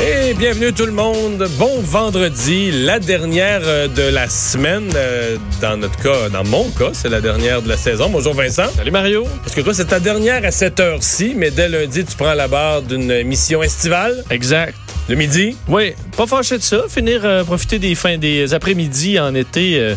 [0.00, 1.44] Et bienvenue tout le monde.
[1.58, 4.88] Bon vendredi, la dernière euh, de la semaine.
[4.94, 8.08] euh, Dans notre cas, dans mon cas, c'est la dernière de la saison.
[8.08, 8.68] Bonjour Vincent.
[8.76, 9.26] Salut Mario.
[9.42, 12.46] Parce que toi, c'est ta dernière à cette heure-ci, mais dès lundi, tu prends la
[12.46, 14.22] barre d'une mission estivale?
[14.30, 14.74] Exact.
[15.08, 15.56] Le midi?
[15.66, 16.84] Oui, pas fâché de ça.
[16.88, 19.94] Finir, euh, profiter des fins des après-midi en été, euh,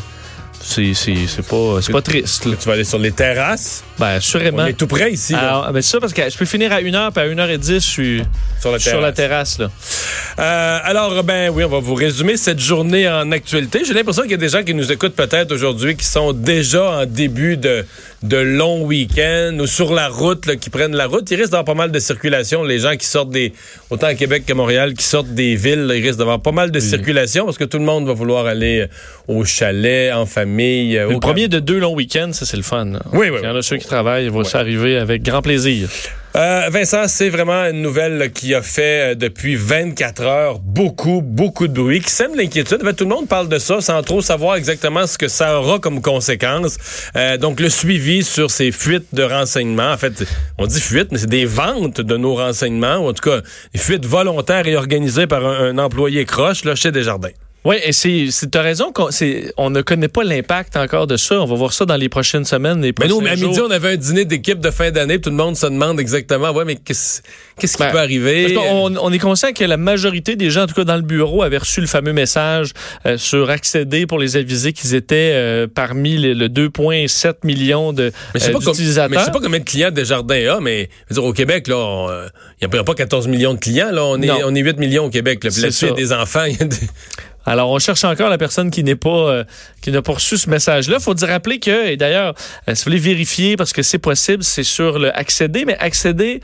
[0.64, 2.46] c'est c'est c'est pas c'est pas triste.
[2.46, 2.56] là.
[2.60, 3.84] Tu vas aller sur les terrasses?
[4.00, 4.64] Ben assurément.
[4.64, 6.82] On est tout près ici, là, ben, c'est ça parce que je peux finir à
[6.82, 8.24] 1h puis à 1h10 je suis
[8.60, 8.94] sur la terrasse.
[8.94, 9.70] sur la terrasse là.
[10.40, 13.84] Euh, alors, ben oui, on va vous résumer cette journée en actualité.
[13.86, 16.84] J'ai l'impression qu'il y a des gens qui nous écoutent peut-être aujourd'hui qui sont déjà
[17.02, 17.86] en début de,
[18.24, 21.30] de long week-end ou sur la route, là, qui prennent la route.
[21.32, 22.64] Il risque d'avoir pas mal de circulation.
[22.64, 23.54] Les gens qui sortent des,
[23.90, 26.72] autant à Québec qu'à Montréal, qui sortent des villes, là, il risque d'avoir pas mal
[26.72, 28.88] de circulation parce que tout le monde va vouloir aller euh,
[29.28, 30.51] au chalet, en famille.
[30.60, 32.86] Euh, Le premier de deux longs week-ends, ça c'est le fun.
[32.86, 33.00] là.
[33.14, 35.90] Oui, oui, Il y en a ceux qui travaillent, ils vont s'arriver avec grand plaisir.
[36.34, 41.22] Euh, Vincent, c'est vraiment une nouvelle là, qui a fait euh, depuis 24 heures beaucoup,
[41.22, 42.80] beaucoup de bruit, qui sème l'inquiétude.
[42.82, 45.60] En fait, tout le monde parle de ça sans trop savoir exactement ce que ça
[45.60, 46.78] aura comme conséquence.
[47.18, 49.92] Euh, donc, le suivi sur ces fuites de renseignements.
[49.92, 50.24] En fait,
[50.58, 53.42] on dit fuites, mais c'est des ventes de nos renseignements, ou en tout cas,
[53.74, 57.32] des fuites volontaires et organisées par un, un employé croche là, chez Desjardins.
[57.64, 61.16] Oui, et c'est, c'est t'as raison qu'on c'est, on ne connaît pas l'impact encore de
[61.16, 61.40] ça.
[61.40, 63.70] On va voir ça dans les prochaines semaines, les Mais prochains nous, à midi, on
[63.70, 66.66] avait un dîner d'équipe de fin d'année, puis tout le monde se demande exactement, ouais,
[66.66, 67.22] mais qu'est-ce
[67.60, 68.56] qu'est-ce qui Ben, peut arriver?
[68.56, 71.44] Qu'on on est conscient que la majorité des gens, en tout cas dans le bureau,
[71.44, 72.72] avaient reçu le fameux message
[73.06, 78.12] euh, sur accéder pour les aviser qu'ils étaient euh, parmi les- le 2,7 millions de
[78.34, 79.10] Mais euh, d'utilisateurs.
[79.12, 81.68] mais je sais pas combien de clients Desjardins a, mais je veux dire, au Québec,
[81.68, 82.28] là, on, euh,
[82.60, 84.04] il n'y a pas 14 millions de clients, là.
[84.04, 84.40] On est, Non.
[84.46, 85.52] on est 8 millions au Québec, là.
[85.52, 86.46] Puis là-dessus, il y a des enfants.
[86.46, 86.78] y a des-
[87.46, 89.44] Alors, on cherche encore la personne qui n'est pas, euh,
[89.82, 91.00] qui n'a pas reçu ce message-là.
[91.00, 92.36] Faut dire rappeler que, et d'ailleurs,
[92.68, 96.42] euh, si vous voulez vérifier, parce que c'est possible, c'est sur le accéder, mais accéder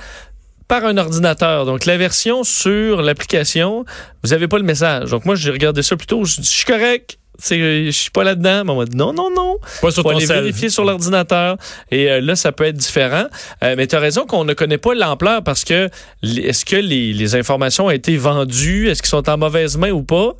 [0.67, 1.65] par un ordinateur.
[1.65, 3.85] Donc, la version sur l'application,
[4.23, 5.11] vous n'avez pas le message.
[5.11, 6.25] Donc, moi, j'ai regardé ça plutôt.
[6.25, 7.17] Je suis correct.
[7.39, 8.63] C'est- Je suis pas là-dedans.
[8.65, 9.57] Mais on m'a dit non, non, non.
[9.81, 10.41] Pas sur faut ton aller cell.
[10.41, 11.57] vérifier sur l'ordinateur.
[11.91, 13.25] Et euh, là, ça peut être différent.
[13.63, 15.89] Euh, mais tu as raison qu'on ne connaît pas l'ampleur parce que
[16.23, 18.89] est-ce que les, les informations ont été vendues?
[18.89, 20.35] Est-ce qu'ils sont en mauvaise main ou pas?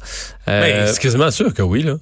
[0.47, 1.95] Euh, Ben, c'est quasiment sûr que oui, là.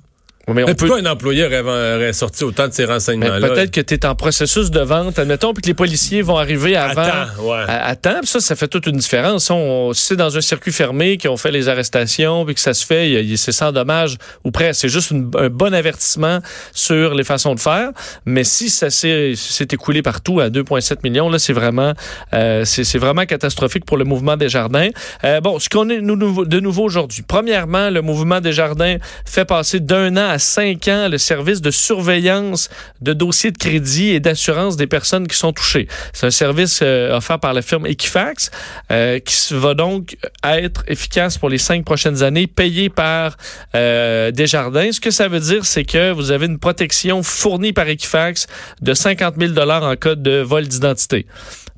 [0.53, 3.49] Mais on peut- pourquoi un employé aurait, sorti autant de ces renseignements-là?
[3.49, 6.75] peut-être que tu es en processus de vente, admettons, puis que les policiers vont arriver
[6.75, 7.01] avant.
[7.01, 7.63] Attends, ouais.
[7.67, 9.49] À, à temps, ça, ça fait toute une différence.
[9.49, 12.85] On, si c'est dans un circuit fermé qu'on fait les arrestations, puis que ça se
[12.85, 14.81] fait, c'est sans dommage ou presque.
[14.81, 16.39] C'est juste une- un bon avertissement
[16.73, 17.89] sur les façons de faire.
[18.25, 19.33] Mais si ça s'est
[19.71, 21.93] écoulé partout à 2,7 millions, là, c'est vraiment,
[22.33, 24.89] euh, c'est vraiment catastrophique pour le mouvement des jardins.
[25.23, 27.23] Euh, bon, ce qu'on est de nouveau aujourd'hui.
[27.27, 31.71] Premièrement, le mouvement des jardins fait passer d'un an à cinq ans le service de
[31.71, 32.69] surveillance
[33.01, 35.87] de dossiers de crédit et d'assurance des personnes qui sont touchées.
[36.13, 38.51] C'est un service euh, offert par la firme Equifax
[38.91, 43.37] euh, qui va donc être efficace pour les cinq prochaines années, payé par
[43.75, 44.91] euh, Desjardins.
[44.91, 48.47] Ce que ça veut dire, c'est que vous avez une protection fournie par Equifax
[48.81, 51.25] de 50 000 en cas de vol d'identité.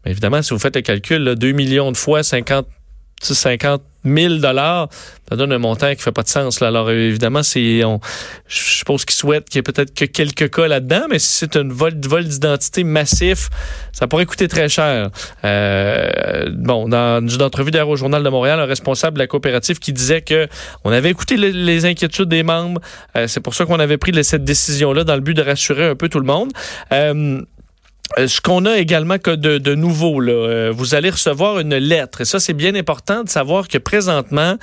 [0.05, 2.65] Évidemment, si vous faites le calcul, là, 2 millions de fois 50
[3.21, 4.87] 50 000 dollars,
[5.29, 6.61] ça donne un montant qui fait pas de sens.
[6.61, 6.67] Là.
[6.67, 7.99] Alors euh, évidemment, c'est, on,
[8.47, 11.57] je suppose qu'ils souhaitent qu'il y ait peut-être que quelques cas là-dedans, mais si c'est
[11.57, 13.49] un vol, vol d'identité massif,
[13.91, 15.09] ça pourrait coûter très cher.
[15.43, 19.79] Euh, bon, dans une entrevue d'ailleurs au Journal de Montréal, un responsable de la coopérative
[19.79, 20.47] qui disait que
[20.85, 22.79] on avait écouté le- les inquiétudes des membres.
[23.15, 25.95] Euh, c'est pour ça qu'on avait pris cette décision-là dans le but de rassurer un
[25.95, 26.51] peu tout le monde.
[26.93, 27.41] Euh,
[28.15, 32.21] ce qu'on a également de, nouveau, là, euh, vous allez recevoir une lettre.
[32.21, 34.57] Et ça, c'est bien important de savoir que présentement,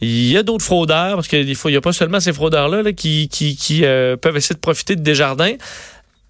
[0.00, 3.28] il y a d'autres fraudeurs, parce qu'il n'y a pas seulement ces fraudeurs-là là, qui,
[3.28, 5.54] qui, qui euh, peuvent essayer de profiter de Desjardins.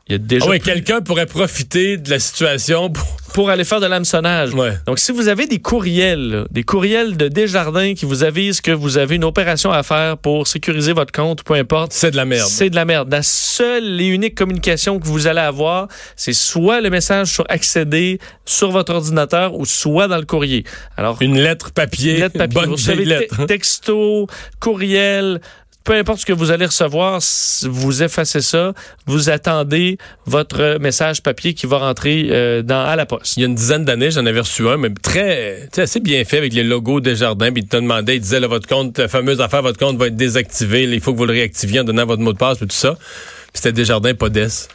[0.08, 3.04] Il y a déjà Ah plus- quelqu'un pourrait profiter de la situation pour...
[3.34, 4.54] pour aller faire de l'hameçonnage.
[4.54, 4.72] Ouais.
[4.86, 8.70] Donc, si vous avez des courriels, là, des courriels de Desjardins qui vous avisent que
[8.70, 12.24] vous avez une opération à faire pour sécuriser votre compte, peu importe, C'est de la
[12.24, 12.48] merde.
[12.48, 13.12] c'est de la merde.
[13.12, 18.18] La seule et unique communication que vous allez avoir, c'est soit le message sur accéder
[18.46, 20.64] sur votre ordinateur ou soit dans le courrier.
[20.96, 22.60] Alors, Une lettre papier, lettre une papier.
[22.62, 23.36] bonne Vous savez, lettre.
[23.36, 24.26] te- texto,
[24.58, 25.40] courriel,
[25.88, 27.18] peu importe ce que vous allez recevoir,
[27.62, 28.74] vous effacez ça,
[29.06, 29.96] vous attendez
[30.26, 33.38] votre message papier qui va rentrer euh, dans, à la poste.
[33.38, 36.36] Il y a une dizaine d'années, j'en avais reçu un, mais très, assez bien fait
[36.36, 37.50] avec les logos des jardins.
[37.50, 40.08] Puis il te demandait, il disait, là, votre compte, la fameuse affaire, votre compte va
[40.08, 40.84] être désactivé.
[40.86, 42.76] là, il faut que vous le réactiviez en donnant votre mot de passe, puis tout
[42.76, 42.92] ça.
[42.94, 44.68] Puis c'était Desjardins Podès.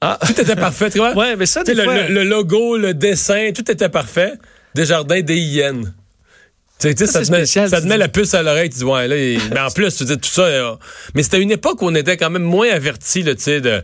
[0.00, 0.20] Ah.
[0.24, 1.14] Tout était parfait, tu vois?
[1.16, 1.94] Ouais, mais ça, des le, fois...
[2.06, 4.34] le- le logo, le dessin, tout était parfait.
[4.76, 5.82] Desjardins DIN.
[6.80, 8.42] Tu sais, tu sais, Ça, ça, te met, spécial, ça te met la puce à
[8.42, 10.42] l'oreille, tu dis, ouais, là, il- mais en plus, tu dis tout ça.
[10.42, 10.74] euh,
[11.14, 13.82] mais c'était une époque où on était quand même moins avertis, là, tu sais, de,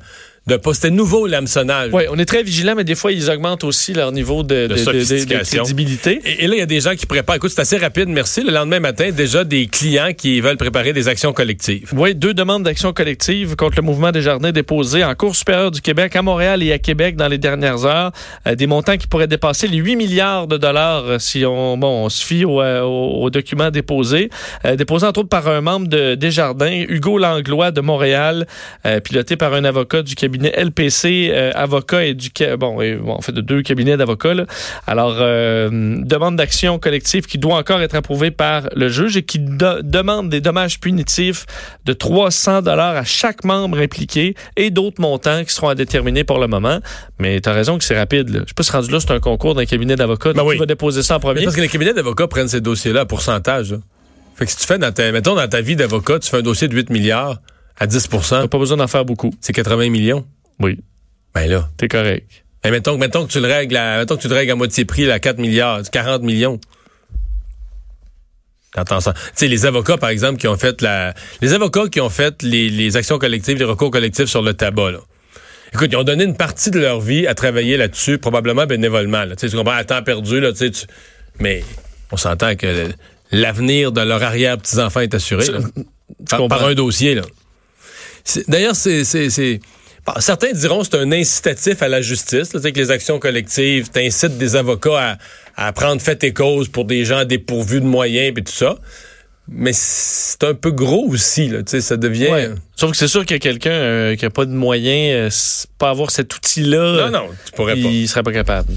[0.50, 0.74] de pas.
[0.74, 1.90] C'était nouveau, l'hameçonnage.
[1.92, 4.74] Oui, on est très vigilant, mais des fois, ils augmentent aussi leur niveau de, de,
[4.74, 6.20] de- crédibilité.
[6.24, 7.36] Et, et là, il y a des gens qui préparent.
[7.36, 8.42] Écoute, c'est assez rapide, merci.
[8.42, 11.90] Le lendemain matin, déjà des clients qui veulent préparer des actions collectives.
[11.94, 15.80] Oui, deux demandes d'action collective contre le mouvement des jardins déposées en Cour supérieure du
[15.80, 18.10] Québec, à Montréal et à Québec dans les dernières heures.
[18.46, 22.04] Euh, des montants qui pourraient dépasser les 8 milliards de dollars euh, si on, bon,
[22.04, 24.30] on se fie au- euh, aux, aux documents déposés.
[24.64, 28.46] Euh, déposés entre autres par un membre de Desjardins, Hugo Langlois de Montréal,
[29.04, 33.20] piloté par un avocat du cabinet LPC, euh, avocat et du bon, et, bon, en
[33.20, 34.34] fait de deux cabinets d'avocats.
[34.86, 35.68] Alors euh,
[36.02, 40.28] demande d'action collective qui doit encore être approuvée par le juge et qui do- demande
[40.30, 41.46] des dommages punitifs
[41.84, 46.38] de 300 dollars à chaque membre impliqué et d'autres montants qui seront à déterminer pour
[46.38, 46.80] le moment.
[47.18, 48.28] Mais tu as raison que c'est rapide.
[48.30, 48.40] Là.
[48.44, 50.32] Je sais pas si rendu là, c'est un concours d'un cabinet d'avocats.
[50.32, 50.54] Ben oui.
[50.54, 51.44] Qui va déposer ça en Mais premier?
[51.44, 53.72] parce que les cabinets d'avocats prennent ces dossiers-là à pourcentage.
[53.72, 53.78] là.
[54.36, 56.42] Fait que si tu fais dans ta, mettons, dans ta vie d'avocat, tu fais un
[56.42, 57.36] dossier de 8 milliards
[57.80, 59.34] à 10% T'as pas besoin d'en faire beaucoup.
[59.40, 60.24] c'est 80 millions.
[60.60, 60.78] Oui,
[61.34, 61.68] Ben là.
[61.76, 62.44] t'es correct.
[62.62, 64.84] Ben, mettons, mettons que tu le règles à, mettons que tu le règles à moitié
[64.84, 66.60] prix, là, à 4 milliards, 40 millions.
[68.74, 69.14] T'entends ça?
[69.14, 72.42] Tu sais, les avocats, par exemple, qui ont fait la, les avocats qui ont fait
[72.42, 74.98] les, les actions collectives, les recours collectifs sur le tabac, là.
[75.72, 79.36] Écoute, ils ont donné une partie de leur vie à travailler là-dessus, probablement bénévolement, là.
[79.36, 80.70] Tu comprends, à temps perdu, là, tu
[81.38, 81.64] mais
[82.12, 82.88] on s'entend que
[83.32, 85.60] l'avenir de leur arrière-petits-enfants est assuré, là.
[86.48, 87.22] par un dossier, là.
[88.48, 89.04] D'ailleurs, c'est,
[90.18, 94.56] certains diront que c'est un incitatif à la justice, que les actions collectives t'incitent des
[94.56, 95.18] avocats
[95.56, 98.76] à, à prendre fait et cause pour des gens dépourvus de moyens et tout ça.
[99.52, 102.28] Mais c'est un peu gros aussi, là, ça devient.
[102.28, 102.50] Ouais.
[102.76, 106.12] Sauf que c'est sûr que quelqu'un euh, qui a pas de moyens, euh, pas avoir
[106.12, 107.80] cet outil-là, Non, non, tu pourrais pas.
[107.80, 108.68] il serait pas capable.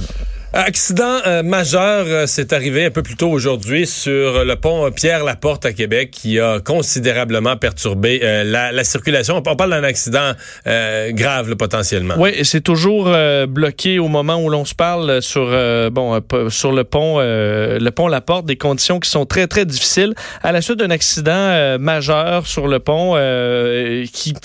[0.56, 5.66] Accident euh, majeur, euh, c'est arrivé un peu plus tôt aujourd'hui sur le pont Pierre-Laporte
[5.66, 9.42] à Québec qui a considérablement perturbé euh, la, la circulation.
[9.44, 10.34] On parle d'un accident
[10.68, 12.14] euh, grave, là, potentiellement.
[12.20, 16.50] Oui, c'est toujours euh, bloqué au moment où l'on se parle sur euh, bon euh,
[16.52, 20.14] sur le pont euh, le pont La Porte, des conditions qui sont très très difficiles
[20.44, 24.36] à la suite d'un accident euh, majeur sur le pont euh, qui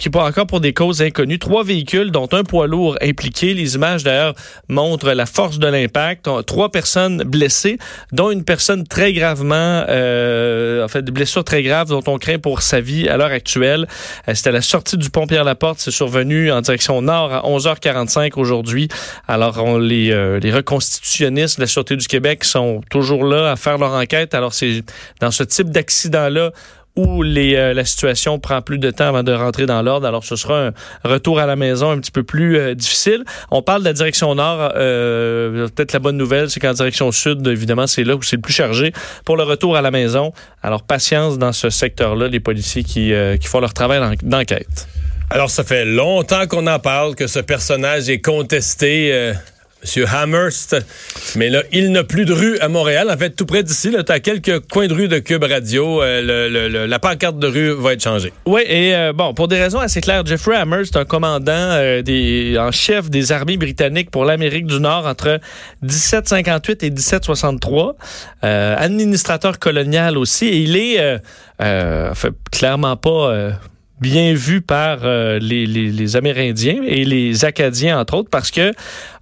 [0.00, 1.38] qui pas encore pour des causes inconnues.
[1.38, 3.54] Trois véhicules dont un poids lourd impliqué.
[3.54, 4.34] Les images d'ailleurs
[4.68, 6.28] montrent la force de l'impact.
[6.46, 7.78] Trois personnes blessées,
[8.12, 12.38] dont une personne très gravement euh, en fait des blessures très graves dont on craint
[12.38, 13.86] pour sa vie à l'heure actuelle.
[14.28, 15.78] Euh, C'était à la sortie du pont Pierre-Laporte.
[15.78, 18.88] C'est survenu en direction nord à 11h45 aujourd'hui.
[19.28, 23.56] Alors, on, les, euh, les reconstitutionnistes de la Sûreté du Québec sont toujours là à
[23.56, 24.34] faire leur enquête.
[24.34, 24.82] Alors, c'est
[25.20, 26.52] dans ce type d'accident-là
[26.94, 30.06] où les, euh, la situation prend plus de temps avant de rentrer dans l'ordre.
[30.06, 30.72] Alors, ce sera un
[31.04, 33.24] retour à la maison un petit peu plus euh, difficile.
[33.50, 34.72] On parle de la direction nord.
[34.76, 38.42] Euh, Peut-être la bonne nouvelle, c'est qu'en direction sud, évidemment, c'est là où c'est le
[38.42, 38.92] plus chargé
[39.24, 40.32] pour le retour à la maison.
[40.62, 44.86] Alors, patience dans ce secteur-là, les policiers qui, euh, qui font leur travail d'en- d'enquête.
[45.30, 49.32] Alors, ça fait longtemps qu'on en parle, que ce personnage est contesté, euh,
[49.96, 50.04] M.
[50.12, 50.76] Hammerst.
[51.36, 53.10] Mais là, il n'a plus de rue à Montréal.
[53.10, 56.02] En fait, tout près d'ici, tu as quelques coins de rue de Cube Radio.
[56.02, 58.32] euh, le- le- le- la pancarte de rue va être changée.
[58.46, 62.02] Oui, et euh, bon, pour des raisons assez claires, Jeffrey Hammer, c'est un commandant euh,
[62.02, 65.40] des, en chef des armées britanniques pour l'Amérique du Nord entre
[65.82, 67.96] 1758 et 1763,
[68.44, 71.20] euh, administrateur colonial aussi, et il est
[71.60, 72.12] euh,
[72.50, 73.50] clairement pas
[74.00, 78.72] bien vu par euh, les, les, les Amérindiens et les Acadiens, entre autres, parce que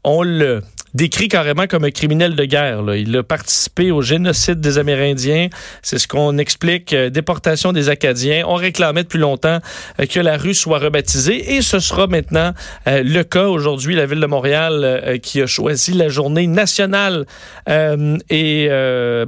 [0.04, 0.62] on le
[0.95, 2.83] décrit carrément comme un criminel de guerre.
[2.95, 5.49] Il a participé au génocide des Amérindiens.
[5.83, 6.92] C'est ce qu'on explique.
[6.92, 8.45] euh, déportation des Acadiens.
[8.47, 9.59] On réclamait depuis longtemps
[10.00, 12.52] euh, que la rue soit rebaptisée et ce sera maintenant
[12.88, 13.47] euh, le cas.
[13.47, 17.26] Aujourd'hui, la ville de Montréal qui a choisi la journée nationale
[17.69, 18.69] et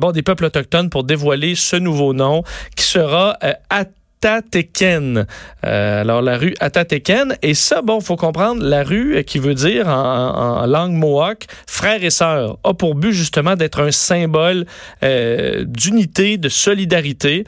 [0.00, 2.43] bon des peuples autochtones pour dévoiler ce nouveau nom
[2.76, 3.37] qui sera
[3.71, 3.85] à
[4.23, 5.26] Atateken.
[5.64, 7.37] Euh, alors, la rue Atateken.
[7.43, 12.11] Et ça, bon, faut comprendre, la rue qui veut dire en, langue mohawk, frère et
[12.11, 14.64] sœur, a pour but justement d'être un symbole
[15.02, 17.45] euh, d'unité, de solidarité.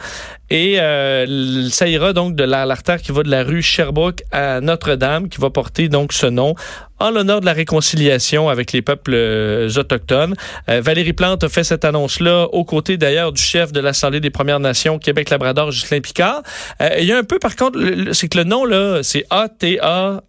[0.50, 5.28] Et euh, ça ira donc de l'artère qui va de la rue Sherbrooke à Notre-Dame,
[5.28, 6.54] qui va porter donc ce nom
[7.00, 10.34] en l'honneur de la réconciliation avec les peuples euh, autochtones.
[10.68, 14.30] Euh, Valérie Plante a fait cette annonce-là aux côtés d'ailleurs du chef de l'Assemblée des
[14.30, 16.42] Premières Nations Québec-Labrador, Ghislain Picard.
[16.80, 17.78] Euh, il y a un peu, par contre,
[18.12, 20.22] c'est que le nom, là, c'est A-T-A...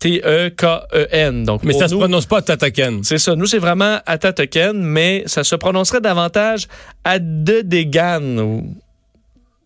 [0.00, 1.42] T-E-K-E-N.
[1.44, 3.02] Donc, Mais ça se prononce pas Tataken.
[3.02, 3.34] C'est ça.
[3.34, 6.68] Nous, c'est vraiment Atatoken, mais ça se prononcerait davantage
[7.02, 8.38] Adedegan.
[8.38, 8.76] ou-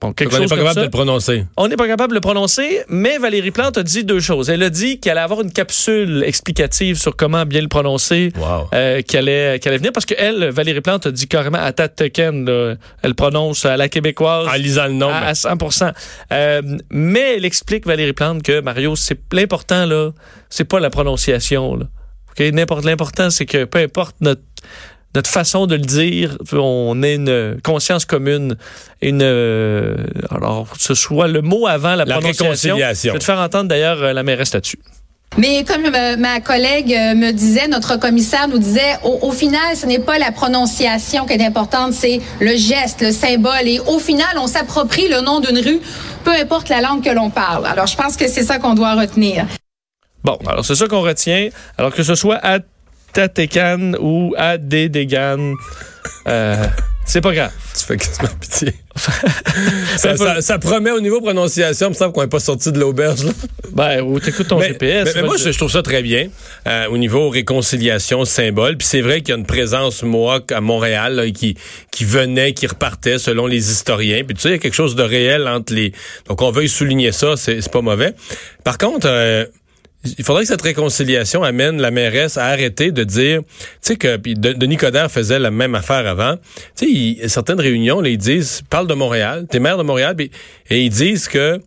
[0.02, 0.80] Bon, quelque On n'est pas capable ça.
[0.80, 1.44] de le prononcer.
[1.56, 4.50] On n'est pas capable de le prononcer, mais Valérie Plante a dit deux choses.
[4.50, 8.68] Elle a dit qu'elle allait avoir une capsule explicative sur comment bien le prononcer, Wow.
[8.75, 12.44] euh, qu'elle allait, qu'elle allait venir, parce qu'elle, Valérie Plante, a dit carrément Atatoken.
[12.44, 12.75] là.
[13.02, 14.49] Elle prononce à la québécoise.
[14.49, 15.09] En lisant le nom.
[15.09, 15.56] à, à 100
[16.32, 20.11] Euh, Mais elle explique, Valérie Plante, que Mario, c'est l'important, là,
[20.50, 21.76] c'est pas la prononciation.
[21.76, 21.87] Là.
[22.30, 22.52] OK?
[22.52, 24.42] N'importe, l'important, c'est que peu importe notre,
[25.14, 28.57] notre façon de le dire, on ait une conscience commune.
[29.00, 29.97] Une, euh,
[30.31, 32.76] alors, ce soit le mot avant la, La prononciation.
[32.78, 34.78] Je vais te faire entendre d'ailleurs euh, la mairesse là-dessus.
[35.38, 39.76] Mais comme euh, ma collègue euh, me disait, notre commissaire nous disait, au, au final,
[39.76, 43.66] ce n'est pas la prononciation qui est importante, c'est le geste, le symbole.
[43.66, 45.81] Et au final, on s'approprie le nom d'une rue,
[46.25, 47.66] peu importe la langue que l'on parle.
[47.66, 49.47] Alors, je pense que c'est ça qu'on doit retenir.
[50.23, 51.49] Bon, alors c'est ça qu'on retient.
[51.78, 52.59] Alors que ce soit à
[53.12, 55.54] Tatekan ou à Dedegan,
[56.28, 56.64] euh,
[57.04, 57.50] c'est pas grave.
[57.78, 58.75] Tu fais quasiment pitié.
[59.97, 62.78] ça, ça- ça promet au niveau prononciation, il me semble qu'on n'est pas sorti de
[62.78, 63.25] l'auberge.
[63.25, 63.33] là.
[63.73, 65.07] Ben, ou t'écoutes ton Mais, GPS.
[65.14, 66.28] mais- mais moi, je, je trouve ça très bien
[66.69, 68.76] euh, au niveau réconciliation, symbole.
[68.76, 71.57] Puis c'est vrai qu'il y a une présence Mohawk à Montréal là, qui
[71.90, 74.23] qui venait, qui repartait selon les historiens.
[74.25, 75.92] Puis tu sais, il y a quelque chose de réel entre les.
[76.28, 78.14] Donc on veuille souligner ça, c'est c'est pas mauvais.
[78.64, 79.07] Par contre.
[79.09, 79.47] euh,
[80.04, 84.16] il faudrait que cette réconciliation amène la mairesse à arrêter de dire, tu sais que
[84.16, 86.37] puis De- Denis Coderre faisait la même affaire avant.
[86.76, 90.30] Tu sais, certaines réunions, ils disent, parle de Montréal, t'es maire de Montréal, et
[90.85, 91.61] ils disent que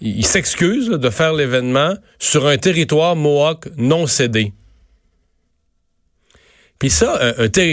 [0.00, 4.52] il s'excuse là, de faire l'événement sur un territoire Mohawk non cédé.
[6.78, 7.18] Puis ça,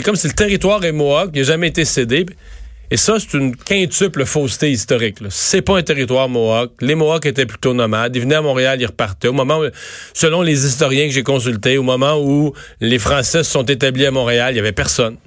[0.05, 2.25] comme si le territoire est Mohawk, il n'a jamais été cédé.
[2.93, 5.17] Et ça, c'est une quintuple fausseté historique.
[5.29, 6.73] C'est pas un territoire Mohawk.
[6.79, 8.15] Les Mohawks étaient plutôt nomades.
[8.15, 9.29] Ils venaient à Montréal, ils repartaient.
[9.29, 9.69] Au moment, où-
[10.13, 14.11] selon les historiens que j'ai consultés, au moment où les Français se sont établis à
[14.11, 15.17] Montréal, il y avait personne.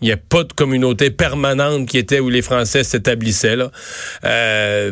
[0.00, 3.58] Il n'y a pas de communauté permanente qui était où les Français s'établissaient.
[4.24, 4.90] Euh,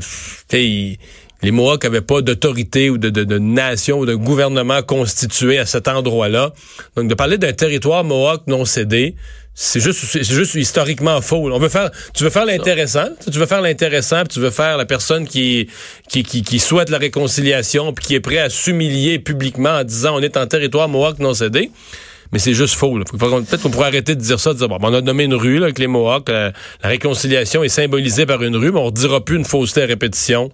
[0.52, 5.67] les Mohawks n'avaient pas d'autorité ou de, de, de nation ou de gouvernement constitué à
[5.67, 6.52] cet endroit-là.
[6.95, 9.17] Donc, de parler d'un territoire Mohawk non cédé,
[9.54, 11.50] c'est juste, c'est juste historiquement faux.
[11.52, 14.76] On veut faire, tu veux faire l'intéressant, tu veux faire l'intéressant, puis tu veux faire
[14.78, 15.68] la personne qui,
[16.09, 20.16] qui, qui, qui souhaite la réconciliation, puis qui est prêt à s'humilier publiquement en disant
[20.16, 21.71] on est en territoire Mohawk non cédé.
[22.32, 22.97] Mais c'est juste faux.
[22.97, 23.04] là.
[23.04, 25.59] Peut-être qu'on pourrait arrêter de dire ça, de dire, bon, on a nommé une rue
[25.59, 26.50] là, avec les Mohawks, euh,
[26.82, 29.87] la réconciliation est symbolisée par une rue, mais on ne dira plus une fausseté à
[29.87, 30.50] répétition.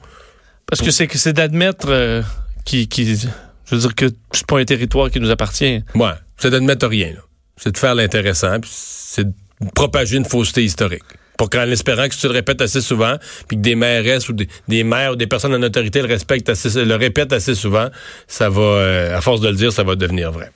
[0.66, 2.20] Parce que c'est que c'est d'admettre euh,
[2.64, 3.28] qui, qui, je
[3.70, 5.84] veux dire que c'est pas un territoire qui nous appartient.
[5.94, 7.10] Ouais, c'est d'admettre rien.
[7.10, 7.20] là.
[7.58, 9.32] C'est de faire l'intéressant, c'est de
[9.74, 11.02] propager une fausseté historique.
[11.36, 14.48] Pour qu'en espérant que tu le répètes assez souvent, puis que des mairesses ou des,
[14.66, 17.88] des maires ou des personnes en autorité le respectent assez, le répètent assez souvent,
[18.26, 20.50] ça va, euh, à force de le dire, ça va devenir vrai.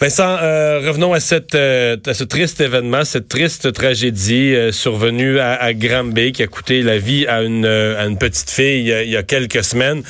[0.00, 5.54] Vincent, euh, revenons à, cette, euh, à ce triste événement, cette triste tragédie survenue à,
[5.54, 9.16] à Granby qui a coûté la vie à une, à une petite fille il y
[9.16, 10.04] a, quelques semaines.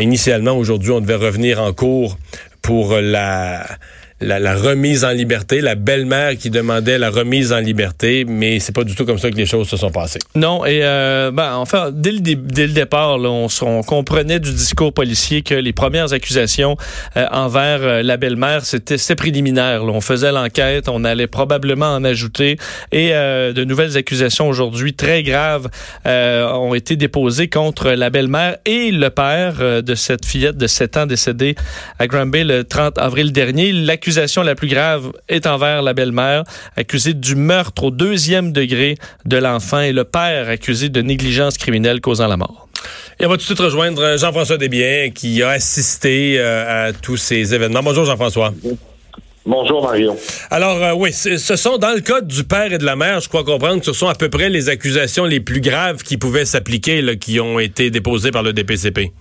[0.00, 2.18] Initialement, aujourd'hui, on devait revenir en cours
[2.62, 3.64] pour la,
[4.20, 8.74] la, la remise en liberté, la belle-mère qui demandait la remise en liberté, mais c'est
[8.74, 10.18] pas du tout comme ça que les choses se sont passées.
[10.34, 14.52] Non, et euh, ben, enfin, dès le, dès le départ, là, on, on comprenait du
[14.52, 16.76] discours policier que les premières accusations
[17.16, 19.84] euh, envers euh, la belle-mère, c'était préliminaire.
[19.84, 19.92] là.
[19.92, 22.58] On faisait l'enquête, on allait probablement en ajouter,
[22.92, 25.68] et euh, de nouvelles accusations aujourd'hui très graves
[26.06, 30.96] euh, ont été déposées contre la belle-mère et le père de cette fillette de 7
[30.98, 31.54] ans décédée
[31.98, 33.72] à Granby le 30 avril dernier.
[34.16, 36.44] La plus grave est envers la belle-mère,
[36.76, 42.00] accusée du meurtre au deuxième degré de l'enfant, et le père accusé de négligence criminelle
[42.00, 42.68] causant la mort.
[43.18, 46.92] Et on va tout de suite rejoindre euh, Jean-François Desbiens qui a assisté euh, à
[46.92, 47.82] tous ces événements.
[47.82, 48.54] Bonjour Jean-François.
[49.44, 50.16] Bonjour Mario.
[50.50, 53.28] Alors euh, oui, ce sont dans le cas du père et de la mère, je
[53.28, 56.46] crois comprendre que ce sont à peu près les accusations les plus graves qui pouvaient
[56.46, 59.12] s'appliquer, qui ont été déposées par le DPCP.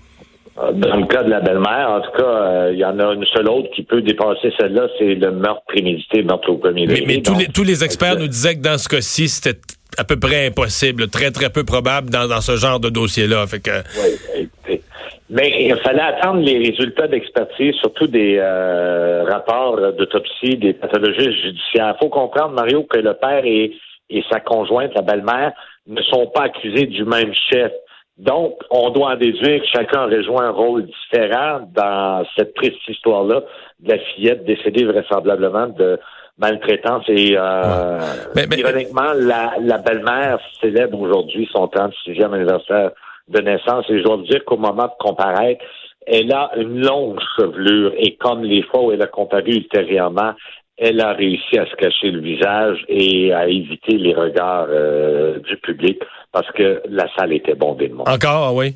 [0.74, 3.25] Dans le cas de la belle-mère, en tout cas, euh, il y en a une
[3.25, 7.06] seule autre qui peut dépasser celle-là, c'est le meurtre prémédité, meurtre au premier Mais, degré.
[7.08, 9.58] mais tous, les, tous les experts nous disaient que dans ce cas-ci, c'était
[9.98, 13.48] à peu près impossible, très, très peu probable dans, dans ce genre de dossier-là.
[13.48, 14.82] Fait que, Oui, écoutez.
[15.30, 21.94] Mais il fallait attendre les résultats d'expertise, surtout des euh, rapports d'autopsie des pathologistes judiciaires.
[21.96, 23.74] Il faut comprendre, Mario, que le père et,
[24.10, 25.54] et sa conjointe, la belle-mère,
[25.88, 27.72] ne sont pas accusés du même chef.
[28.20, 32.86] Donc, on doit en déduire que chacun aurait joué un rôle différent dans cette triste
[32.88, 33.44] histoire-là
[33.80, 35.98] de la fillette décédée vraisemblablement de
[36.38, 37.06] maltraitance.
[37.08, 37.98] Et euh,
[38.36, 42.92] Mais- mais- ironiquement, la, la belle-mère célèbre aujourd'hui son 36e anniversaire
[43.30, 43.86] de naissance.
[43.90, 45.64] Et je dois vous dire qu'au moment de comparaître,
[46.06, 50.34] elle a une longue chevelure et comme les fois où elle a comparu ultérieurement,
[50.78, 55.58] elle a réussi à se cacher le visage et à éviter les regards euh, du
[55.58, 56.00] public
[56.32, 58.10] parce que la salle était bondée de monde.
[58.10, 58.76] encore, ah oui?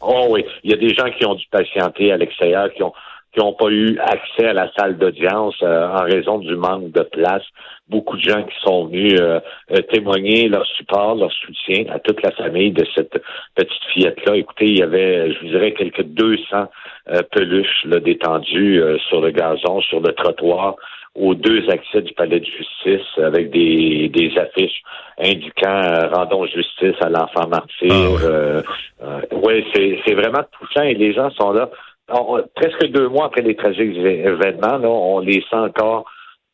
[0.00, 2.92] Oh oui, il y a des gens qui ont dû patienter à l'extérieur, qui ont
[3.32, 7.02] qui n'ont pas eu accès à la salle d'audience euh, en raison du manque de
[7.02, 7.42] place.
[7.88, 12.22] Beaucoup de gens qui sont venus euh, euh, témoigner leur support, leur soutien à toute
[12.22, 13.22] la famille de cette
[13.54, 14.36] petite fillette-là.
[14.36, 16.68] Écoutez, il y avait, je vous dirais, quelques 200
[17.10, 20.76] euh, peluches là, détendues euh, sur le gazon, sur le trottoir,
[21.14, 24.82] aux deux accès du palais de justice avec des, des affiches
[25.18, 27.90] indiquant euh, rendons justice à l'enfant martyr.
[27.90, 28.22] Ah ouais.
[28.24, 28.62] Euh,
[29.02, 31.70] euh, ouais, c'est c'est vraiment touchant et les gens sont là.
[32.10, 36.04] On- presque deux mois après les tragiques événements, là, on les sent encore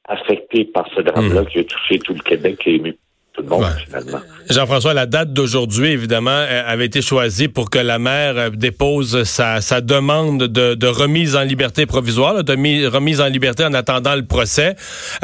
[0.09, 2.97] affectés par ce drame-là qui a touché tout le Québec et ému
[3.35, 3.63] tout le monde.
[3.63, 3.69] Ouais.
[3.87, 4.21] finalement.
[4.49, 9.25] Jean-François, la date d'aujourd'hui, évidemment, euh, avait été choisie pour que la mère euh, dépose
[9.25, 13.65] sa, sa demande de, de remise en liberté provisoire, là, de mi- remise en liberté
[13.65, 14.77] en attendant le procès.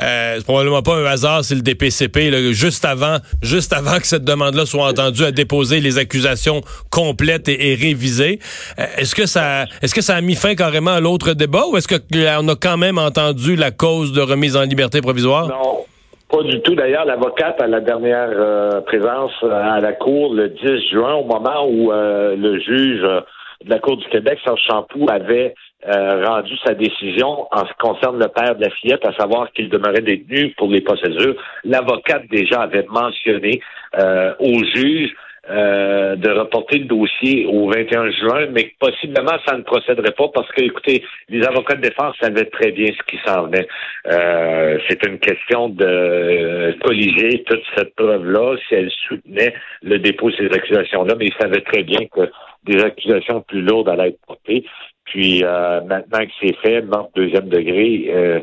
[0.02, 4.06] Euh, c'est probablement pas un hasard si le DPCP, là, juste avant, juste avant que
[4.06, 8.40] cette demande-là soit entendue, a déposé les accusations complètes et, et révisées.
[8.78, 11.76] Euh, est-ce que ça, est-ce que ça a mis fin carrément à l'autre débat ou
[11.76, 15.46] est-ce que euh, on a quand même entendu la cause de remise en liberté provisoire?
[15.48, 15.84] Non,
[16.30, 16.74] pas du tout.
[16.74, 21.24] D'ailleurs, l'avocate à la dernière euh, présence euh, à la Cour le 10 juin, au
[21.24, 23.20] moment où euh, le juge euh,
[23.64, 25.54] de la Cour du Québec, Serge Champoux, avait
[25.86, 29.50] euh, rendu sa décision en ce qui concerne le père de la fillette, à savoir
[29.52, 31.34] qu'il demeurait détenu pour les procédures.
[31.64, 33.60] L'avocate déjà avait mentionné
[33.98, 35.10] euh, au juge
[35.50, 40.48] euh, de reporter le dossier au 21 juin, mais possiblement ça ne procéderait pas parce
[40.52, 43.66] que, écoutez, les avocats de défense savaient très bien ce qui s'en venait.
[44.06, 50.30] Euh, c'est une question de euh, colliger toute cette preuve-là si elle soutenait le dépôt
[50.30, 52.30] de ces accusations-là, mais ils savaient très bien que
[52.64, 54.64] des accusations plus lourdes allaient être portées.
[55.06, 58.40] Puis euh, maintenant que c'est fait, meurtre deuxième degré, euh,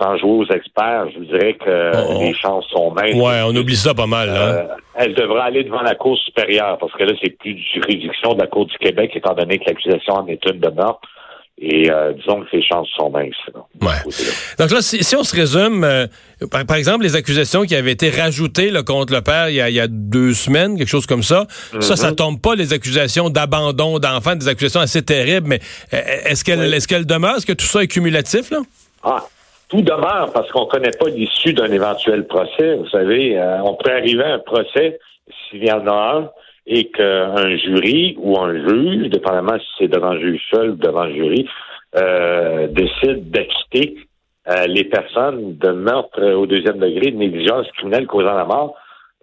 [0.00, 2.18] sans jouer aux experts, je vous dirais que Oh.
[2.20, 3.14] les chances sont minces.
[3.14, 4.28] Ouais, on oublie ça pas mal.
[4.28, 4.40] Là.
[4.40, 8.34] Euh, elle devra aller devant la Cour supérieure, parce que là, c'est plus de juridiction
[8.34, 11.00] de la Cour du Québec, étant donné que l'accusation en est une de meurtre.
[11.62, 13.34] Et euh, disons que ses chances sont minces.
[13.54, 14.12] là, Ouais.
[14.58, 16.06] Donc là, si, si on se résume, euh,
[16.50, 19.60] par, par exemple, les accusations qui avaient été rajoutées là, contre le père il y,
[19.60, 21.46] a, il y a deux semaines, quelque chose comme ça,
[21.80, 25.60] ça, ça tombe pas les accusations d'abandon d'enfants, des accusations assez terribles, mais
[25.92, 26.72] est-ce qu'elle Oui.
[26.72, 27.36] est-ce qu'elle demeure?
[27.36, 28.50] Est-ce que tout ça est cumulatif?
[28.50, 28.60] Là?
[29.04, 29.22] Ah,
[29.70, 32.74] tout demeure parce qu'on ne connaît pas l'issue d'un éventuel procès.
[32.74, 34.98] Vous savez, euh, on peut arriver à un procès
[35.48, 36.30] s'il y en a un
[36.66, 41.02] et qu'un jury ou un juge, dépendamment si c'est devant un juge seul ou devant
[41.02, 41.48] un jury,
[41.96, 43.96] euh, décide d'acquitter
[44.48, 48.74] euh, les personnes de meurtre au deuxième degré, de négligence criminelle causant la mort.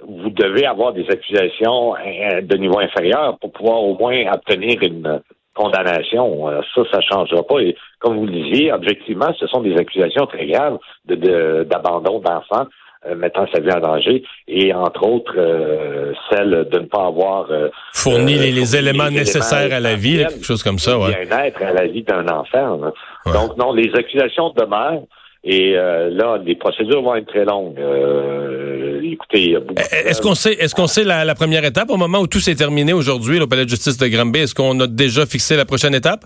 [0.06, 5.22] Vous devez avoir des accusations euh, de niveau inférieur pour pouvoir au moins obtenir une
[5.58, 6.50] condamnation.
[6.50, 7.60] Euh, Ça, ça ne changera pas.
[7.62, 10.78] Et comme vous le disiez, objectivement, ce sont des accusations très graves
[11.10, 12.67] de- de- d'abandon d'enfants
[13.06, 17.46] euh, mettant sa vie en danger et entre autres euh, celle de ne pas avoir
[17.52, 20.80] euh, Fournit euh, les, les fourni éléments les nécessaires à la vie, quelque chose comme
[20.80, 21.13] ça, ouais.
[21.26, 22.80] bien-être à la vie d'un enfant.
[23.26, 23.34] Ouais.
[23.34, 25.04] Donc non, les accusations demeurent.
[25.43, 27.80] Et euh, là, les procédures vont être très longues.
[27.80, 29.76] Euh, écoutez, il y a beaucoup.
[29.76, 32.39] de Est-ce qu'on sait, est-ce qu'on sait la, la première étape au moment où tout
[32.39, 34.39] s'est terminé aujourd'hui au palais de justice de Granby?
[34.39, 36.26] Est-ce qu'on a déjà fixé la prochaine étape?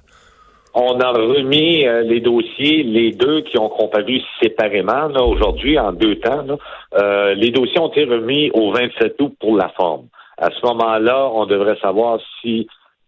[0.73, 6.15] On a remis euh, les dossiers, les deux qui ont comparu séparément aujourd'hui, en deux
[6.15, 6.43] temps.
[6.43, 6.55] là.
[6.97, 10.05] Euh, les dossiers ont été remis au 27 août pour la forme.
[10.37, 12.67] À ce moment-là, on devrait savoir si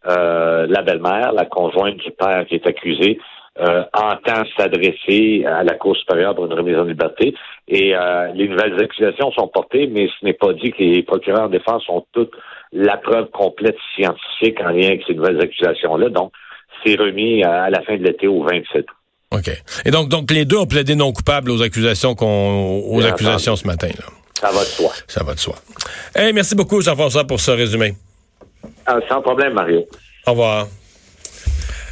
[0.09, 3.17] euh, la belle-mère, la conjointe du père qui est accusé,
[3.59, 7.35] euh, entend s'adresser à la Cour supérieure pour une remise en liberté.
[7.67, 11.43] Et euh, les nouvelles accusations sont portées, mais ce n'est pas dit que les procureurs
[11.43, 12.31] en défense ont toute
[12.71, 16.09] la preuve complète scientifique en lien avec ces nouvelles accusations-là.
[16.09, 16.31] Donc,
[16.83, 18.85] c'est remis à, à la fin de l'été au 27 août.
[19.31, 19.49] OK.
[19.85, 23.53] Et donc, donc les deux ont plaidé non coupables aux accusations qu'on, aux Bien accusations
[23.53, 23.61] entendu.
[23.61, 23.87] ce matin.
[23.87, 24.05] Là.
[24.35, 24.91] Ça va de soi.
[25.07, 25.55] Ça va de soi.
[26.15, 27.93] Hey, merci beaucoup, Jean-François, pour ce résumé.
[28.85, 29.85] Ah, sans problème, Mario.
[30.27, 30.67] Au revoir.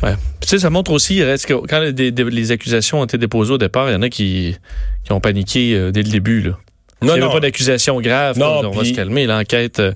[0.03, 0.13] Ouais.
[0.41, 3.57] Puis, tu sais, ça montre aussi, reste que quand les, accusations ont été déposées au
[3.59, 4.57] départ, il y en a qui,
[5.03, 6.41] qui ont paniqué euh, dès le début.
[6.41, 6.49] Là.
[6.49, 6.57] Non,
[7.01, 7.31] il n'y avait non.
[7.31, 8.37] pas d'accusation grave.
[8.39, 9.27] Non, là, on va se calmer.
[9.27, 9.79] L'enquête.
[9.79, 9.93] euh,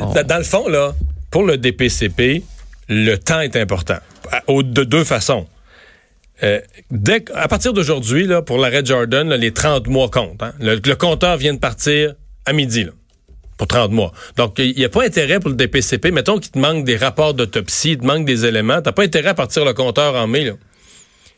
[0.00, 0.94] on- Dans, le fond, là,
[1.30, 2.42] pour le DPCP,
[2.88, 3.96] le temps est important.
[4.48, 5.46] De deux façons.
[6.42, 10.42] Euh, dès, à partir d'aujourd'hui, là, pour l'arrêt Jordan, là, les 30 mois comptent.
[10.42, 10.52] hein.
[10.60, 12.84] Le, le compteur vient de partir à midi.
[12.84, 12.90] Là,
[13.56, 14.12] pour 30 mois.
[14.36, 16.10] Donc, il n'y a pas intérêt pour le DPCP.
[16.10, 18.82] Mettons qu'il te manque des rapports d'autopsie, il te manque des éléments.
[18.82, 20.44] Tu pas intérêt à partir le compteur en mai.
[20.44, 20.52] Là.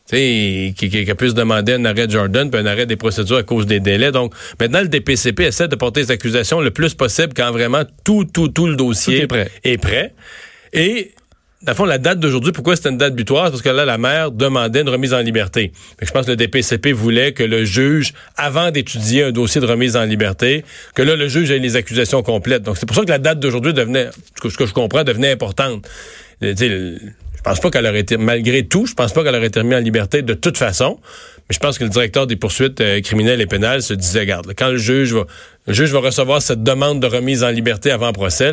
[0.09, 2.95] Tu sais, qui, qui, qui puisse demander un arrêt de Jordan puis un arrêt des
[2.95, 4.11] procédures à cause des délais.
[4.11, 8.25] Donc, maintenant, le DPCP essaie de porter les accusations le plus possible quand vraiment tout,
[8.25, 9.51] tout, tout le dossier Tout est prêt.
[9.63, 10.13] est prêt.
[10.73, 11.11] Et,
[11.61, 13.49] dans la date d'aujourd'hui, pourquoi c'était une date butoir?
[13.51, 15.73] Parce que là, la mère demandait une remise en liberté.
[16.01, 19.97] Je pense que le DPCP voulait que le juge, avant d'étudier un dossier de remise
[19.97, 20.63] en liberté,
[20.95, 22.63] que là, le juge ait les accusations complètes.
[22.63, 24.09] Donc, c'est pour ça que la date d'aujourd'hui devenait,
[24.41, 25.85] ce que, je comprends, devenait importante.
[26.43, 29.59] Euh, Je pense pas qu'elle aurait été, malgré tout, je pense pas qu'elle aurait été
[29.59, 30.97] remise en liberté de toute façon.
[31.49, 34.45] Mais je pense que le directeur des poursuites euh, criminelles et pénales se disait, regarde,
[34.45, 35.25] là, quand le juge va,
[35.69, 38.51] le juge va recevoir cette demande de remise en liberté avant procès,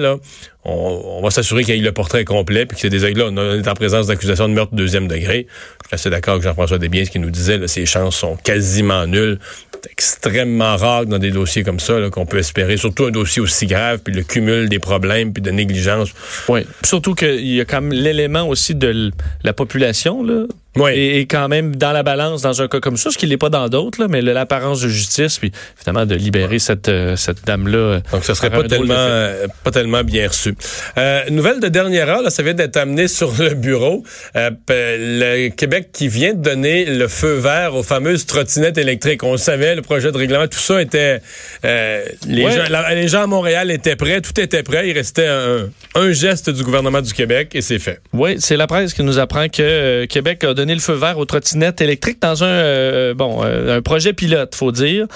[0.64, 3.58] on, va s'assurer qu'il y ait le portrait complet, puis que c'est des là, on
[3.58, 5.46] est en présence d'accusations de meurtre deuxième degré.
[5.84, 8.36] Je suis assez d'accord avec Jean-François Desbiens, ce qu'il nous disait, là, ces chances sont
[8.36, 9.38] quasiment nulles.
[9.72, 13.66] C'est extrêmement rare dans des dossiers comme ça, qu'on peut espérer, surtout un dossier aussi
[13.66, 16.10] grave, puis le cumul des problèmes, puis de négligence.
[16.50, 16.66] Oui.
[16.84, 19.10] Surtout qu'il y a quand même l'élément aussi de
[19.42, 20.44] la population, là.
[20.76, 20.92] Oui.
[20.94, 23.36] Et, et quand même dans la balance dans un cas comme ça, ce qui n'est
[23.36, 27.78] pas dans d'autres, mais l'apparence de justice, puis évidemment de libérer cette, euh, cette dame-là.
[27.78, 30.54] euh, Donc, ce serait pas tellement, euh, pas tellement bien reçu.
[30.98, 34.02] Euh, nouvelle de dernière heure, là, ça vient d'être amené sur le bureau.
[34.36, 39.22] Euh, le Québec qui vient de donner le feu vert aux fameuses trottinettes électriques.
[39.22, 41.20] On le savait, le projet de règlement, tout ça était...
[41.64, 42.50] euh, les, Ouais.
[42.52, 44.88] gens, la- les gens à Montréal étaient prêts, tout était prêt.
[44.88, 48.00] Il restait un, un geste du gouvernement du Québec et c'est fait.
[48.12, 51.24] Oui, c'est la presse qui nous apprend que Québec a donné le feu vert aux
[51.24, 55.06] trottinettes électriques dans un euh, bon euh, un projet pilote, faut dire,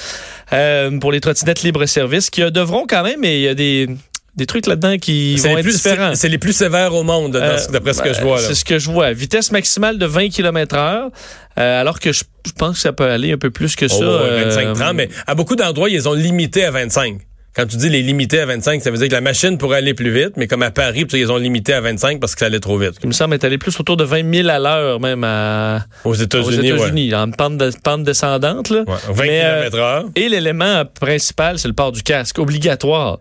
[0.53, 3.89] euh, pour les trottinettes libre-service qui devront quand même, mais il y a des
[4.37, 6.15] des trucs là-dedans qui vont les être plus- différents.
[6.15, 8.39] c'est- les plus sévères au monde, Euh, ce- d'après ce que je vois.
[8.39, 9.13] C'est ce que je vois.
[9.13, 11.11] Vitesse maximale de 20 km heure,
[11.59, 13.97] euh, alors que je, je pense que ça peut aller un peu plus que ça.
[13.99, 17.19] Oh, euh, 25-30, mais à beaucoup d'endroits, ils ont limité à 25.
[17.57, 19.93] Quand tu dis les limiter à 25, ça veut dire que la machine pourrait aller
[19.93, 22.61] plus vite, mais comme à Paris, ils ont limité à 25 parce que ça allait
[22.61, 22.93] trop vite.
[23.03, 26.11] Il me semble être allé plus autour de 20 000 à l'heure, même à, Aux
[26.11, 26.79] aux États-Unis, ouais.
[26.79, 28.71] États-Unis, en pente, de- pente descendante.
[28.71, 28.85] Là.
[28.87, 30.05] Ouais, 20 Mais, euh, km heure.
[30.15, 33.19] Et l'élément principal, c'est le port du casque, obligatoire.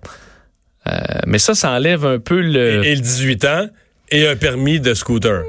[0.88, 0.92] Euh,
[1.26, 2.84] mais ça, ça enlève un peu le...
[2.86, 3.68] Et, et le 18 ans
[4.12, 5.44] et un permis de scooter.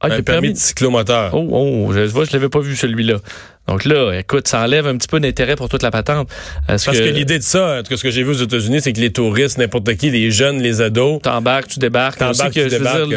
[0.00, 1.30] Ah, un permis permis- de cyclomoteur.
[1.32, 1.48] Oh,
[1.88, 3.18] oh, je vois, je l'avais pas vu celui-là.
[3.66, 6.28] Donc là, écoute, ça enlève un petit peu d'intérêt pour toute la patente.
[6.66, 8.92] Parce, que, l'idée de ça, en tout cas, ce que j'ai vu aux États-Unis, c'est
[8.92, 12.18] que les touristes, n'importe qui, les jeunes, les ados, T'embarques, tu débarques.
[12.18, 13.08] T'embarques, tu je débarques,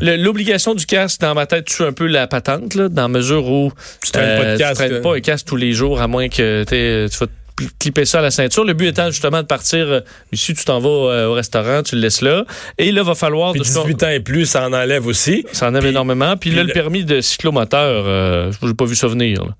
[0.00, 3.72] L'obligation du casque, dans ma tête, tue un peu la patente, là, dans mesure où
[4.04, 5.02] Tu traînes pas de casque, Tu traînes hein.
[5.02, 7.32] pas un casque tous les jours, à moins que tu vas te
[7.78, 8.64] clipper ça à la ceinture.
[8.64, 10.00] Le but étant justement de partir, euh,
[10.32, 12.44] ici, tu t'en vas euh, au restaurant, tu le laisses là.
[12.78, 13.52] Et là, va falloir...
[13.52, 15.44] puis de ce qu'on- 18 ans et plus, ça en enlève aussi.
[15.52, 16.36] Ça en avait Puis- énormément.
[16.38, 19.44] Puis, là, le le- permis de cyclomoteur, euh, j'ai pas vu ça venir.
[19.44, 19.50] là.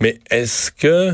[0.00, 1.12] Mais est-ce que...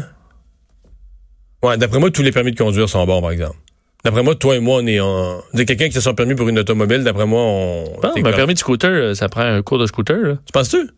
[1.63, 3.57] Ouais, d'après moi, tous les permis de conduire sont bons, par exemple.
[4.03, 5.43] D'après moi, toi et moi, on est en...
[5.55, 7.85] C'est quelqu'un qui a son permis pour une automobile, d'après moi, on...
[8.15, 10.17] T'es mais un permis de scooter, euh, ça prend un cours de scooter.
[10.17, 10.35] là.
[10.47, 10.89] Tu penses-tu?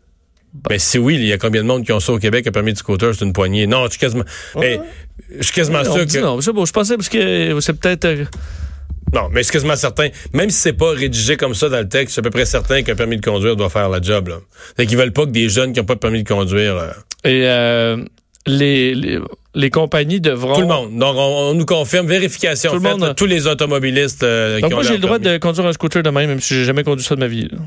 [0.69, 2.51] Ben, si oui, il y a combien de monde qui ont ça au Québec, un
[2.51, 3.67] permis de scooter, c'est une poignée.
[3.67, 4.23] Non, je suis quasiment...
[4.55, 4.79] Hey,
[5.37, 6.19] je suis quasiment sûr que...
[6.19, 8.05] non, c'est bon, je pensais parce que c'est peut-être...
[8.05, 8.25] euh,
[9.13, 10.07] Non, mais suis quasiment certain.
[10.31, 12.45] Même si c'est pas rédigé comme ça dans le texte, je suis à peu près
[12.45, 14.29] certain qu'un permis de conduire doit faire la job.
[14.29, 14.37] Là.
[14.77, 16.93] C'est qu'ils veulent pas que des jeunes qui n'ont pas de permis de conduire.
[17.25, 17.97] Et euh,
[18.45, 19.19] les, les,
[19.55, 20.55] les compagnies devront...
[20.55, 20.97] Tout le monde.
[20.97, 24.69] Donc, on, on nous confirme, vérification Tout le faite, monde, tous les automobilistes euh, Donc
[24.71, 25.37] qui moi, j'ai le droit permis.
[25.37, 27.47] de conduire un scooter demain, même si j'ai jamais conduit ça de ma vie.
[27.51, 27.57] là.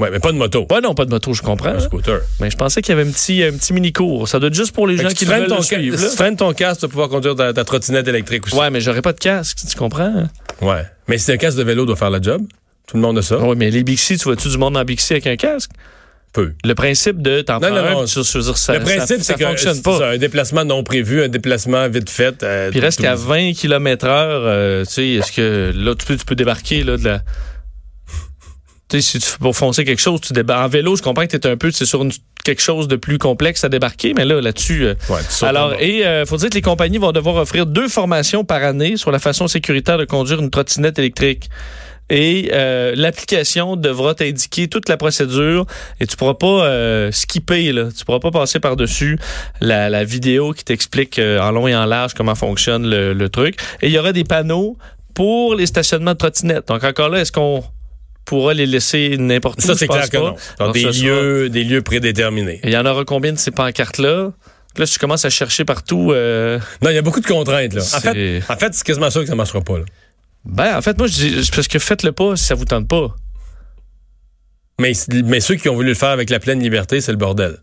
[0.00, 0.64] Ouais, mais pas de moto.
[0.70, 1.70] Ouais, non, pas de moto, je comprends.
[1.70, 2.20] Un scooter.
[2.40, 4.28] Mais je pensais qu'il y avait un petit, un petit mini-cours.
[4.28, 5.98] Ça doit être juste pour les Fait gens qui veulent ton, suivre.
[5.98, 8.54] si tu traînes ton casque, tu vas pouvoir conduire ta, ta trottinette électrique aussi.
[8.56, 10.04] Ouais, mais j'aurais pas de casque, tu comprends?
[10.04, 10.28] hein?
[10.62, 10.84] Ouais.
[11.08, 12.42] Mais si un casque de vélo doit faire la job,
[12.86, 13.38] tout le monde a ça.
[13.40, 15.72] Oui, mais les Bixi, tu vois-tu du monde en Bixi avec un casque?
[16.32, 16.52] Peu.
[16.64, 18.04] Le principe de t'en Non, non, un, non.
[18.04, 20.10] tu- ça, le principe, c'est que pas.
[20.12, 22.42] un déplacement non prévu, un déplacement vite fait.
[22.42, 26.16] euh, Puis reste qu'à 20 km heure, euh, tu sais, est-ce que là, tu peux,
[26.16, 27.22] tu peux débarquer là, de la.
[28.90, 30.64] Tu sais, si tu pour foncer quelque chose, tu débarques.
[30.64, 32.12] En vélo, je comprends que tu es un peu, c'est sur une-
[32.44, 34.84] quelque chose de plus complexe à débarquer, mais là, là-dessus.
[34.86, 38.44] euh, Ouais, alors, et euh, faut dire que les compagnies vont devoir offrir deux formations
[38.44, 41.50] par année sur la façon sécuritaire de conduire une trottinette électrique.
[42.10, 45.66] Et euh, l'application devra t'indiquer toute la procédure
[46.00, 47.88] et tu pourras pas euh, skipper, là.
[47.96, 49.18] tu pourras pas passer par-dessus
[49.60, 53.28] la, la vidéo qui t'explique euh, en long et en large comment fonctionne le, le
[53.28, 53.56] truc.
[53.82, 54.78] Et il y aura des panneaux
[55.14, 56.68] pour les stationnements de trottinettes.
[56.68, 57.62] Donc encore là, est-ce qu'on
[58.24, 59.66] pourra les laisser n'importe où?
[59.66, 60.22] Ça, c'est clair que pas.
[60.22, 60.34] non.
[60.58, 62.60] Dans Alors, des sera- lieux, des lieux prédéterminés.
[62.64, 64.30] Il y en aura combien de ces pancartes-là?
[64.76, 66.12] Là, si tu commences à chercher partout.
[66.12, 67.82] euh, Non, il y a beaucoup de contraintes, là.
[67.82, 69.84] En fait, en fait, c'est quasiment sûr que ça marchera pas, là.
[70.48, 72.88] Ben, en fait, moi, je dis, c'est parce que faites-le pas si ça vous tente
[72.88, 73.14] pas.
[74.80, 74.92] Mais,
[75.24, 77.58] mais ceux qui ont voulu le faire avec la pleine liberté, c'est le bordel.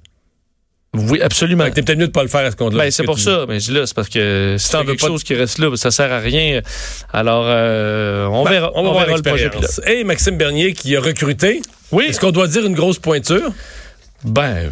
[0.94, 1.70] Oui, absolument.
[1.72, 2.84] T'es peut-être mieux de pas le faire à ce compte-là.
[2.86, 3.46] Ben, c'est pour ça.
[3.50, 5.70] Mais je là, c'est parce que si veux quelque pas de- chose qui reste là,
[5.70, 6.62] ben, ça sert à rien.
[7.12, 8.72] Alors, euh, on Ben, verra.
[8.76, 8.84] On
[9.18, 9.82] le projet pilote.
[9.88, 11.62] Et Maxime Bernier qui a recruté.
[11.92, 12.06] Oui.
[12.06, 13.52] Est-ce qu'on doit dire une grosse pointure?
[14.24, 14.72] Ben,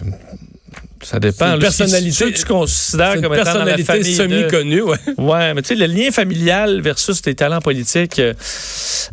[1.03, 1.45] ça dépend.
[1.47, 1.57] Une là.
[1.59, 4.97] personnalité- que tu considères comme étant dans la famille semi-connue, ouais.
[5.17, 8.19] Ouais, mais tu sais, le lien familial versus les talents politiques.
[8.19, 8.33] euh,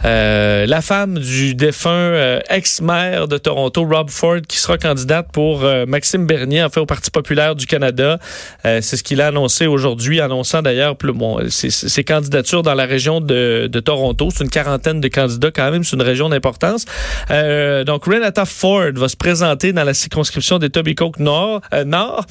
[0.05, 5.65] euh, la femme du défunt euh, ex-maire de Toronto, Rob Ford, qui sera candidate pour
[5.65, 8.19] euh, Maxime Bernier, en fait, au Parti populaire du Canada.
[8.65, 12.75] Euh, c'est ce qu'il a annoncé aujourd'hui, annonçant d'ailleurs plus- bon, ses, ses candidatures dans
[12.75, 14.29] la région de, de Toronto.
[14.35, 16.85] C'est une quarantaine de candidats quand même, c'est une région d'importance.
[17.31, 22.27] Euh, donc, Renata Ford va se présenter dans la circonscription des Tobicoke Nord, euh, Nord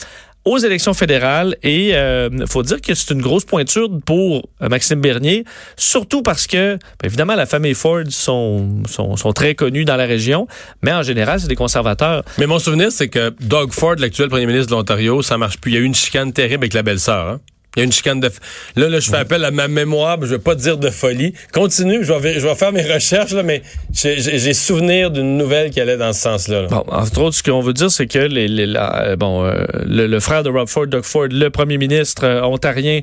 [0.45, 5.01] aux élections fédérales et il faut dire que c'est une grosse pointure pour euh, Maxime
[5.01, 5.43] Bernier,
[5.75, 10.05] surtout parce que, ben, évidemment, la famille Ford sont, sont, sont très connus dans la
[10.05, 10.47] région,
[10.81, 12.23] mais en général, c'est des conservateurs.
[12.37, 15.71] Mais mon souvenir, c'est que Doug Ford, l'actuel premier ministre de l'Ontario, ça marche plus.
[15.71, 17.27] Il y a eu une chicane terrible avec la belle-sœur.
[17.27, 17.39] Hein?
[17.75, 18.31] Il y a une chicane de...
[18.75, 21.33] Là, là je fais appel à ma mémoire, mais je vais pas dire de folie.
[21.53, 23.61] Continue, je vais, je vais faire mes recherches, là, mais
[23.93, 26.63] j'ai- souvenir d'une nouvelle qui allait dans ce sens-là.
[26.63, 26.67] là.
[26.67, 29.65] Bon, entre autres, ce qu'on veut dire, c'est que les, les- la- euh, bon, euh,
[29.85, 33.01] le, le frère de Rob Ford, Doug Ford, le premier ministre euh, ontarien,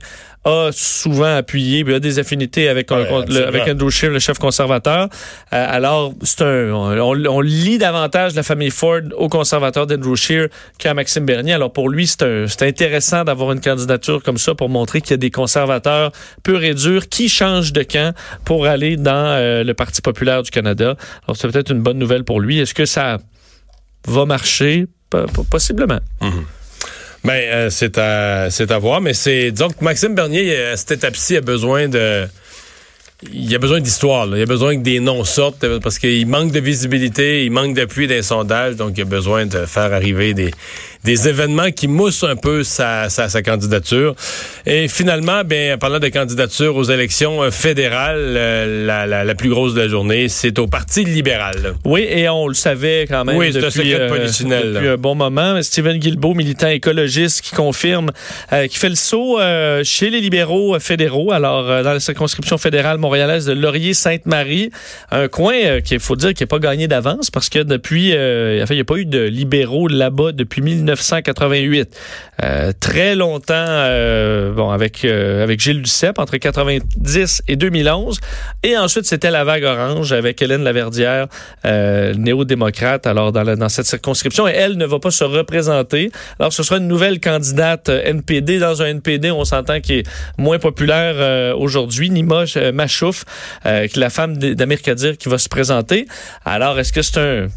[0.48, 3.46] a souvent appuyé, puis a des affinités avec, Ouais, le- absolument.
[3.48, 5.09] avec Andrew Scheer, le chef conservateur.
[5.52, 10.46] Euh, alors, c'est un, on, on lit davantage la famille Ford au conservateur d'Andrew Scheer
[10.78, 11.52] qu'à Maxime Bernier.
[11.54, 15.16] Alors, pour lui, c'est intéressant d'avoir une candidature comme ça pour montrer qu'il y a
[15.18, 16.12] des conservateurs
[16.44, 20.50] purs et durs qui changent de camp pour aller dans euh, le Parti populaire du
[20.52, 20.94] Canada.
[21.26, 22.61] Alors, c'est peut-être une bonne nouvelle pour lui.
[22.61, 23.18] Est-ce que ça
[24.06, 24.87] va marcher?
[25.50, 25.98] Possiblement.
[27.27, 30.93] Ben, euh, c'est à, c'est à voir, mais c'est, que Maxime Bernier, euh, à cette
[30.93, 32.25] étape-ci, a besoin de,
[33.33, 36.52] il a besoin d'histoire, il a besoin que des noms sortent, euh, parce qu'il manque
[36.52, 40.50] de visibilité, il manque d'appui d'un sondage, donc il a besoin de faire arriver des,
[41.02, 44.14] des événements qui moussent un peu sa, sa, sa candidature.
[44.66, 49.48] Et finalement, ben, parlant de candidature aux élections euh, fédérales, euh, la, la, la plus
[49.48, 51.74] grosse de la journée, c'est au Parti libéral.
[51.85, 55.62] Oui, et on le savait quand même Oui, depuis, euh, depuis un bon moment.
[55.62, 58.11] Stephen Guilbeault, militant écologiste, qui confirme,
[58.52, 59.38] euh, qui fait le saut
[59.85, 64.71] chez les libéraux fédéraux, alors dans la circonscription fédérale montréalaise de Laurier-Sainte-Marie,
[65.12, 68.61] un coin euh, qu'il faut dire qui n'est pas gagné d'avance parce que depuis, euh,
[68.62, 71.97] enfin, il n'y a pas eu de libéraux là-bas depuis 1988.
[72.42, 78.19] Euh, très longtemps, euh, bon, avec avec Gilles Duceppe entre 90 et 2011,
[78.62, 81.29] et ensuite c'était la vague orange avec Hélène Laverdière,
[81.64, 86.11] néo-démocrate, alors dans, dans cette circonscription, et elle ne va pas se représenter.
[86.40, 90.59] Alors ce sera une nouvelle candidate NPD dans un NPD, on s'entend qui est moins
[90.59, 93.24] populaire aujourd'hui, Nima euh, Machouf,
[93.66, 96.06] euh, la femme d'Amir Kadir qui va se présenter.
[96.44, 97.48] Alors est-ce que c'est un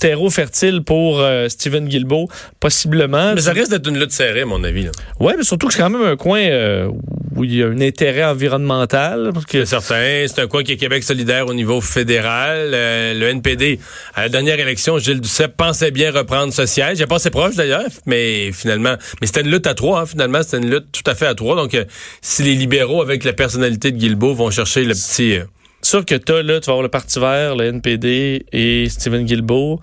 [0.00, 2.28] terreau fertile pour euh, Stephen Guilbeault?
[2.60, 3.34] Possiblement.
[3.34, 4.88] Mais ça risque d'être une lutte serrée, à mon avis.
[5.20, 6.88] Ouais, mais surtout que c'est quand même un coin euh,
[7.36, 9.32] où il y a un intérêt environnemental.
[9.50, 10.24] C'est certain.
[10.26, 12.70] C'est un coin qui est Québec solidaire au niveau fédéral.
[12.72, 13.78] Euh, le NPD,
[14.14, 16.98] à la dernière élection, Gilles Duceppe pensait bien reprendre ce siège.
[16.98, 20.00] Il est pas assez proche d'ailleurs, mais finalement, mais c'était une lutte à trois.
[20.00, 21.56] hein, finalement, c'était une lutte tout à fait à trois.
[21.56, 21.84] Donc, euh,
[22.20, 25.38] si les libéraux, avec la personnalité de Guilbeault, vont chercher le petit...
[25.84, 29.24] euh, sûr que t'as là, tu vas avoir le Parti vert, le NPD et Stephen
[29.24, 29.80] Guilbeault.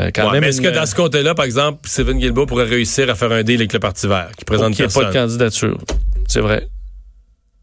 [0.00, 2.46] Euh, quand ouais, même mais est-ce une- que dans ce côté-là, par exemple, Stephen Guilbeault
[2.46, 4.90] pourrait réussir à faire un deal avec le Parti vert, qui pour présente qu'il n'y
[4.90, 5.78] ait pas de candidature.
[6.26, 6.66] C'est vrai.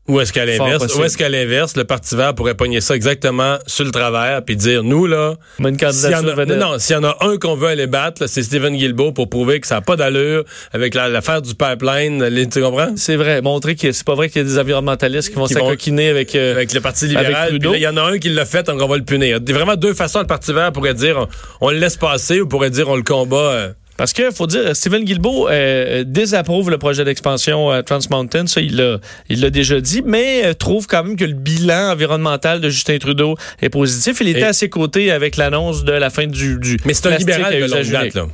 [0.07, 3.57] Ou est-ce qu'à l'inverse, ou est-ce qu'à l'inverse, le Parti vert pourrait pogner ça exactement
[3.67, 6.79] sur le travers puis dire, nous, là, Mais une S'il y candidature en a, non,
[6.79, 9.67] s'il y en a un qu'on veut aller battre, c'est Stephen Guilbeault pour prouver que
[9.67, 12.23] ça n'a pas d'allure avec la- l'affaire du pipeline.
[12.23, 12.93] les- tu comprends?
[12.95, 13.41] C'est vrai.
[13.41, 16.09] Montrer que c'est pas vrai qu'il y a des environnementalistes qui vont Qui vont- s'acoquiner
[16.09, 16.33] avec.
[16.35, 17.59] euh, Avec le Parti libéral.
[17.61, 19.39] Il y en a un qui l'a fait, donc on va le punir.
[19.41, 20.19] Il y a vraiment deux façons.
[20.19, 21.17] Le Parti vert pourrait dire
[21.61, 23.35] on, on le laisse passer ou pourrait dire on le combat.
[23.37, 23.69] euh.
[23.97, 28.61] Parce que faut dire, Stephen Guilbeault euh, désapprouve le projet d'expansion euh, Trans Mountain, ça
[28.61, 32.61] il l'a, il l'a déjà dit, mais euh, trouve quand même que le bilan environnemental
[32.61, 34.17] de Justin Trudeau est positif.
[34.21, 37.07] Il était Et- à ses côtés avec l'annonce de la fin du, du Mais c'est
[37.07, 38.13] un libéral à de longue date.
[38.13, 38.27] Là.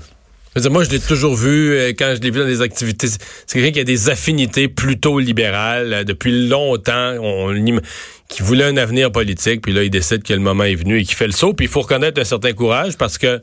[0.56, 2.62] Je veux dire, moi, je l'ai toujours vu euh, quand je l'ai vu dans des
[2.62, 3.08] activités.
[3.08, 3.20] C'est
[3.60, 7.14] quelqu'un qui a des affinités plutôt libérales depuis longtemps.
[7.22, 7.82] On, l'im-
[8.30, 11.04] qui voulait un avenir politique, puis là, il décide que le moment est venu et
[11.06, 11.54] qu'il fait le saut.
[11.54, 13.42] Puis il faut reconnaître un certain courage parce que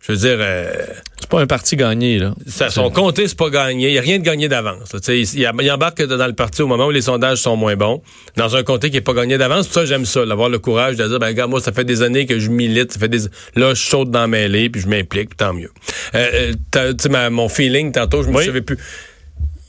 [0.00, 0.72] je veux dire, euh,
[1.20, 2.34] C'est pas un parti gagné, là.
[2.46, 3.88] ça, son comté, c'est pas gagné.
[3.88, 4.94] Il n'y a rien de gagné d'avance.
[5.08, 8.02] Il, il, embarque dans le parti au moment où les sondages sont moins bons.
[8.36, 10.96] Dans un comté qui n'est pas gagné d'avance, Pour ça, j'aime ça, d'avoir le courage
[10.96, 13.24] de dire, ben, regarde, moi, ça fait des années que je milite, ça fait des,
[13.56, 15.70] là, je saute dans mes mêlée, puis je m'implique, puis tant mieux.
[16.14, 18.46] Euh, euh, tu sais, ma- mon feeling, tantôt, je me Oui.
[18.46, 18.78] savais plus.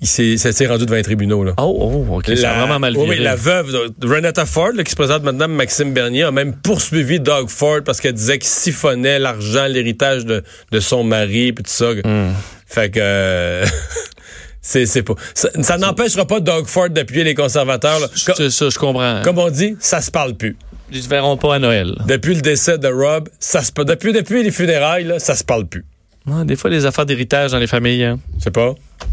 [0.03, 1.53] Il s'est, rendu devant les tribunaux, là.
[1.57, 3.17] Oh, oh, OK, ça a vraiment mal oui, viré.
[3.19, 6.55] oui, la veuve de Renata Ford, là, qui se présente maintenant, Maxime Bernier, a même
[6.55, 11.63] poursuivi Doug Ford parce qu'elle disait qu'il siphonnait l'argent, l'héritage de, de son mari, puis
[11.63, 11.91] tout ça.
[11.93, 12.31] Hmm.
[12.65, 12.99] Fait que...
[12.99, 13.65] euh,
[14.61, 15.13] c'est, c'est pas...
[15.35, 17.99] Ça, ça n'empêchera pas Doug Ford d'appuyer les conservateurs.
[18.15, 19.21] C'est ça, je comprends.
[19.23, 20.57] Comme on dit, ça se parle plus.
[20.91, 21.95] Ils se verront pas à Noël.
[22.07, 25.65] Depuis le décès de Rob, ça se depuis depuis les funérailles, là, ça se parle
[25.65, 25.85] plus.
[26.25, 28.03] Ouais, des fois, les affaires d'héritage dans les familles.
[28.03, 28.19] hein.
[28.37, 28.51] Je sais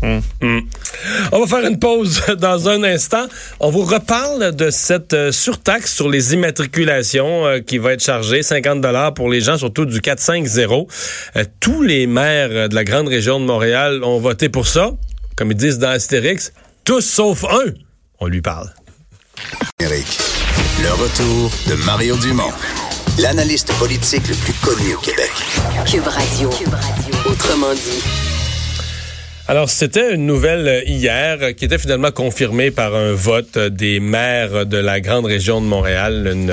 [0.02, 0.60] Hmm.
[1.32, 3.26] On va faire une pause dans un instant.
[3.60, 8.42] On vous reparle de cette euh, surtaxe sur les immatriculations euh, qui va être chargée,
[8.42, 10.88] 50 dollars pour les gens, surtout du 450.
[11.36, 14.92] Euh, tous les maires de la grande région de Montréal ont voté pour ça.
[15.36, 16.52] Comme ils disent dans Astérix,
[16.84, 17.72] tous sauf un.
[18.20, 18.70] On lui parle.
[19.80, 20.06] Eric.
[20.82, 22.52] Le retour de Mario Dumont,
[23.18, 25.30] l'analyste politique le plus connu au Québec.
[25.86, 26.50] Cube Radio.
[27.26, 28.27] Autrement dit.
[29.50, 33.70] Alors, c'était une nouvelle euh, hier euh, qui était finalement confirmée par un vote euh,
[33.70, 36.30] des maires de la grande région de Montréal.
[36.30, 36.50] Une,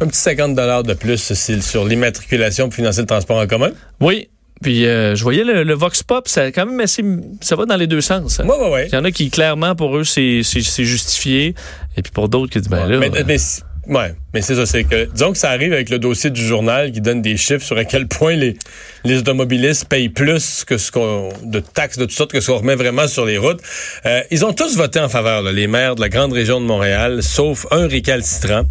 [0.00, 3.70] un petit 50 de plus sur l'immatriculation pour financer le transport en commun.
[4.00, 4.28] Oui.
[4.62, 7.02] Puis euh, je voyais le, le Vox Pop, ça quand même assez,
[7.40, 8.38] ça va dans les deux sens.
[8.38, 8.44] hein.
[8.46, 8.80] Oui, oui, oui.
[8.88, 11.54] Il y en a qui clairement pour eux c'est c'est c'est justifié,
[11.96, 12.98] et puis pour d'autres qui disent ben là.
[12.98, 13.38] Mais, mais,
[13.86, 16.92] ouais, mais c'est ça, c'est que disons que ça arrive avec le dossier du journal
[16.92, 18.56] qui donne des chiffres sur à quel point les,
[19.04, 22.58] les automobilistes payent plus que ce qu'on de taxes de toutes sortes que ce qu'on
[22.58, 23.60] remet vraiment sur les routes.
[24.06, 26.66] Euh, ils ont tous voté en faveur, là, les maires de la grande région de
[26.66, 28.62] Montréal, sauf un récalcitrant.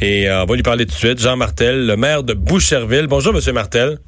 [0.00, 1.20] Et euh, on va lui parler tout de suite.
[1.20, 3.06] Jean Martel, le maire de Boucherville.
[3.06, 3.98] Bonjour, Monsieur Martel.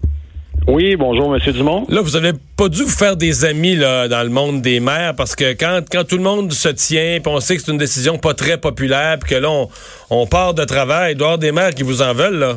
[0.67, 1.87] Oui, bonjour, Monsieur Dumont.
[1.89, 5.15] Là, vous avez pas dû vous faire des amis là, dans le monde des maires
[5.17, 7.79] parce que quand, quand tout le monde se tient, puis on sait que c'est une
[7.79, 9.69] décision pas très populaire, puis que là, on,
[10.11, 12.57] on part de travail, il doit y avoir des maires qui vous en veulent, là.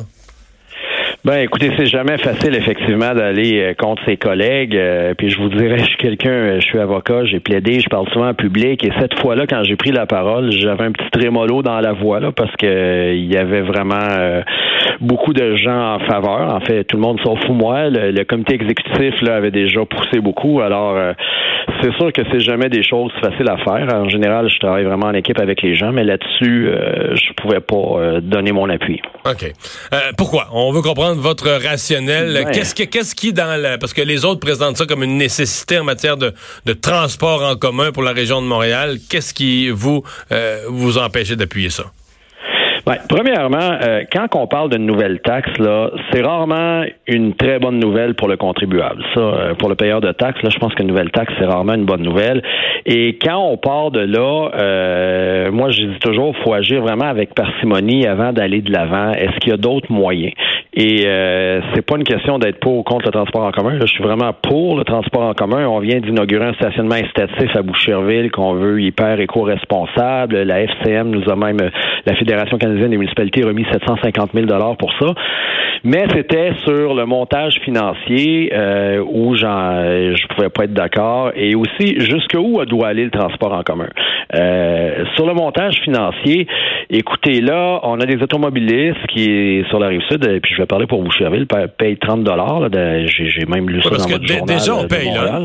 [1.24, 4.76] Ben, écoutez, c'est jamais facile, effectivement, d'aller euh, contre ses collègues.
[4.76, 7.88] euh, puis je vous dirais, je suis quelqu'un, euh, je suis avocat, j'ai plaidé, je
[7.88, 8.84] parle souvent en public.
[8.84, 12.20] Et cette fois-là, quand j'ai pris la parole, j'avais un petit trémolo dans la voix,
[12.20, 14.42] là, parce que il y avait vraiment
[15.00, 16.54] beaucoup de gens en faveur.
[16.54, 17.88] En fait, tout le monde sauf moi.
[17.88, 20.60] Le, comité exécutif, là, avait déjà poussé beaucoup.
[20.60, 20.96] Alors,
[21.80, 23.88] c'est sûr que c'est jamais des choses faciles à faire.
[23.94, 26.68] En général, je travaille vraiment en équipe avec les gens, mais là-dessus,
[27.14, 29.00] je pouvais pas donner mon appui.
[29.24, 29.52] OK.
[30.16, 30.48] Pourquoi?
[30.52, 32.44] On veut comprendre votre rationnel.
[32.44, 32.52] Ouais.
[32.52, 33.78] Qu'est-ce, que, qu'est-ce qui, dans le...
[33.78, 36.32] Parce que les autres présentent ça comme une nécessité en matière de,
[36.66, 38.98] de transport en commun pour la région de Montréal.
[39.08, 41.84] Qu'est-ce qui, vous, euh, vous empêchez d'appuyer ça?
[42.86, 47.78] Ouais, premièrement, euh, quand on parle d'une nouvelle taxe, là, c'est rarement une très bonne
[47.78, 49.02] nouvelle pour le contribuable.
[49.14, 51.72] Ça, euh, pour le payeur de taxes, là, je pense qu'une nouvelle taxe, c'est rarement
[51.72, 52.42] une bonne nouvelle.
[52.84, 57.34] Et quand on part de là, euh, moi, je dis toujours, faut agir vraiment avec
[57.34, 59.12] parcimonie avant d'aller de l'avant.
[59.12, 60.34] Est-ce qu'il y a d'autres moyens?
[60.74, 63.78] Et euh, c'est pas une question d'être pour ou contre le transport en commun.
[63.80, 65.66] Je suis vraiment pour le transport en commun.
[65.68, 70.42] On vient d'inaugurer un stationnement incitatif à Boucherville qu'on veut hyper éco-responsable.
[70.42, 71.58] La FCM nous a même,
[72.04, 75.06] la Fédération canadienne des municipalités, remis 750 000 dollars pour ça.
[75.86, 79.82] Mais c'était sur le montage financier euh, où j'en,
[80.14, 83.88] je pouvais pas être d'accord et aussi jusqu'où doit aller le transport en commun.
[84.34, 86.46] Euh, sur le montage financier,
[86.88, 90.66] écoutez là, on a des automobilistes qui sur la rive sud, et puis je vais
[90.66, 92.68] parler pour Boucherville, pa- payent 30 dollars.
[92.72, 95.40] J'ai, j'ai même lu ça dans votre journal déjà, on de paye, là.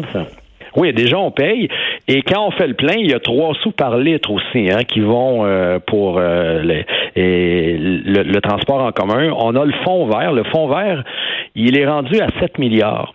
[0.76, 1.68] Oui, déjà on paye.
[2.08, 4.84] Et quand on fait le plein, il y a trois sous par litre aussi, hein,
[4.88, 6.84] qui vont euh, pour euh, le,
[7.16, 9.32] et le, le transport en commun.
[9.38, 10.34] On a le fonds vert.
[10.34, 11.04] Le fonds vert,
[11.56, 13.14] il est rendu à 7 milliards.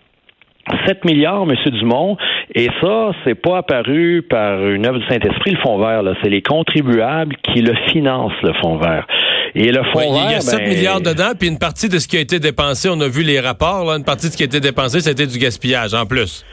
[0.87, 1.55] 7 milliards, M.
[1.79, 2.17] Dumont,
[2.53, 6.01] et ça, c'est pas apparu par une œuvre du Saint-Esprit, le fonds vert.
[6.01, 6.13] là.
[6.23, 9.05] C'est les contribuables qui le financent, le fonds vert.
[9.53, 11.87] Et le fonds Ouais, il y a vert, 7 ben, milliards dedans, puis une partie
[11.87, 14.31] de ce qui a été dépensé, on a vu les rapports, là, une partie de
[14.31, 16.43] ce qui a été dépensé, c'était du gaspillage en plus.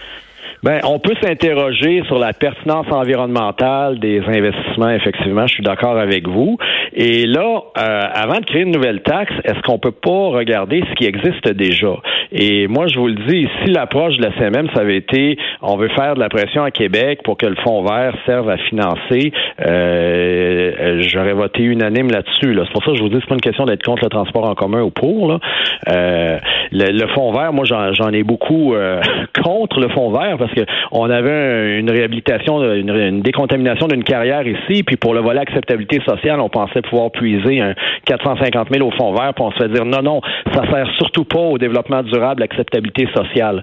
[0.62, 6.28] Ben, on peut s'interroger sur la pertinence environnementale des investissements, effectivement, je suis d'accord avec
[6.28, 6.56] vous.
[6.92, 10.94] Et là, euh, avant de créer une nouvelle taxe, est-ce qu'on peut pas regarder ce
[10.94, 11.96] qui existe déjà?
[12.30, 15.76] Et moi, je vous le dis, si l'approche de la CMM, ça avait été, on
[15.76, 19.32] veut faire de la pression à Québec pour que le fonds vert serve à financer,
[19.66, 22.54] euh, j'aurais voté unanime là-dessus.
[22.54, 22.62] Là.
[22.66, 24.48] C'est pour ça que je vous dis, c'est pas une question d'être contre le transport
[24.48, 25.28] en commun ou pour.
[25.28, 25.40] Là.
[25.88, 26.38] Euh,
[26.70, 29.00] le, le fonds vert, moi, j'en, j'en ai beaucoup euh,
[29.44, 34.46] contre le fonds vert parce parce que on avait une réhabilitation, une, décontamination d'une carrière
[34.46, 37.74] ici, puis pour le volet acceptabilité sociale, on pensait pouvoir puiser un
[38.06, 40.20] 450 000 au fond vert, puis on se fait dire non, non,
[40.54, 43.62] ça sert surtout pas au développement durable, acceptabilité sociale.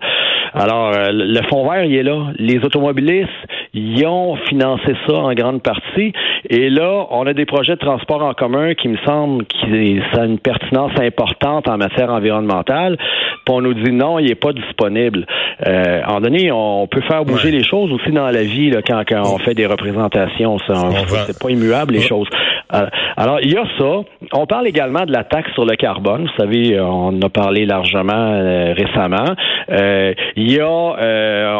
[0.54, 2.28] Alors, euh, le fonds vert, il est là.
[2.38, 3.30] Les automobilistes,
[3.74, 6.14] ils ont financé ça en grande partie.
[6.50, 10.22] Et là, on a des projets de transport en commun qui me semblent qui ça
[10.22, 12.97] a une pertinence importante en matière environnementale.
[12.97, 15.26] Puis on nous dit non, il n'est pas disponible.
[15.68, 19.04] Euh, en donné, on peut faire bouger les choses aussi dans la vie là, quand,
[19.08, 20.58] quand on fait des représentations.
[20.60, 22.28] C'est pas immuable les choses.
[22.74, 22.88] Euh,
[23.18, 24.02] alors, il y a ça.
[24.34, 26.24] On parle également de la taxe sur le carbone.
[26.24, 29.36] Vous savez, on en a parlé largement euh, récemment.
[29.72, 30.66] Euh, il y a,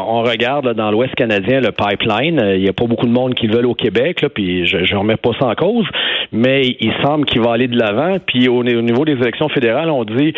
[0.08, 2.42] on regarde dans l'Ouest canadien le pipeline.
[2.56, 4.98] Il n'y a pas beaucoup de monde qui veulent au Québec, là, puis je ne
[4.98, 5.86] remets pas ça en cause,
[6.32, 8.18] mais il semble qu'il va aller de l'avant.
[8.26, 10.34] Puis au, au niveau des élections fédérales, on dit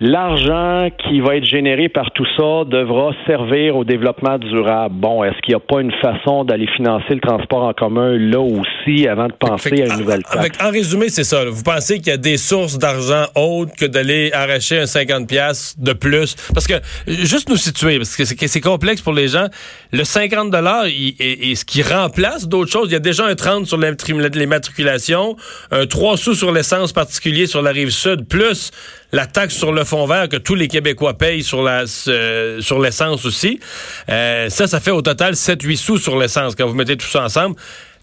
[0.00, 4.94] l'argent qui va être généré par tout ça devra servir au développement durable.
[4.96, 8.40] Bon, est-ce qu'il n'y a pas une façon d'aller financer le transport en commun là
[8.40, 10.58] aussi avant de penser à une nouvelle taxe?
[10.62, 11.44] en résumé, c'est ça.
[11.46, 15.76] Vous pensez qu'il y a des sources d'argent autres que d'aller arracher un 50 pièces
[15.78, 16.36] de plus?
[16.52, 16.74] Parce que,
[17.06, 19.48] juste nous situer, parce que c'est complexe pour les gens,
[19.92, 22.88] le 50 dollars, est ce qui remplace d'autres choses.
[22.88, 25.36] Il y a déjà un 30 sur les matriculations,
[25.70, 28.70] un 3 sous sur l'essence particulier sur la rive sud, plus
[29.12, 31.68] la taxe sur le fond vert que tous les Québécois payent sur
[32.60, 33.60] sur l'essence aussi.
[34.08, 37.24] Euh, ça, ça fait au total 7-8 sous sur l'essence quand vous mettez tout ça
[37.24, 37.56] ensemble.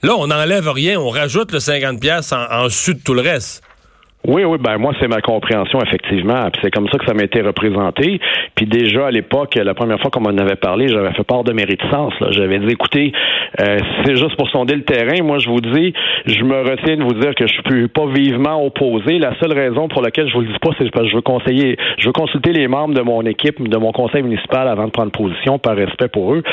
[0.04, 3.63] Là, on n'enlève rien, on rajoute le 50 pièces en, en de tout le reste.
[4.26, 6.48] Oui, oui, ben moi c'est ma compréhension effectivement.
[6.62, 8.22] c'est comme ça que ça m'a été représenté.
[8.56, 11.52] Puis déjà à l'époque, la première fois qu'on m'en avait parlé, j'avais fait part de
[11.52, 12.14] mes réticences.
[12.30, 13.12] J'avais dit, écoutez,
[13.60, 15.22] euh, c'est juste pour sonder le terrain.
[15.24, 15.94] Moi, je vous dis,
[16.26, 19.20] je me retiens de vous dire que je suis pas vivement opposé.
[19.20, 21.22] La seule raison pour laquelle je vous le dis pas, c'est parce que je veux
[21.22, 24.92] conseiller, je veux consulter les membres de mon équipe, de mon conseil municipal avant de
[24.92, 26.44] prendre position par respect pour eux.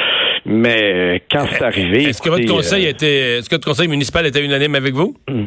[0.44, 4.26] Mais quand c'est arrivé, est-ce que votre conseil euh, était, est-ce que votre conseil municipal
[4.26, 5.14] était unanime avec vous?
[5.28, 5.44] Hmm.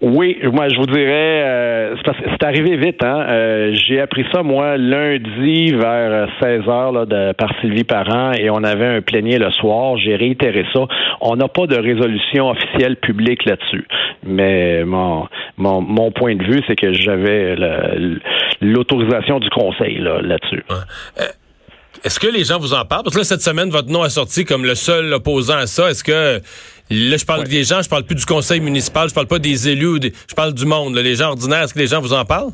[0.00, 3.02] Oui, moi je vous dirais, euh, c'est arrivé vite.
[3.02, 3.26] Hein?
[3.28, 8.48] Euh, j'ai appris ça moi lundi vers 16 heures là, de, par Sylvie Parent et
[8.48, 9.96] on avait un plénier le soir.
[9.96, 10.86] J'ai réitéré ça.
[11.20, 13.88] On n'a pas de résolution officielle publique là-dessus,
[14.24, 15.26] mais mon,
[15.56, 17.56] mon, mon point de vue c'est que j'avais
[18.60, 20.62] l'autorisation du conseil là, là-dessus.
[20.70, 21.24] Euh,
[22.04, 23.02] est-ce que les gens vous en parlent?
[23.02, 25.90] Parce que là, cette semaine, votre nom est sorti comme le seul opposant à ça.
[25.90, 26.40] Est-ce que
[26.90, 29.68] Là, je parle des gens, je parle plus du conseil municipal, je parle pas des
[29.68, 31.64] élus, je parle du monde, les gens ordinaires.
[31.64, 32.52] Est-ce que les gens vous en parlent?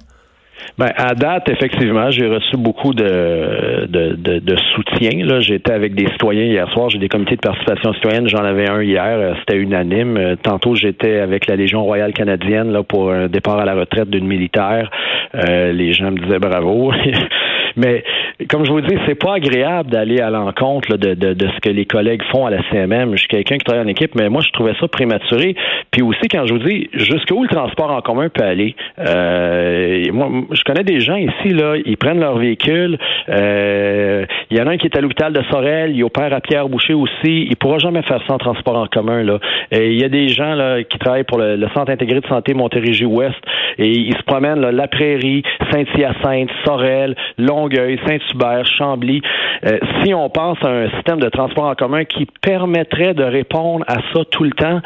[0.77, 5.25] Ben, à date, effectivement, j'ai reçu beaucoup de, de, de, soutien.
[5.25, 5.39] Là.
[5.39, 6.89] J'étais avec des citoyens hier soir.
[6.91, 8.29] J'ai des comités de participation citoyenne.
[8.29, 9.05] J'en avais un hier.
[9.05, 10.17] Euh, c'était unanime.
[10.17, 14.11] Euh, tantôt, j'étais avec la Légion royale canadienne là, pour un départ à la retraite
[14.11, 14.91] d'une militaire.
[15.35, 16.93] Euh, les gens me disaient bravo.
[17.77, 18.05] Mais
[18.49, 21.71] comme je vous dis, c'est pas agréable d'aller à l'encontre de, de, de, ce que
[21.71, 23.13] les collègues font à la CMM.
[23.13, 25.55] Je suis quelqu'un qui travaille en équipe, mais moi, je trouvais ça prématuré.
[25.91, 30.29] Puis aussi, quand je vous dis jusqu'où le transport en commun peut aller, euh, moi,
[30.51, 32.99] je connais des gens ici, là, ils prennent leur véhicule.
[33.29, 36.41] Euh, il y en a un qui est à l'hôpital de Sorel, il opère à
[36.41, 37.47] Pierre-Boucher aussi.
[37.49, 39.23] Il pourra jamais faire ça en transport en commun.
[39.23, 39.39] Là.
[39.73, 43.35] Il y a des gens là, qui travaillent pour le, Centre intégré de santé Montérégie-Ouest
[43.79, 47.17] et ils se promènent là, la Prairie, Saint-Hyacinthe, Sorel,
[47.65, 49.23] Longueuil, Saint-Hubert, Chambly.
[49.65, 53.85] Euh, si on pense à un système de transport en commun qui permettrait de répondre
[53.89, 54.81] à ça tout le temps,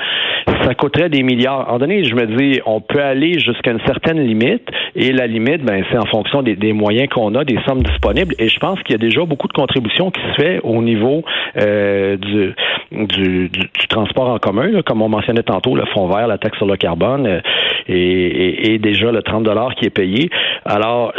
[0.62, 1.72] ça coûterait des milliards.
[1.72, 5.62] En donné, je me dis, on peut aller jusqu'à une certaine limite et la limite,
[5.62, 8.34] ben, c'est en fonction des, moyens qu'on a, des sommes disponibles.
[8.38, 11.24] Et je pense qu'il y a déjà beaucoup de contributions qui se fait au niveau
[11.56, 13.50] euh, du,
[13.88, 17.26] transport en commun, comme on mentionnait tantôt, le fonds vert, la taxe sur le carbone
[17.26, 17.40] euh,
[17.88, 20.30] et, déjà le 30 dollars qui est payé.
[20.64, 21.12] Alors,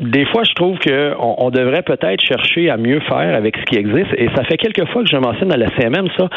[0.00, 3.76] des fois, je trouve qu'on on devrait peut-être chercher à mieux faire avec ce qui
[3.76, 4.12] existe.
[4.16, 6.28] Et ça fait quelques fois que je mentionne à la CMM ça,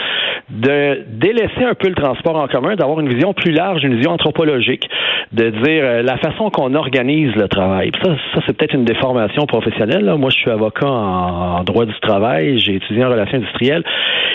[0.50, 4.12] de délaisser un peu le transport en commun, d'avoir une vision plus large, une vision
[4.12, 4.88] anthropologique,
[5.32, 7.92] de dire euh, la façon qu'on organise le travail.
[8.04, 10.12] ça, ça c'est peut-être une déformation professionnelle.
[10.18, 13.84] Moi, je suis avocat en, droit du travail, j'ai étudié en relations industrielles.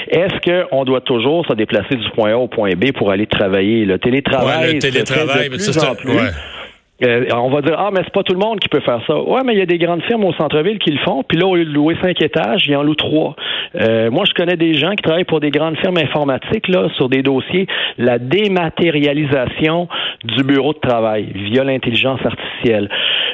[0.08, 3.84] Est-ce qu'on doit toujours se déplacer du point A au point B pour aller travailler?
[3.84, 6.59] Le télétravail, le télétravail, de plus en plus.
[7.02, 9.18] Euh, on va dire ah mais c'est pas tout le monde qui peut faire ça.
[9.18, 11.22] Ouais, mais il y a des grandes firmes au centre-ville qui le font.
[11.22, 13.36] Puis là au lieu de louer cinq étages, ils en louent trois.
[13.80, 17.08] Euh, moi je connais des gens qui travaillent pour des grandes firmes informatiques là sur
[17.08, 17.66] des dossiers
[17.98, 19.88] la dématérialisation
[20.24, 22.88] du bureau de travail via l'intelligence artificielle.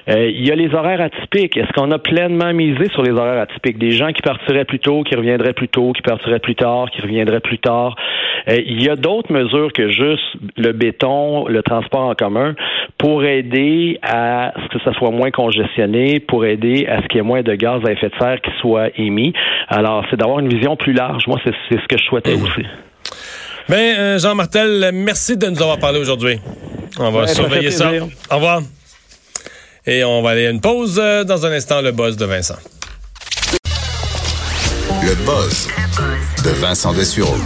[0.09, 1.57] Euh, il y a les horaires atypiques.
[1.57, 3.77] Est-ce qu'on a pleinement misé sur les horaires atypiques?
[3.79, 7.01] Des gens qui partiraient plus tôt, qui reviendraient plus tôt, qui partiraient plus tard, qui
[7.03, 7.97] reviendraient plus tard.
[8.49, 10.23] Euh, il y a d'autres mesures que juste
[10.57, 12.55] le béton, le transport en commun
[12.99, 17.21] pour aider à ce que ça soit moins congestionné, pour aider à ce qu'il y
[17.21, 19.33] ait moins de gaz à effet de serre qui soient émis.
[19.69, 21.27] Alors, c'est d'avoir une vision plus large.
[21.27, 22.65] Moi, c'est ce que je souhaitais aussi.
[23.69, 26.37] Ben, euh, Jean Martel, merci de nous avoir parlé aujourd'hui.
[27.01, 27.89] On va Ouais, surveiller ça.
[27.89, 28.07] plaisir.
[28.31, 28.61] Au revoir.
[29.87, 32.57] Et on va aller à une pause euh, dans un instant, le buzz de Vincent.
[35.03, 35.68] Le buzz
[36.45, 37.37] de Vincent Dessureau.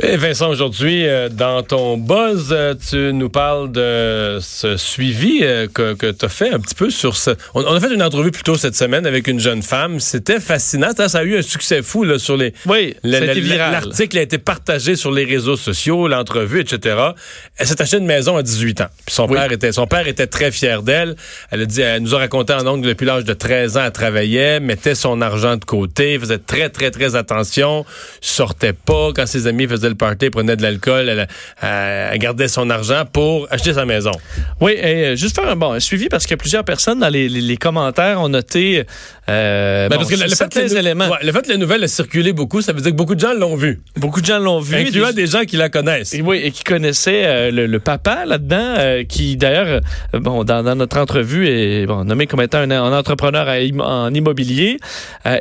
[0.00, 5.66] Et Vincent, aujourd'hui, euh, dans ton buzz, euh, tu nous parles de ce suivi euh,
[5.66, 7.32] que, que tu as fait un petit peu sur ce...
[7.52, 9.98] On, on a fait une entrevue plus tôt cette semaine avec une jeune femme.
[9.98, 10.90] C'était fascinant.
[10.96, 12.54] Ça, a eu un succès fou là, sur les...
[12.66, 12.94] Oui.
[13.02, 16.96] L'article a été partagé sur les réseaux sociaux, l'entrevue, etc.
[17.56, 18.88] Elle s'est acheté une maison à 18 ans.
[19.04, 19.34] Puis son, Oui.
[19.34, 21.16] père était, son père était très fier d'elle.
[21.50, 23.90] Elle a dit, elle nous a raconté en ongle depuis l'âge de 13 ans, elle
[23.90, 27.84] travaillait, mettait son argent de côté, faisait très, très, très attention,
[28.20, 29.10] sortait pas.
[29.12, 33.72] Quand ses amis faisaient le party, prenaient de l'alcool, elle, gardait son argent pour acheter
[33.74, 34.12] sa maison.
[34.60, 37.28] Oui, et euh, juste faire un, bon, un suivi parce que plusieurs personnes dans les,
[37.28, 38.84] les- les commentaires ont noté
[39.28, 41.08] euh, Ben, bon, parce que le, le fait certains que la- éléments.
[41.08, 43.20] ouais, le fait que la nouvelle a circulé beaucoup, ça veut dire que beaucoup de
[43.20, 43.80] gens l'ont vu.
[43.96, 44.76] Beaucoup de gens l'ont vu.
[44.76, 46.14] Incluant Des- des gens qui la connaissent.
[46.14, 49.80] Et oui, et qui connaissait euh, le, le papa là-dedans, euh, qui d'ailleurs,
[50.12, 54.12] bon, dans, dans notre entrevue est bon, nommé comme étant un, un entrepreneur à en
[54.14, 54.78] immobilier,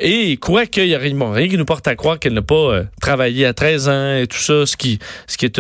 [0.02, 2.34] et il croit qu'il y a rien, bon, rien qui nous porte à croire qu'elle
[2.34, 5.00] n'a pas travaillé à 13 ans et tout ça, ce qui,
[5.42, 5.60] est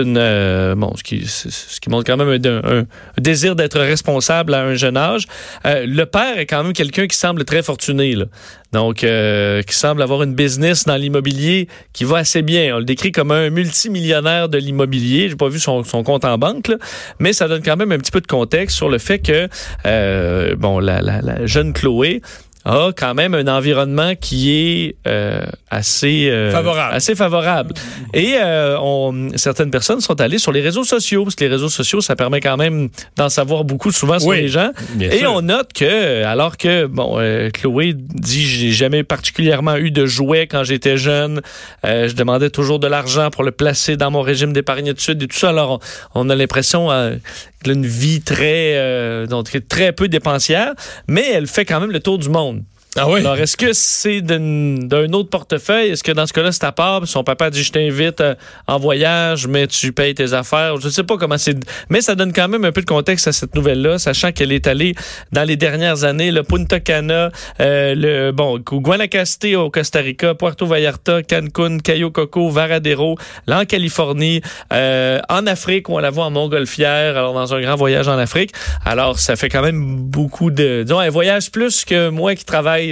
[1.87, 2.83] montre quand même un,
[3.21, 5.25] désir d'être responsable à un jeune âge.
[5.65, 8.25] Euh, le père est quand même quelqu'un qui semble très fortuné, là.
[8.73, 12.75] Donc, euh, qui semble avoir une business dans l'immobilier qui va assez bien.
[12.75, 15.29] On le décrit comme un multimillionnaire de l'immobilier.
[15.29, 16.75] J'ai pas vu son, compte en banque, là,
[17.19, 19.47] mais ça donne quand même un petit peu de contexte sur le fait que,
[19.85, 22.21] euh, bon, la jeune Chloé
[22.67, 26.93] a quand même un environnement qui est euh, assez euh, Favorable.
[26.95, 27.73] assez favorable.
[28.13, 31.69] Et euh, on, certaines personnes sont allées sur les réseaux sociaux parce que les réseaux
[31.69, 34.71] sociaux ça permet quand même d'en savoir beaucoup souvent sur Oui, les gens.
[34.99, 35.31] Et sûr.
[35.33, 40.47] on note que alors que bon euh, Chloé dit j'ai jamais particulièrement eu de jouets
[40.47, 41.41] quand j'étais jeune,
[41.85, 45.27] Euh, je demandais toujours de l'argent pour le placer dans mon régime d'épargne études et
[45.27, 45.49] tout ça.
[45.49, 45.79] Alors
[46.15, 47.15] on, on a l'impression euh,
[47.63, 50.73] qu'elle a une vie très euh, donc très peu dépensière,
[51.07, 52.56] mais elle fait quand même le tour du monde.
[52.99, 53.19] Ah oui?
[53.19, 55.89] Alors, est-ce que c'est d'un autre portefeuille?
[55.91, 57.07] Est-ce que dans ce cas-là, c'est à part?
[57.07, 58.33] Son papa dit, je t'invite euh,
[58.65, 60.79] en voyage, mais tu payes tes affaires.
[60.79, 61.55] Je ne sais pas comment c'est.
[61.89, 64.65] Mais ça donne quand même un peu de contexte à cette nouvelle-là, sachant qu'elle est
[64.65, 64.95] allée
[65.31, 67.29] dans les dernières années, le Punta Cana,
[67.59, 73.65] euh, le, bon, Guanacaste au Costa Rica, Puerto Vallarta, Cancun, Cayo Coco, Varadero, là en
[73.65, 74.41] Californie,
[74.73, 78.17] euh, en Afrique, où on la voit en montgolfière, alors dans un grand voyage en
[78.17, 78.51] Afrique.
[78.85, 82.86] Alors, ça fait quand même beaucoup de, disons, un voyage plus que moi qui travaille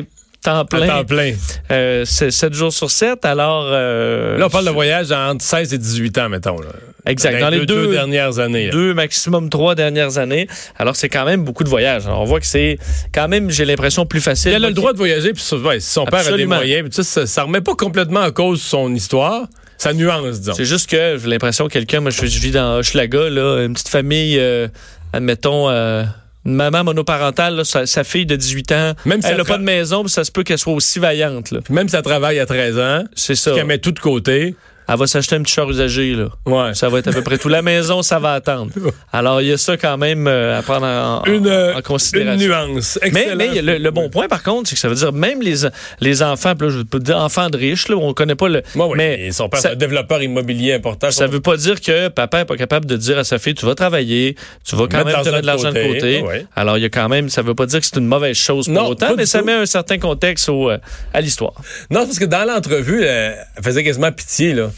[0.45, 1.33] temps À plein, temps plein.
[1.71, 3.25] euh, c'est 7 jours sur 7.
[3.25, 6.59] Alors, euh, Là, on parle de voyage entre 16 et 18 ans, mettons.
[6.59, 6.67] Là.
[7.07, 7.39] Exact.
[7.39, 8.65] Dans les deux- dernières années.
[8.67, 8.71] là.
[8.71, 10.47] deux, maximum trois dernières années.
[10.77, 12.05] Alors, c'est quand même beaucoup de voyages.
[12.07, 12.79] Alors, on voit que c'est
[13.13, 14.53] quand même, j'ai l'impression, plus facile.
[14.53, 17.03] Elle a le droit de voyager, puis ouais, si son père a des moyens, puis
[17.03, 19.43] ça, ça remet pas complètement en cause son histoire,
[19.77, 20.53] sa nuance, disons.
[20.55, 23.73] C'est juste que j'ai l'impression que quelqu'un, moi, je, je vis dans Hochelaga, là, une
[23.73, 24.67] petite famille, euh,
[25.13, 26.03] admettons, euh,
[26.45, 29.57] une maman monoparentale, là, sa, sa fille de 18 ans, Même si elle n'a pas
[29.57, 31.51] de maison, ça se peut qu'elle soit aussi vaillante.
[31.51, 31.61] Là.
[31.63, 33.51] Puis même si elle travaille à 13 ans, C'est ça.
[33.51, 34.55] qu'elle met tout de côté,
[34.88, 36.13] Elle va s'acheter un petit char usagé.
[36.13, 36.27] Là.
[36.45, 36.73] ouais.
[36.75, 37.49] Ça va être à peu près tout.
[37.49, 38.71] La maison, ça va attendre.
[39.13, 41.77] Alors, il y a ça quand même euh, à prendre en, en- Une, euh, en
[41.77, 42.47] Une considération.
[42.47, 42.99] nuance.
[43.01, 43.36] Mais, Excellent.
[43.38, 45.55] mais le, le bon point, par contre, c'est que ça veut dire même les,
[46.01, 48.61] les enfants, là, je peux dire enfants de riches, là, on connaît pas le.
[48.75, 51.09] Ouais, ouais, mais son père, un développeur immobilier important.
[51.11, 53.65] ça veut pas dire que papa est pas capable de dire à sa fille, tu
[53.65, 56.21] vas travailler, tu vas quand même te mettre de l'argent de côté.
[56.21, 56.45] ouais.
[56.55, 58.65] Alors, il y a quand même, ça veut pas dire que c'est une mauvaise chose
[58.65, 59.45] pour Non, autant, mais ça tout.
[59.45, 60.77] met un certain contexte au, euh,
[61.13, 61.53] à l'histoire.
[61.89, 64.69] Non, parce que dans l'entrevue, elle faisait quasiment pitié, là.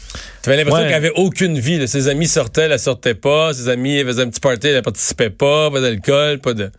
[0.42, 0.88] Tu avais l'impression Ouais.
[0.88, 1.78] qu'elle avait aucune vie.
[1.78, 1.86] là.
[1.86, 3.52] Ses amis sortaient, elle sortait pas.
[3.54, 5.70] Ses amis faisaient un petit party, elle participait pas.
[5.70, 6.70] Pas d'alcool, pas de...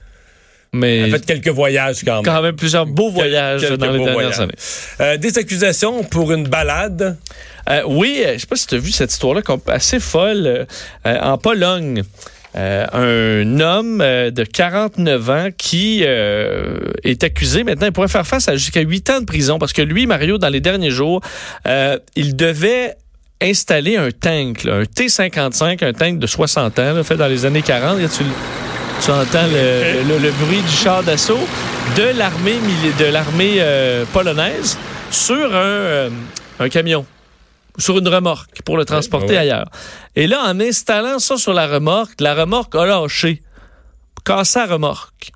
[0.72, 2.26] Mais Elle a fait quelques voyages quand même.
[2.26, 4.40] quand même plusieurs beaux voyages dans les dernières voyages.
[4.40, 4.54] années.
[5.02, 7.18] Euh, des accusations pour une balade?
[7.70, 10.68] Euh, oui, euh, je sais pas si tu as vu cette histoire-là assez folle.
[11.08, 12.04] euh, en Pologne,
[12.56, 18.28] euh, un homme euh, de 49 ans qui euh, est accusé maintenant, il pourrait faire
[18.28, 21.22] face à jusqu'à 8 ans de prison parce que lui, Mario, dans les derniers jours,
[22.16, 22.94] il devait
[23.42, 27.46] installer un tank, là, un T-55, un tank de 60 ans, là, fait dans les
[27.46, 28.00] années 40.
[28.00, 28.24] Là, tu,
[29.04, 31.40] tu entends le, le- le bruit du char d'assaut
[31.96, 32.58] de l'armée
[33.00, 34.78] de l'armée euh, polonaise
[35.10, 36.10] sur un, euh,
[36.60, 37.06] un camion
[37.78, 39.38] sur une remorque pour le transporter ouais.
[39.38, 39.70] ailleurs.
[40.16, 43.42] Et là, en installant ça sur la remorque, la remorque a lâché,
[44.26, 45.32] cassé la remorque.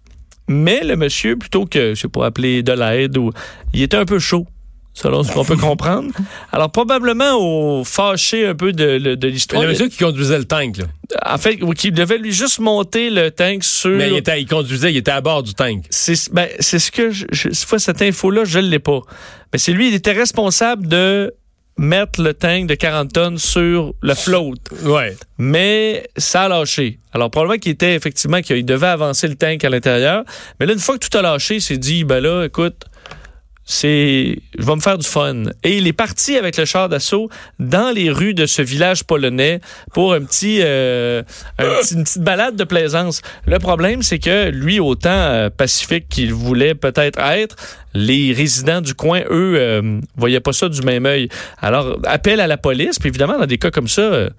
[0.50, 3.32] Mais le monsieur, plutôt que, je sais pas, appeler de l'aide, ou,
[3.74, 4.46] il était un peu chaud
[4.94, 6.12] selon ce qu'on peut comprendre.
[6.52, 9.64] Alors, probablement au fâché un peu de, de, de l'histoire.
[9.64, 10.86] Le monsieur qui conduisait le tank, là.
[11.26, 13.92] En fait, qui devait lui juste monter le tank sur...
[13.92, 15.86] Mais il, était, il conduisait, il était à bord du tank.
[15.90, 17.12] C'est ben, c'est ce que...
[17.12, 19.02] Je, je, cette fois, cette info-là, je ne l'ai pas.
[19.52, 21.34] Mais c'est lui, il était responsable de
[21.78, 24.56] mettre le tank de 40 tonnes sur le float.
[24.84, 25.16] Ouais.
[25.38, 27.00] Mais ça a lâché.
[27.14, 30.24] Alors, probablement qu'il était effectivement qu'il devait avancer le tank à l'intérieur.
[30.60, 32.86] Mais là, une fois que tout a lâché, il s'est dit, ben là, écoute,
[33.66, 35.44] c'est je vais me faire du fun.
[35.64, 39.62] Et il est parti avec le char d'assaut dans les rues de ce village polonais
[39.94, 41.24] pour un petit, euh,
[41.60, 43.22] une petite balade de plaisance.
[43.46, 47.56] Le problème, c'est que lui, autant euh, pacifique qu'il voulait peut-être être,
[47.94, 51.30] les résidents du coin, eux, euh, voyaient pas ça du même œil.
[51.62, 54.30] Alors, appel à la police, puis évidemment, dans des cas comme ça,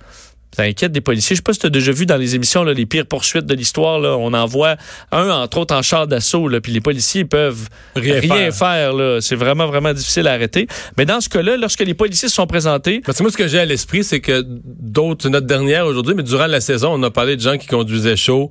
[0.57, 1.36] ça inquiète des policiers.
[1.36, 3.46] Je sais pas si tu as déjà vu dans les émissions là, les pires poursuites
[3.46, 3.98] de l'histoire.
[3.98, 4.76] Là, on envoie
[5.12, 8.92] un, entre autres, en char d'assaut, là, puis les policiers peuvent Rien rien, faire.
[9.20, 10.66] C'est vraiment, vraiment difficile à arrêter.
[10.96, 13.48] Mais dans ce cas-là, lorsque les policiers se sont présentés, Parce que moi, ce que
[13.48, 17.02] j'ai à l'esprit, c'est que d'autres, c'est notre dernière aujourd'hui, mais durant la saison, on
[17.02, 18.50] a parlé de gens qui conduisaient chaud,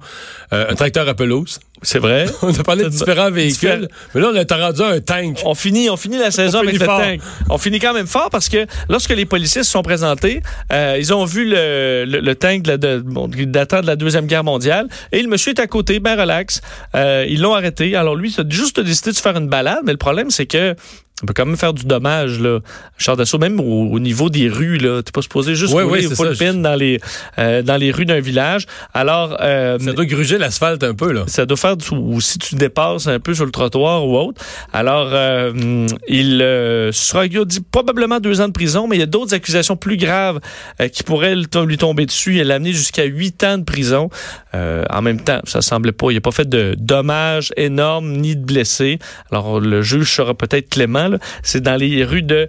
[0.51, 1.59] euh, un tracteur à pelouse.
[1.83, 2.25] C'est vrai?
[2.41, 3.87] On a parlé de différents véhicules.
[4.15, 5.39] Mais là, on est rendu à un tank.
[5.45, 6.99] On finit, on finit la saison On avec le fort.
[6.99, 7.21] tank.
[7.49, 11.13] On finit quand même fort parce que lorsque les policiers se sont présentés, euh, ils
[11.13, 14.43] ont vu le, le, le tank de, la- de, bon, datant de la Deuxième Guerre
[14.43, 16.61] mondiale et le monsieur est à côté, ben relax.
[16.95, 17.95] Euh, ils l'ont arrêté.
[17.95, 20.45] Alors lui, il a juste décidé de se faire une balade, mais le problème, c'est
[20.45, 20.75] que
[21.23, 22.59] on peut quand même faire du dommage, là.
[22.97, 25.01] Char d'assaut, même au, au niveau des rues, là.
[25.01, 26.45] T'es pas supposé juste rouler full ça.
[26.45, 26.99] pin dans les,
[27.39, 28.65] euh, dans les rues d'un village.
[28.93, 31.23] Alors, euh, Ça doit gruger l'asphalte un peu, là.
[31.27, 34.41] ça doit faire du, ou si tu dépasses un peu sur le trottoir ou autre.
[34.73, 39.07] Alors, euh, il euh, sera dit probablement deux ans de prison, mais il y a
[39.07, 40.39] d'autres accusations plus graves
[40.81, 44.09] euh, qui pourraient lui tomber dessus et l'amener jusqu'à huit ans de prison.
[44.55, 48.35] Euh, en même temps, ça semblait pas, il n'a pas fait de dommages énormes ni
[48.35, 48.99] de blessés.
[49.31, 51.09] Alors, le juge sera peut-être clément.
[51.13, 51.19] Là.
[51.43, 52.47] C'est dans les rues de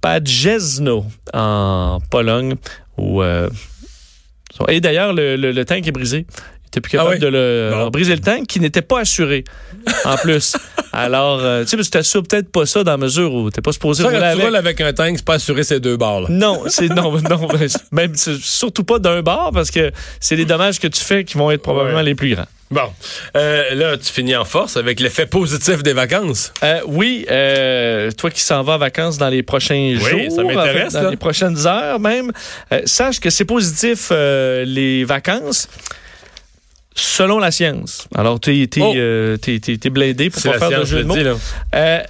[0.00, 2.54] Pajezno, en Pologne,
[2.98, 3.22] où...
[3.22, 3.48] euh,
[4.68, 6.26] et d'ailleurs, le, le, le tank est brisé.
[6.28, 7.18] Il était plus capable Ah oui?
[7.20, 7.90] de le Bon.
[7.90, 9.44] briser le tank qui n'était pas assuré
[10.04, 10.56] en plus.
[10.92, 13.72] Alors, euh, tu sais, tu t'assures peut-être pas ça dans la mesure où t'es pas
[13.72, 14.44] supposé Ça, rouler quand tu avec.
[14.44, 16.26] roules avec un tank, c'est pas assuré ces deux barres, là.
[16.30, 17.48] Non, c'est non, non,
[17.92, 21.50] même surtout pas d'un bar parce que c'est les dommages que tu fais qui vont
[21.50, 22.02] être probablement Ouais.
[22.04, 22.46] les plus grands.
[22.70, 22.90] Bon.
[23.36, 26.52] Euh, là, tu finis en force avec l'effet positif des vacances.
[26.62, 30.92] Euh, oui, euh, toi qui s'en vas en vacances dans les prochains jours, ça m'intéresse,
[30.94, 31.10] dans là.
[31.10, 32.32] les prochaines heures même,
[32.86, 35.68] sache que c'est positif les vacances.
[36.94, 38.06] Selon la science.
[38.14, 39.90] Alors, tu es, Oh.
[39.90, 41.16] blindé pour pas faire de science, jeu je de mots.
[41.16, 41.34] dis, là.
[41.74, 42.00] Euh,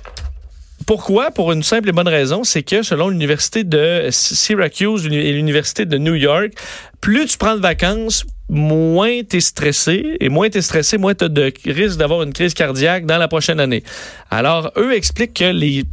[0.86, 1.30] pourquoi?
[1.30, 5.96] Pour une simple et bonne raison, c'est que selon l'université de Syracuse et l'université de
[5.96, 6.52] New York,
[7.00, 10.18] plus tu prends de vacances, moins tu es stressé.
[10.20, 13.16] Et moins tu es stressé, moins tu as de risque d'avoir une crise cardiaque dans
[13.16, 13.82] la prochaine année.
[14.30, 15.84] Alors, eux expliquent que les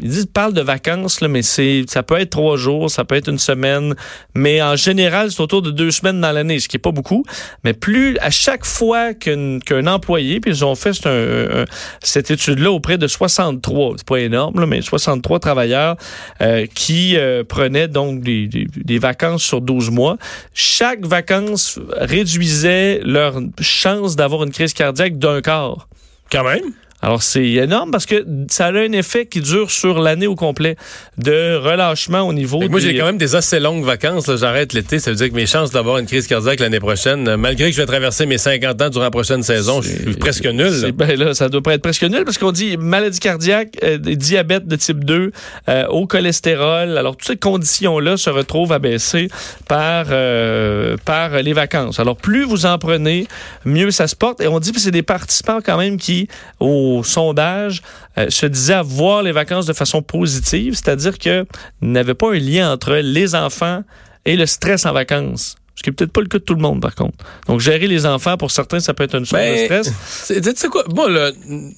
[0.00, 3.04] ils disent, ils parlent de vacances, là, mais c'est, ça peut être trois jours, ça
[3.04, 3.94] peut être une semaine,
[4.34, 7.24] mais en général, c'est autour de deux semaines dans l'année, ce qui est pas beaucoup.
[7.64, 11.64] Mais plus, à chaque fois qu'un, qu'un employé, puis ils ont fait un- un-
[12.02, 15.96] cette étude-là auprès de 63, c'est pas énorme, là, mais 63 travailleurs
[16.40, 20.16] euh, qui euh, prenaient donc des, des- des vacances sur 12 mois.
[20.54, 25.88] Chaque vacance réduisait leur chance d'avoir une crise cardiaque d'un quart.
[26.30, 26.60] Quand même.
[27.00, 30.76] Alors, c'est énorme parce que ça a un effet qui dure sur l'année au complet
[31.16, 34.26] de relâchement au niveau moi, j'ai quand même des assez longues vacances.
[34.26, 34.36] là.
[34.36, 34.98] J'arrête l'été.
[34.98, 37.76] Ça veut dire que mes chances d'avoir une crise cardiaque l'année prochaine, euh, malgré que
[37.76, 40.70] je vais traverser mes 50 ans durant la prochaine saison, je suis presque nul.
[40.70, 40.90] là.
[40.92, 44.66] Ben là, ça doit pas être presque nul parce qu'on dit maladie cardiaque, euh, diabète
[44.66, 45.32] de type 2,
[45.68, 46.98] euh, haut cholestérol.
[46.98, 49.28] Alors, toutes ces conditions-là se retrouvent abaissées
[49.66, 52.00] par, euh, par les vacances.
[52.00, 53.26] Alors, plus vous en prenez,
[53.64, 54.40] mieux ça se porte.
[54.40, 56.28] Et on dit que c'est des participants quand même qui,
[56.60, 57.82] au sondage,
[58.18, 61.46] euh, se disaient voir les vacances de façon positive, c'est-à-dire que
[61.80, 63.82] n'avait pas un lien entre les enfants
[64.24, 65.56] et le stress en vacances.
[65.74, 67.16] Ce qui est peut-être pas le cas de tout le monde, par contre.
[67.46, 69.94] Donc, gérer les enfants, pour certains, ça peut être une source de Ben, stress.
[70.06, 70.84] c'est- Tu sais quoi?
[71.08, 71.30] Là,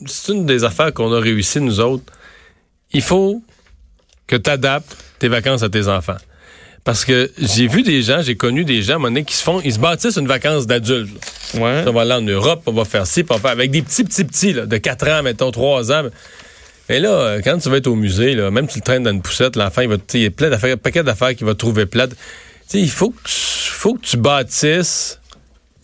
[0.07, 2.05] c'est une des affaires qu'on a réussi, nous autres.
[2.93, 3.43] Il faut
[4.27, 6.17] que tu adaptes tes vacances à tes enfants.
[6.85, 9.35] Parce que j'ai vu des gens, j'ai connu des gens, à un moment donné, qui
[9.35, 11.11] se font, ils se bâtissent une vacance d'adulte.
[11.55, 11.85] Ouais.
[11.87, 13.83] On va aller en Europe, on va faire ci, puis on va faire avec des
[13.83, 16.05] petits, petits, petits, là, de 4 ans, mettons, 3 ans.
[16.89, 19.03] Mais là, euh, quand tu vas être au musée, là, même si tu le traînes
[19.03, 21.47] dans une poussette, l'enfant, il va, il y a plein d'affaires, un paquet d'affaires qu'il
[21.47, 22.11] va trouver plate.
[22.11, 22.17] Tu
[22.67, 25.21] sais, il faut que tu, faut que tu bâtisses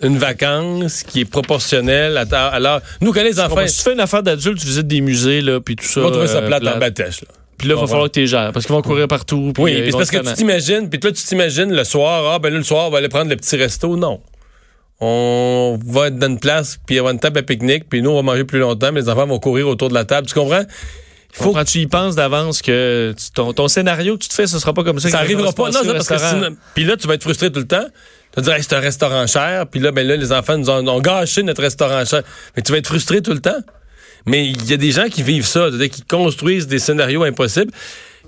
[0.03, 3.93] une vacance qui est proportionnelle à ta, alors, nous, quand les enfants, si tu fais
[3.93, 6.01] une affaire d'adulte, tu visites des musées, là, puis tout ça.
[6.01, 6.81] ils vont trouver ça euh, plate en plate.
[6.81, 7.29] bâtèche, là.
[7.59, 9.53] Puis là, il va Bon, falloir que tu gères, parce qu'ils vont courir partout.
[9.55, 12.51] puis, Oui, puis parce que tu t'imagines, puis toi, tu t'imagines le soir, ah, ben
[12.53, 13.97] là, le soir, on va aller prendre le petit resto.
[13.97, 14.21] Non.
[15.01, 18.01] on va être dans une place, puis il y aura une table à pique-nique, puis
[18.03, 20.27] nous, on va manger plus longtemps, mais les enfants vont courir autour de la table.
[20.27, 20.63] Tu comprends?
[21.39, 24.35] Il faut quand tu y penses d'avance que tu- ton, ton scénario que tu te
[24.35, 25.11] fais, ce sera pas comme ça.
[25.11, 25.69] Ça arrivera va pas.
[25.71, 27.85] Non, non, parce que sinon- Puis là, tu vas être frustré tout le temps.
[28.33, 29.67] Tu vas dire, Hey, c'est un restaurant cher.
[29.71, 32.23] Puis là, ben là, les enfants nous ont, ont gâché notre restaurant cher.
[32.57, 33.59] Mais tu vas être frustré tout le temps.
[34.27, 37.73] Mais il y a des gens qui vivent ça, qui construisent des scénarios impossibles.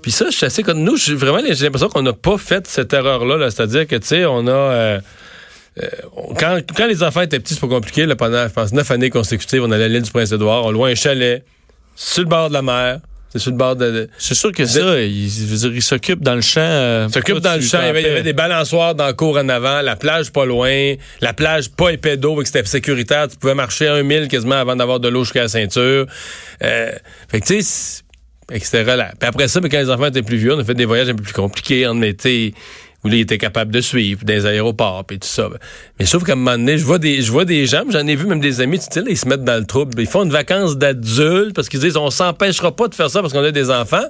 [0.01, 2.93] Puis ça, je suis assez comme nous, vraiment j'ai l'impression qu'on n'a pas fait cette
[2.93, 3.37] erreur-là.
[3.37, 3.51] Là.
[3.51, 4.51] C'est-à-dire que, tu sais, on a.
[4.51, 4.99] euh,
[5.81, 5.87] euh,
[6.37, 8.07] quand, quand les enfants étaient petits, c'est pas compliqué.
[8.15, 10.95] Pendant, je pense, neuf années consécutives, on allait à l'île du Prince-Édouard, on louait un
[10.95, 11.43] chalet
[11.95, 12.99] sur le bord de la mer.
[13.31, 15.81] C'est sur le bord de- de, C'est sûr que ça, il, je veux dire, il
[15.83, 16.61] s'occupe dans le champ.
[16.61, 17.79] euh, s'occupe dans le champ.
[17.81, 18.23] Il y, avait, il y t'en avait fais?
[18.23, 22.17] des balançoires dans la cour en avant, la plage pas loin, la plage pas épais
[22.17, 23.27] d'eau, que c'était sécuritaire.
[23.27, 26.07] Tu pouvais marcher un mille quasiment avant d'avoir de l'eau jusqu'à la ceinture.
[26.63, 26.91] Euh,
[27.29, 28.01] fait que tu sais,
[28.81, 29.13] relax.
[29.19, 31.09] Puis après ça, mais quand les enfants étaient plus vieux, on a fait des voyages
[31.09, 32.55] un peu plus compliqués en été
[33.03, 35.49] où là, ils étaient capables de suivre les aéroports puis tout ça.
[35.99, 38.15] Mais sauf qu'à un moment donné, je vois des, je vois des gens, j'en ai
[38.15, 39.99] vu même des amis, tu sais, là, ils se mettent dans le trouble.
[40.01, 43.33] Ils font une vacance d'adultes parce qu'ils disent on s'empêchera pas de faire ça parce
[43.33, 44.05] qu'on a des enfants.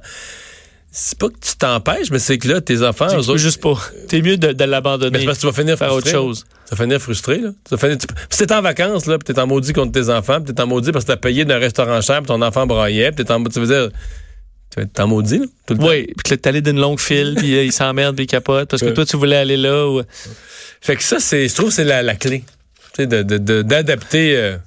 [0.92, 3.78] C'est pas que tu t'empêches, mais c'est que là, tes enfants, eux autres, juste pas.
[4.08, 5.20] T'es mieux de, de mais l'abandonner.
[5.20, 6.46] c'est parce que tu vas finir faire frustré, autre chose.
[6.50, 6.58] là.
[6.68, 7.50] Tu vas finir frustré, là.
[7.64, 10.42] Tu vas finir, tu, t'es en vacances, là, puis t'es en maudit contre tes enfants,
[10.42, 13.12] puis t'es en maudit parce que t'as payé d'un restaurant cher, puis ton enfant braillait,
[13.12, 13.90] puis t'es en, tu veux dire,
[14.72, 15.84] tu vas être en maudit, là, tout le.
[15.84, 18.70] Oui, puis que t'es allé d'une longue file, puis euh, il s'emmerde, puis il capote,
[18.70, 19.88] parce que toi, tu voulais aller là.
[19.88, 20.02] ou-
[20.82, 22.44] Fait que ça, c'est, je trouve c'est la, la clé.
[22.94, 24.58] Tu sais, de, de, d'adapter, euh,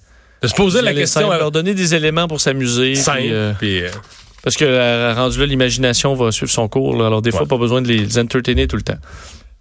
[0.43, 2.95] de se poser la question simple, à leur donner des éléments pour s'amuser.
[2.97, 3.89] simple, puis, euh, puis, euh,
[4.43, 6.97] parce que rendu là, l'imagination va suivre son cours.
[6.97, 7.07] là.
[7.07, 8.99] alors des fois, pas besoin de les entertainer tout le temps.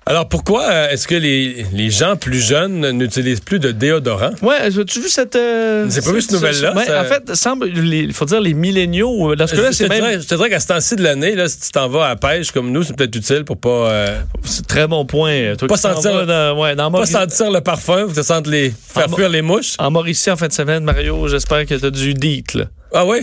[0.07, 4.31] Alors, pourquoi euh, est-ce que les, les gens plus jeunes n'utilisent plus de déodorant?
[4.41, 5.35] Ouais, as-tu vu cette.
[5.35, 8.55] euh, J'ai pas vu cette nouvelle-là, ouais, ça- En fait, semble, il faut dire les
[8.55, 9.35] milléniaux.
[9.35, 10.19] Dans ce cas-là, je, c'est même.
[10.19, 12.15] je te dirais qu'à ce temps-ci de l'année, là, si tu t'en vas à la
[12.15, 15.55] pêche comme nous, c'est peut-être utile pour pas, euh, C'est très bon point.
[15.55, 19.07] Toi Pas sentir- dans, ouais, dans pas sentir le parfum, que tu sentes les, faire
[19.07, 19.75] En- fuir les mouches.
[19.77, 22.65] En Mauricie, en fin de semaine, Mario, j'espère que tu as du DEET, là.
[22.91, 23.19] Ah oui?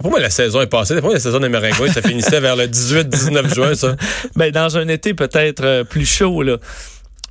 [0.00, 0.94] Pour moi, la saison est passée.
[0.96, 3.96] Pour moi, la saison des Maringouins, ça finissait vers le 18-19 juin, ça.
[4.36, 6.58] Ben, dans un été peut-être euh, plus chaud, là.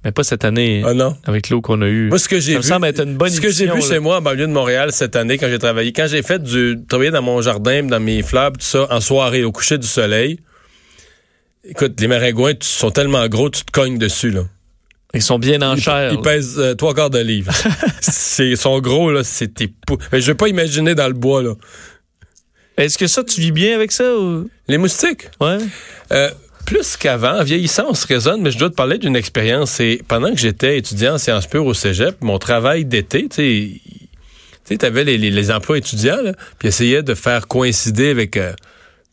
[0.03, 1.17] Mais pas cette année, Ah non?
[1.25, 2.09] avec l'eau qu'on a eue.
[2.09, 2.63] Moi, ce que j'ai vu.
[2.63, 3.81] semble être une bonne Ce que j'ai vu là.
[3.81, 6.77] chez moi en banlieue de Montréal cette année, quand j'ai travaillé, quand j'ai fait du.
[6.87, 10.39] travailler dans mon jardin, dans mes fleurs, tout ça, en soirée, au coucher du soleil.
[11.69, 14.43] Écoute, les Maringouins sont tellement gros, tu te cognes dessus, là.
[15.13, 16.11] Ils sont bien en chair.
[16.13, 17.51] ils pèsent euh, trois quarts de livre.
[18.01, 21.13] c'est, ils sont gros, là, c'est tes pou- Mais je vais pas imaginer dans le
[21.13, 21.53] bois, là.
[22.77, 24.15] Est-ce que ça, tu vis bien avec ça?
[24.17, 24.49] Ou...
[24.67, 25.29] Les moustiques?
[25.41, 25.57] Ouais.
[26.11, 26.29] Euh,
[26.65, 29.71] plus qu'avant, vieillissant, on se raisonne, mais je dois te parler d'une expérience.
[29.71, 33.81] C'est pendant que j'étais étudiant en sciences pures au cégep, mon travail d'été, tu
[34.65, 38.35] sais, tu avais les, les, les emplois étudiants, là, puis essayais de faire coïncider avec
[38.37, 38.51] euh,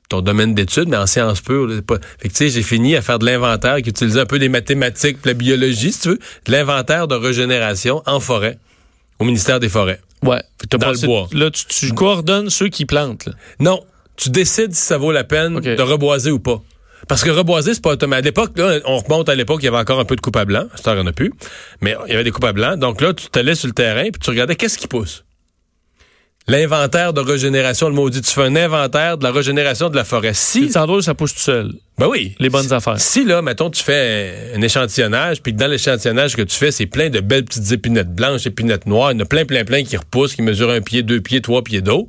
[0.08, 1.66] ton domaine d'études, mais en sciences pures.
[1.68, 4.26] là, pas- Fait que, tu sais, j'ai fini à faire de l'inventaire qui utilisait un
[4.26, 8.58] peu des mathématiques, puis la biologie, si tu veux, de l'inventaire de régénération en forêt,
[9.20, 10.00] au ministère des Forêts.
[10.24, 10.42] Ouais.
[10.70, 11.28] Dans le bois.
[11.32, 13.26] Là, tu, tu coordonnes ceux qui plantent.
[13.26, 13.32] là.
[13.60, 13.80] Non,
[14.16, 16.62] tu décides si ça vaut la peine de reboiser ou pas.
[17.08, 18.24] Parce que reboiser, c'est pas automatique.
[18.24, 20.36] À l'époque, là, on remonte à l'époque, il y avait encore un peu de coupe
[20.36, 20.64] à blanc.
[20.74, 21.32] Cette heure, en a plus.
[21.82, 22.76] Mais il y avait des coupes à blanc.
[22.78, 25.24] Donc là, tu t'allais sur le terrain puis tu regardais qu'est-ce qui pousse.
[26.46, 28.20] L'inventaire de régénération, le maudit.
[28.20, 30.34] Tu fais un inventaire de la régénération de la forêt.
[30.34, 31.72] Si, où ça pousse tout seul.
[31.96, 32.34] ben oui.
[32.38, 33.00] Les bonnes affaires.
[33.00, 36.70] Si là, mettons, tu fais un, un échantillonnage, puis que dans l'échantillonnage que tu fais,
[36.70, 39.64] c'est plein de belles petites épinettes blanches, épinettes noires, il y en a plein, plein,
[39.64, 42.08] plein qui repoussent, qui mesurent un pied, deux pieds, trois pieds d'eau.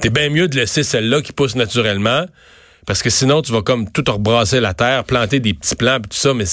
[0.00, 2.26] T'es bien mieux de laisser celle-là qui pousse naturellement,
[2.86, 6.10] parce que sinon, tu vas comme tout rebrasser la terre, planter des petits plants, puis
[6.10, 6.44] tout ça, mais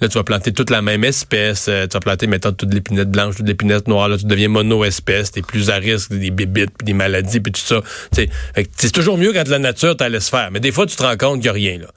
[0.00, 3.10] là, tu vas planter toute la même espèce, euh, tu vas planter, mettons, toute l'épinette
[3.10, 6.86] blanche, toute l'épinette noire, là, tu deviens mono-espèce, t'es plus à risque des bébites, puis
[6.86, 7.82] des maladies, puis tout ça.
[8.14, 8.28] Tu
[8.76, 11.16] c'est toujours mieux quand la nature t'en laisse faire, mais des fois, tu te rends
[11.16, 11.88] compte qu'il n'y a rien, là.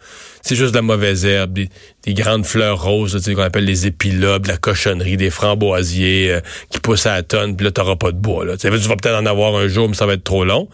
[0.44, 1.70] C'est juste de la mauvaise herbe, des,
[2.04, 6.42] des grandes fleurs roses, tu qu'on appelle les épilobes, de la cochonnerie, des framboisiers euh,
[6.72, 8.44] qui poussent à la tonne, puis là, t'auras pas de bois.
[8.44, 8.58] Là.
[8.58, 10.68] Tu tu vas peut-être en avoir un jour, mais ça va être trop long.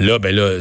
[0.00, 0.58] Là, ben là,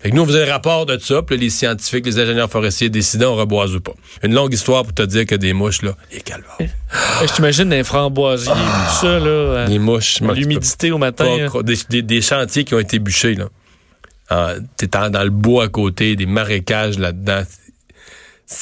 [0.00, 2.50] fait que nous, on faisait le rapport de ça, puis là, les scientifiques, les ingénieurs
[2.50, 3.92] forestiers décidaient on reboise ou pas.
[4.22, 6.56] Une longue histoire pour te dire que des mouches, là, les calvaires.
[6.60, 9.26] Eh, Je t'imagine des framboisiers, tout ça, là.
[9.26, 10.20] euh, Des mouches.
[10.20, 11.24] L'humidité au matin.
[11.52, 11.62] pas hein.
[11.62, 13.48] des, des- des chantiers qui ont été bûchés, là.
[14.30, 17.42] Ah, T'es dans le bois à côté, des marécages là-dedans.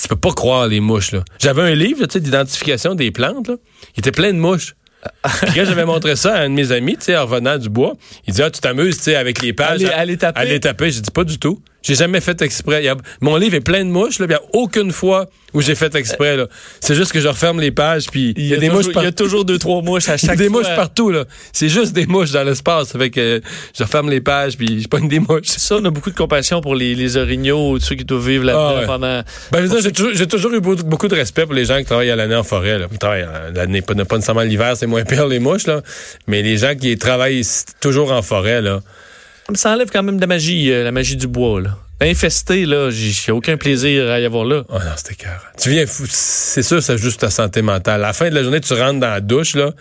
[0.03, 1.23] Tu peux pas croire les mouches, là.
[1.39, 3.55] J'avais un livre, tu sais, d'identification des plantes, là.
[3.97, 4.75] Il était plein de mouches.
[5.23, 7.69] Puis quand j'avais montré ça à un de mes amis, tu sais, en revenant du
[7.69, 7.95] bois,
[8.27, 9.85] il dit, ah, tu t'amuses, tu sais, avec les pages.
[9.85, 10.45] À les taper?
[10.45, 10.91] Les taper.
[10.91, 11.61] J'ai dit, pas du tout.
[11.89, 12.83] J'ai jamais fait exprès.
[12.83, 15.63] Il y a- mon livre est plein de mouches, Il n'y a aucune fois où
[15.63, 16.47] j'ai fait exprès, là.
[16.81, 19.03] C'est juste que je referme les pages, puis il y a, des toujours, mouches il
[19.03, 20.61] y a toujours deux, trois mouches à Il y a chaque des fois.
[20.61, 21.25] mouches partout, là.
[21.55, 22.93] C'est juste des mouches dans l'espace.
[22.93, 23.41] Fait que
[23.77, 25.47] je referme les pages, puis je pogne des mouches.
[25.47, 28.75] Ça, on a beaucoup de compassion pour les, les orignaux, ceux qui doivent vivre là-dedans
[28.77, 28.87] Ah ouais.
[28.87, 29.23] pendant.
[29.51, 31.87] Ben, je dire, j'ai toujours, j'ai toujours eu beaucoup, de respect pour les gens qui
[31.87, 32.79] travaillent à l'année en forêt.
[32.79, 32.87] Là.
[32.93, 35.81] Ils travaillent à l'année, pas, pas nécessairement l'hiver, c'est moins pire les mouches, là.
[36.27, 37.47] Mais les gens qui travaillent
[37.81, 38.81] toujours en forêt, là.
[39.55, 41.71] Ça enlève quand même de la magie, euh, la magie du bois, là.
[42.01, 44.63] Infesté, là, j'ai aucun plaisir à y avoir là.
[44.69, 45.43] Oh non, c'était cœur.
[45.61, 46.05] Tu viens fou.
[46.09, 48.05] C'est sûr, c'est juste ta santé mentale.
[48.05, 49.73] À la fin de la journée, tu rentres dans la douche, là.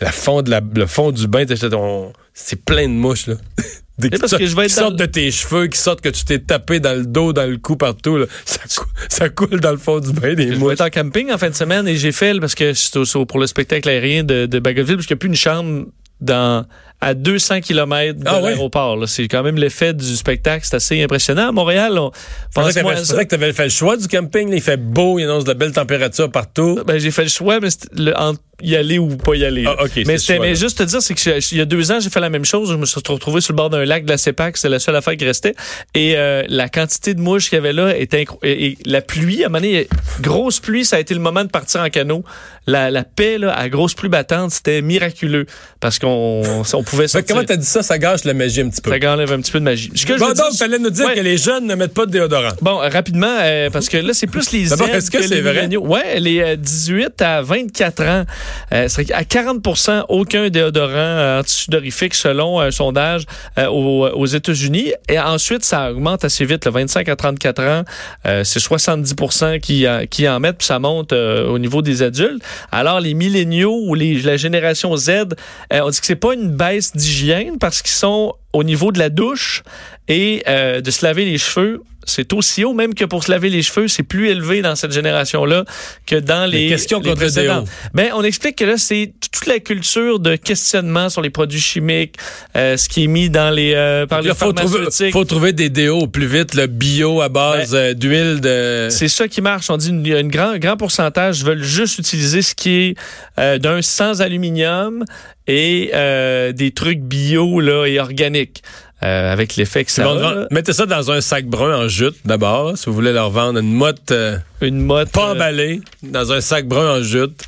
[0.00, 3.34] La fond de la, le fond du bain, ton- c'est plein de mouches, là.
[3.98, 6.02] Des, parce qui que je vais qui être dans sortent de tes cheveux, qui sortent
[6.02, 8.18] que tu t'es tapé dans le dos, dans le cou, partout.
[8.18, 8.26] Là.
[8.44, 10.74] Ça, cou- ça coule dans le fond du bain, des Je vais mouches.
[10.74, 12.92] être en camping en fin de semaine et j'ai fait, parce que c'est
[13.26, 15.86] pour le spectacle aérien de, de Bagotville, parce qu'il n'y a plus une chambre
[16.20, 16.66] dans,
[17.00, 18.50] à 200 km de Ah ouais?
[18.50, 19.06] l'aéroport.
[19.08, 21.48] C'est quand même l'effet du spectacle, c'est assez impressionnant.
[21.48, 22.10] À Montréal, on
[22.54, 22.82] pense pensais
[23.24, 24.48] que tu avais fait le choix du camping.
[24.50, 24.56] là.
[24.56, 26.78] Il fait beau, il annonce de belles températures partout.
[26.86, 29.64] Ben, j'ai fait le choix, mais le- entre y aller ou pas y aller.
[29.66, 31.64] Ah, ok, c'est mais choix, mais juste te dire, c'est que je- il y a
[31.64, 32.70] deux ans, j'ai fait la même chose.
[32.70, 34.56] Je me suis retrouvé sur le bord d'un lac de la CEPAC.
[34.56, 35.54] C'était la seule affaire qui restait.
[35.94, 39.02] Et euh, la quantité de mouches qu'il y avait là était incro- et, et la
[39.02, 39.88] pluie, à un moment donné,
[40.20, 42.24] grosse pluie, ça a été le moment de partir en canot.
[42.66, 45.46] La, la paix, là, à grosse pluie battante, c'était miraculeux.
[45.80, 46.42] Parce qu'on
[46.72, 47.34] on pouvait sortir.
[47.34, 47.82] comment t'as dit ça?
[47.82, 48.90] Ça gâche la magie un petit peu.
[48.98, 49.90] Ça enlève un petit peu de magie.
[49.94, 51.14] Ce que je Bon, veux donc, dire- fallait nous dire Ouais.
[51.14, 52.50] que les jeunes ne mettent pas de déodorant.
[52.62, 55.40] Bon, euh, rapidement, euh, parce que là, c'est plus les D'abord, est-ce que c'est les
[55.42, 55.76] vrai?
[55.76, 58.24] Ouais, les euh, 18 à 24 ans,
[58.72, 63.24] euh, à 40% aucun déodorant euh, antisudorifique selon un sondage
[63.58, 64.92] euh, aux, aux États-Unis.
[65.08, 66.64] Et ensuite, ça augmente assez vite.
[66.64, 67.82] Le 25 à 34 ans,
[68.26, 69.14] euh, c'est 70
[69.62, 72.42] qui, qui en mettent, puis ça monte euh, au niveau des adultes.
[72.72, 75.24] Alors, les milléniaux ou les, la génération Z, euh,
[75.72, 79.10] on dit que c'est pas une baisse d'hygiène parce qu'ils sont au niveau de la
[79.10, 79.62] douche
[80.08, 81.82] et euh, de se laver les cheveux.
[82.06, 84.92] C'est aussi haut, même que pour se laver les cheveux, c'est plus élevé dans cette
[84.92, 85.64] génération-là
[86.06, 87.64] que dans les, questions les précédentes.
[87.64, 87.72] déo.
[87.94, 92.16] Ben, on explique que là, c'est toute la culture de questionnement sur les produits chimiques,
[92.56, 95.12] euh, ce qui est mis dans les euh, par les Il faut trouver, pharmaceutiques.
[95.12, 98.88] faut trouver des déos au plus vite, le bio à base euh, d'huile de.
[98.90, 99.68] C'est ça qui marche.
[99.68, 102.94] On dit une, une grand, un grand pourcentage veulent juste utiliser ce qui est
[103.38, 105.04] euh, d'un sans aluminium
[105.46, 108.62] et euh, des trucs bio là, et organiques.
[109.02, 112.16] Euh, avec l'effet que ça Bon, a, mettez ça dans un sac brun en jute
[112.24, 116.32] d'abord, si vous voulez leur vendre une motte euh, une mode pas euh, emballée dans
[116.32, 117.44] un sac brun en jute,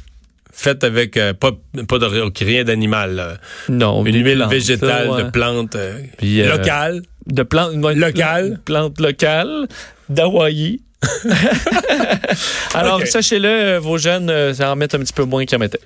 [0.53, 1.53] faite avec euh, pas,
[1.88, 2.05] pas de
[2.44, 3.38] rien d'animal,
[3.70, 5.24] non, une huile plantes, végétale ouais.
[5.24, 7.01] de plantes euh, Puis, euh, locales.
[7.26, 8.61] de plantes ouais, Locales.
[8.66, 9.68] plantes plantes locales
[10.11, 10.80] d'Hawaï.
[12.74, 15.80] Alors sachez-le, vos jeunes ça en mettent un petit peu moins qu'ils en mettaient.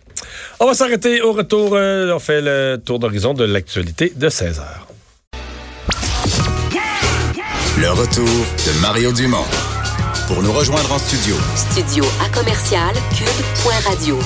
[0.60, 1.72] On va s'arrêter au retour.
[1.74, 4.86] euh, on fait le tour d'horizon de l'actualité de 16 heures.
[7.82, 9.44] Le retour de Mario Dumont.
[10.28, 14.20] Pour nous rejoindre en studio, Studio à commercial cube.radio.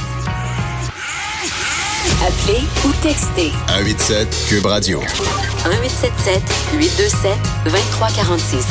[2.20, 5.00] Appelez ou textez 187 Cube Radio.
[5.00, 6.42] 1877
[6.74, 7.32] 827
[7.64, 8.66] 2346.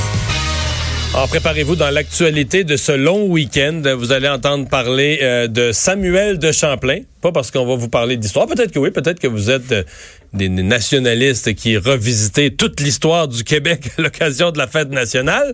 [1.16, 3.82] Alors, préparez-vous dans l'actualité de ce long week-end.
[3.98, 7.00] Vous allez entendre parler euh, de Samuel de Champlain.
[7.22, 8.48] Pas parce qu'on va vous parler d'histoire.
[8.48, 8.92] Peut-être que oui.
[8.92, 9.84] Peut-être que vous êtes euh,
[10.36, 15.54] des nationalistes qui revisitez toute l'histoire du Québec à l'occasion de la fête nationale.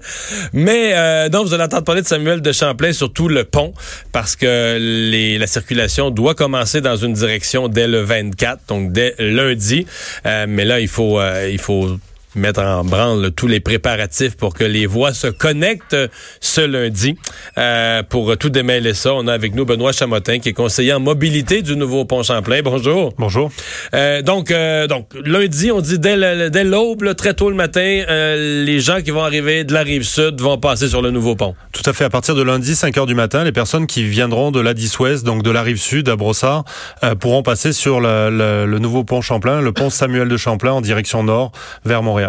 [0.54, 3.74] Mais euh, donc, vous allez entendre parler de Samuel de Champlain, surtout le pont,
[4.12, 9.16] parce que les, la circulation doit commencer dans une direction dès le 24, donc dès
[9.20, 9.86] lundi.
[10.26, 11.98] Euh, mais là, il faut, euh, il faut
[12.36, 15.98] mettre en branle tous les préparatifs pour que les voies se connectent
[16.40, 17.16] ce lundi.
[17.58, 21.00] Euh, pour tout démêler ça, on a avec nous Benoît Chamotin, qui est conseiller en
[21.00, 22.62] mobilité du nouveau pont Champlain.
[22.64, 23.14] Bonjour.
[23.18, 23.52] Bonjour.
[23.94, 27.82] Euh, donc, euh, donc lundi, on dit dès le- dès l'aube, très tôt le matin,
[28.10, 31.36] euh, les gens qui vont arriver de la rive sud vont passer sur le nouveau
[31.36, 31.56] pont.
[31.74, 32.06] Tout à fait.
[32.06, 34.98] À partir de lundi, 5 heures du matin, les personnes qui viendront de la 10
[35.00, 36.64] Ouest, donc de la rive sud à Brossard,
[37.04, 40.72] euh, pourront passer sur le, le- le nouveau pont Champlain, le pont Samuel de Champlain
[40.74, 41.52] en direction nord
[41.86, 42.21] vers Montréal.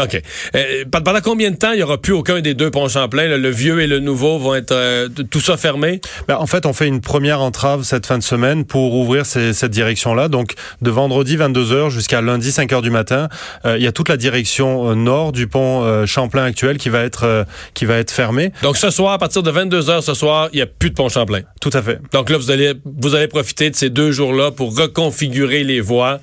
[0.00, 0.22] OK.
[0.54, 3.26] Euh, pe- pendant combien de temps il y aura plus aucun des deux ponts Champlain?
[3.26, 3.36] là?
[3.36, 6.00] le vieux et le nouveau vont être euh, tout ça fermé?
[6.28, 9.52] Ben, en fait, on fait une première entrave cette fin de semaine pour ouvrir ces-
[9.52, 10.28] cette direction-là.
[10.28, 13.28] Donc, de vendredi 22h jusqu'à lundi 5h du matin,
[13.66, 17.02] euh, il y a toute la direction euh, nord du pont Champlain actuel qui va
[17.02, 17.44] être
[17.74, 18.52] qui va être fermée.
[18.62, 20.94] Donc ce soir, à partir de 22 h ce soir, il n'y a plus de
[20.94, 21.40] pont Champlain.
[21.60, 21.98] Tout à fait.
[22.12, 26.20] Donc là, vous allez, vous allez profiter de ces deux jours-là pour reconfigurer les voies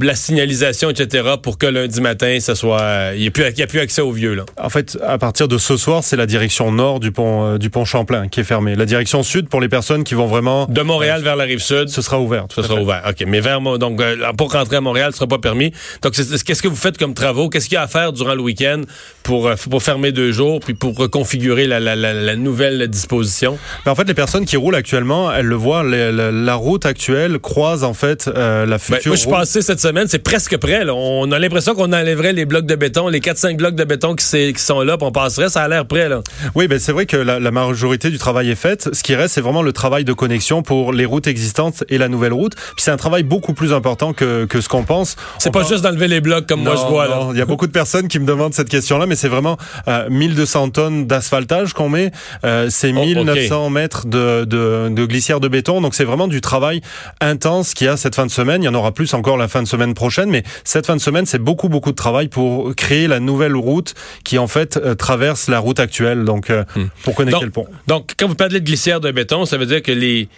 [0.00, 3.62] la signalisation, etc., pour que lundi matin, ce soit, il n'y a, plus- il y
[3.62, 4.34] a plus accès aux vieux.
[4.34, 4.44] Là.
[4.60, 7.70] En fait, à partir de ce soir, c'est la direction nord du pont euh, du
[7.70, 8.74] pont Champlain qui est fermée.
[8.76, 11.88] La direction sud pour les personnes qui vont vraiment De Montréal vers la rive sud,
[11.88, 12.46] ce sera ouvert.
[12.48, 12.82] tout ce sera fait.
[12.82, 13.02] ouvert.
[13.08, 13.24] OK.
[13.26, 15.72] Mais vers donc euh, pour rentrer à Montréal, ce sera pas permis.
[16.02, 17.48] Donc, qu'est-ce que vous faites comme travaux?
[17.48, 18.82] Qu'est-ce qu'il y a à faire durant le week-end
[19.22, 23.58] pour, euh, pour fermer deux jours, puis pour reconfigurer la, la, la, la nouvelle disposition?
[23.84, 25.82] Mais en fait, les personnes qui roulent actuellement, elles le voient.
[25.84, 29.00] les- la, route actuelle croise en fait la Ben, future.
[29.06, 29.38] moi, je suis route.
[29.38, 30.84] passé cette semaine, c'est presque prêt.
[30.84, 30.94] là.
[30.94, 34.24] On a l'impression qu'on enlèverait les blocs de béton, les 4-5 blocs de béton qui,
[34.56, 36.08] sont là, puis on passerait, ça a l'air prêt.
[36.08, 36.22] Là.
[36.54, 38.88] Oui, ben c'est vrai que la, la majorité du travail est faite.
[38.94, 42.08] Ce qui reste, c'est vraiment le travail de connexion pour les routes existantes et la
[42.08, 42.54] nouvelle route.
[42.54, 45.16] Puis c'est un travail beaucoup plus important que, que ce qu'on pense.
[45.38, 47.30] C'est pas parle- juste d'enlever les blocs comme moi je vois.
[47.32, 49.56] Il y a beaucoup de personnes qui me demandent cette question-là, mais c'est vraiment
[49.88, 52.10] euh, 1200 tonnes d'asphaltage qu'on met.
[52.44, 53.06] Euh, c'est Oh, ok.
[53.06, 55.80] 1900 mètres de, de, de glissière de béton.
[55.80, 56.80] Donc c'est vraiment du travail
[57.20, 58.62] intense qu'il y a cette fin de semaine.
[58.62, 61.00] Il y en aura plus encore la fin de semaine prochaine, mais cette fin de
[61.00, 63.94] semaine, c'est beaucoup, beaucoup de travail pour créer la nouvelle route
[64.24, 66.24] qui en fait euh, traverse la route actuelle.
[66.24, 66.64] Donc euh,
[67.04, 67.66] pour connecter Donc, le pont.
[67.86, 70.28] Donc, quand vous parlez de glissière de béton, ça veut dire que les,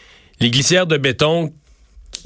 [0.40, 1.52] les glissières de béton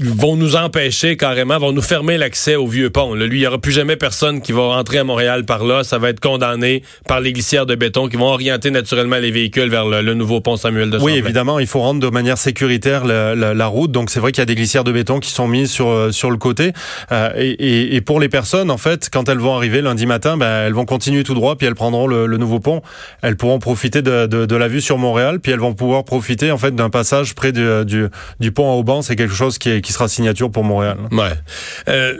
[0.01, 3.15] vont nous empêcher carrément, vont nous fermer l'accès au vieux pont.
[3.15, 5.83] Là, lui, il n'y aura plus jamais personne qui va rentrer à Montréal par là.
[5.85, 9.69] Ça va être condamné par les glissières de béton qui vont orienter naturellement les véhicules
[9.69, 11.17] vers le, le nouveau pont Samuel de Oui, Champlain.
[11.17, 13.91] évidemment, il faut rendre de manière sécuritaire la, la- la route.
[13.91, 16.13] Donc c'est vrai qu'il y a des glissières de béton qui sont mises sur euh,
[16.13, 16.73] sur le côté.
[17.13, 20.37] Euh, et, et- et pour les personnes, en fait, quand elles vont arriver lundi matin,
[20.37, 22.83] ben, elles vont continuer tout droit, puis elles prendront le, le nouveau pont.
[23.23, 26.51] Elles pourront profiter de, de, de la vue sur Montréal, puis elles vont pouvoir profiter
[26.53, 28.07] en fait d'un passage près du, du,
[28.41, 29.03] du pont à Auban.
[29.03, 30.99] C'est quelque chose qui, est, qui sera signature pour Montréal.
[31.13, 31.33] Ouais.
[31.89, 32.17] Euh,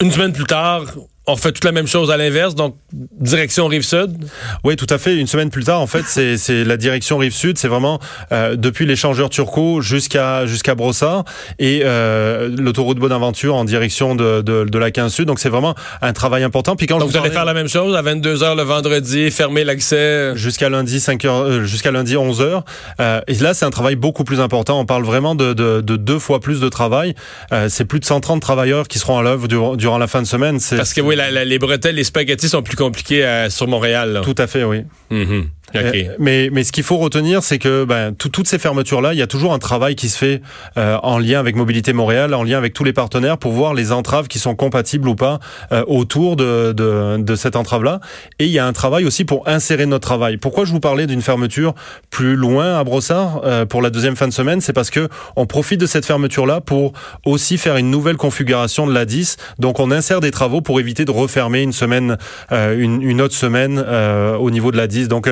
[0.00, 0.84] une semaine plus tard,
[1.28, 4.16] on fait toute la même chose à l'inverse, donc direction Rive-Sud?
[4.64, 5.16] Oui, tout à fait.
[5.16, 7.58] Une semaine plus tard, en fait, c'est la direction rive sud.
[7.58, 8.00] C'est vraiment
[8.32, 11.24] euh, depuis l'échangeur Turcot jusqu'à jusqu'à Brossard
[11.58, 15.26] et euh, l'autoroute Bonaventure en direction de, de, de la 15 Sud.
[15.26, 16.76] Donc c'est vraiment un travail important.
[16.76, 20.32] Puis quand Donc vous allez faire la même chose à 22h le vendredi, fermer l'accès?
[20.34, 22.64] jusqu'à lundi 5 heures, euh, jusqu'à lundi 11 heures.
[23.00, 24.80] Euh, et là, c'est un travail beaucoup plus important.
[24.80, 27.14] On parle vraiment de, de, de deux fois plus de travail.
[27.52, 30.26] Euh, c'est plus de 130 travailleurs qui seront à l'œuvre durant, durant la fin de
[30.26, 30.58] semaine.
[30.76, 34.12] Parce que oui, la- la- les bretelles, les spaghettis sont plus compliqués euh, sur Montréal.
[34.12, 34.20] là.
[34.22, 34.82] tout à fait, oui.
[35.10, 35.40] Mhm.
[35.40, 35.48] OK.
[35.74, 39.18] Euh, mais, mais ce qu'il faut retenir, c'est que ben, tout- toutes ces fermetures-là, il
[39.18, 40.40] y a toujours un travail qui se fait
[40.76, 43.92] euh, en lien avec Mobilité Montréal, en lien avec tous les partenaires pour voir les
[43.92, 45.38] entraves qui sont compatibles ou pas
[45.72, 48.00] euh, autour de, de, de cette entrave-là.
[48.38, 50.36] Et il y a un travail aussi pour insérer notre travail.
[50.38, 51.74] Pourquoi je vous parlais d'une fermeture
[52.10, 54.60] plus loin à Brossard euh, pour la deuxième fin de semaine?
[54.60, 56.92] C'est parce que on profite de cette fermeture-là pour
[57.26, 59.36] aussi faire une nouvelle configuration de la 10.
[59.58, 62.16] Donc on insère des travaux pour éviter de refermer une semaine,
[62.52, 65.08] euh, une, une autre semaine euh, au niveau de la 10.
[65.08, 65.28] Donc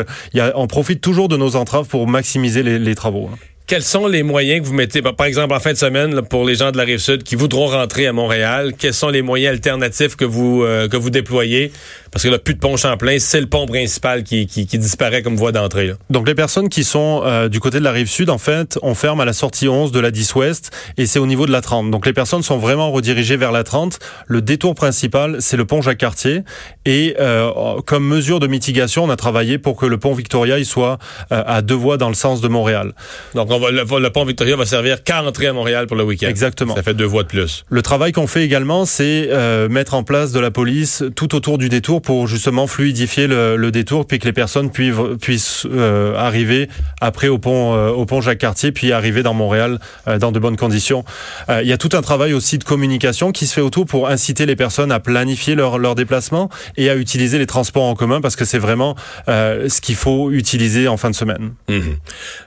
[0.54, 3.28] on profite toujours de nos entraves pour maximiser les, les travaux.
[3.32, 3.38] hein.
[3.66, 6.44] Quels sont les moyens que vous mettez, par exemple en fin de semaine, là, pour
[6.44, 8.74] les gens de la rive sud qui voudront rentrer à Montréal?
[8.78, 11.72] Quels sont les moyens alternatifs que vous euh, que vous déployez?
[12.12, 15.20] Parce que là, plus de pont Champlain, c'est le pont principal qui, qui, qui disparaît
[15.20, 15.92] comme voie d'entrée.
[16.10, 18.94] Donc les personnes qui sont euh, du côté de la rive sud, en fait, on
[18.94, 21.60] ferme à la sortie 11 de la 10 ouest et c'est au niveau de la
[21.60, 21.90] 30.
[21.90, 23.98] Donc les personnes sont vraiment redirigées vers la 30.
[24.28, 26.42] Le détour principal, c'est le pont Jacques-Cartier.
[26.84, 30.66] Et euh, comme mesure de mitigation, on a travaillé pour que le pont Victoria il
[30.66, 30.98] soit
[31.32, 32.92] euh, à deux voies dans le sens de Montréal.
[33.34, 36.04] Donc on va, le, le pont Victoria va servir qu'à entrer à Montréal pour le
[36.04, 36.28] week-end.
[36.28, 36.74] Exactement.
[36.74, 37.64] Ça fait deux voies de plus.
[37.68, 41.58] Le travail qu'on fait également, c'est euh, mettre en place de la police tout autour
[41.58, 46.14] du détour pour justement fluidifier le, le détour, puis que les personnes puissent, puissent euh,
[46.16, 46.68] arriver
[47.00, 49.78] après au pont, euh, au pont Jacques Cartier, puis arriver dans Montréal
[50.08, 51.04] euh, dans de bonnes conditions.
[51.48, 54.08] Euh, Il y a tout un travail aussi de communication qui se fait autour pour
[54.08, 58.20] inciter les personnes à planifier leur, leur déplacement et à utiliser les transports en commun
[58.20, 58.96] parce que c'est vraiment
[59.28, 61.52] euh, ce qu'il faut utiliser en fin de semaine.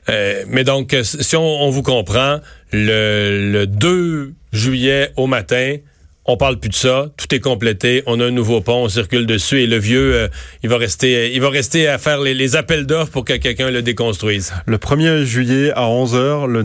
[0.10, 2.40] Euh, mais donc, si on, vous comprend,
[2.72, 5.78] le, le 2 juillet au matin,
[6.32, 9.26] on parle plus de ça, tout est complété, on a un nouveau pont, on circule
[9.26, 10.28] dessus et le vieux, euh,
[10.62, 13.82] il va rester, il va rester à faire les, appels d'offres pour que quelqu'un le
[13.82, 14.54] déconstruise.
[14.68, 16.60] Le 1er juillet à 11h, le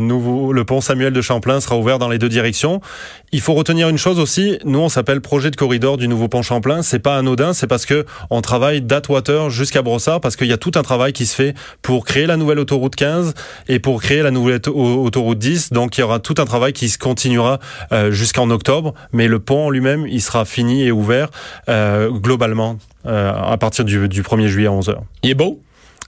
[0.52, 2.82] le pont Samuel de Champlain sera ouvert dans les deux directions.
[3.34, 6.42] Il faut retenir une chose aussi, nous on s'appelle projet de corridor du nouveau pont
[6.42, 10.52] Champlain, c'est pas anodin, c'est parce que on travaille d'Atwater jusqu'à Brossard parce qu'il y
[10.52, 13.34] a tout un travail qui se fait pour créer la nouvelle autoroute 15
[13.66, 14.72] et pour créer la nouvelle auto-
[15.02, 15.72] autoroute 10.
[15.72, 17.58] Donc il y aura tout un travail qui se continuera
[17.90, 21.28] euh, jusqu'en octobre, mais le pont lui-même, il sera fini et ouvert
[21.68, 24.94] euh, globalement euh, à partir du, du 1er juillet à 11h.
[25.24, 25.60] Il est beau?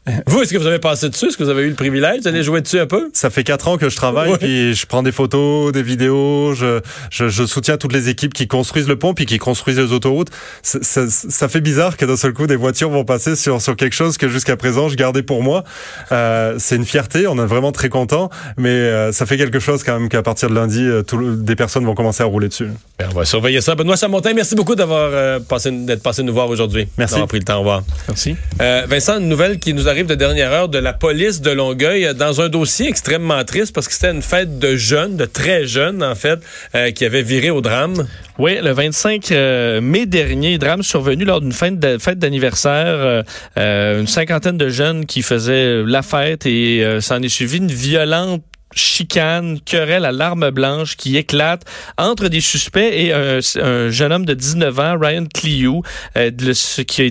[0.27, 1.27] Vous, est-ce que vous avez passé dessus?
[1.27, 3.11] Est-ce que vous avez eu le privilège d'aller jouer dessus un peu?
[3.13, 4.39] Ça fait quatre ans que je travaille, Ouais.
[4.39, 6.81] puis je prends des photos, des vidéos, je,
[7.11, 10.29] je, je soutiens toutes les équipes qui construisent le pont, puis qui construisent les autoroutes.
[10.63, 13.75] Ça, ça, ça fait bizarre que d'un seul coup, des voitures vont passer sur, sur
[13.75, 15.65] quelque chose que jusqu'à présent, je gardais pour moi.
[16.13, 19.83] Euh, c'est une fierté, on est vraiment très content, mais euh, ça fait quelque chose
[19.83, 22.69] quand même qu'à partir de lundi, euh, tout des personnes vont commencer à rouler dessus.
[22.99, 23.75] Ben, on va surveiller ça.
[23.75, 26.87] Benoît Chamontin, merci beaucoup d'avoir euh, passé, d'être passé nous voir aujourd'hui.
[26.97, 27.15] Merci.
[27.15, 27.57] D'avoir pris le temps.
[27.57, 27.83] Au revoir.
[28.09, 28.37] Merci.
[28.63, 32.05] Euh, Vincent, une nouvelle qui nous arrive de dernière heure de la police de Longueuil
[32.05, 35.67] euh, dans un dossier extrêmement triste parce que c'était une fête de jeunes, de très
[35.67, 36.41] jeunes en fait,
[36.75, 38.07] euh, qui avait viré au drame.
[38.39, 43.25] Oui, le 25 euh, mai dernier, drame survenu lors d'une fête d'anniversaire.
[43.57, 48.43] une cinquantaine de jeunes qui faisaient la fête et s'en est suivi une violente
[48.77, 51.63] chicane, querelle à l'arme blanche qui éclate
[51.99, 55.83] entre des suspects et un, un jeune homme de 19 ans, Ryan Cliou,
[56.17, 57.05] euh, ce qui a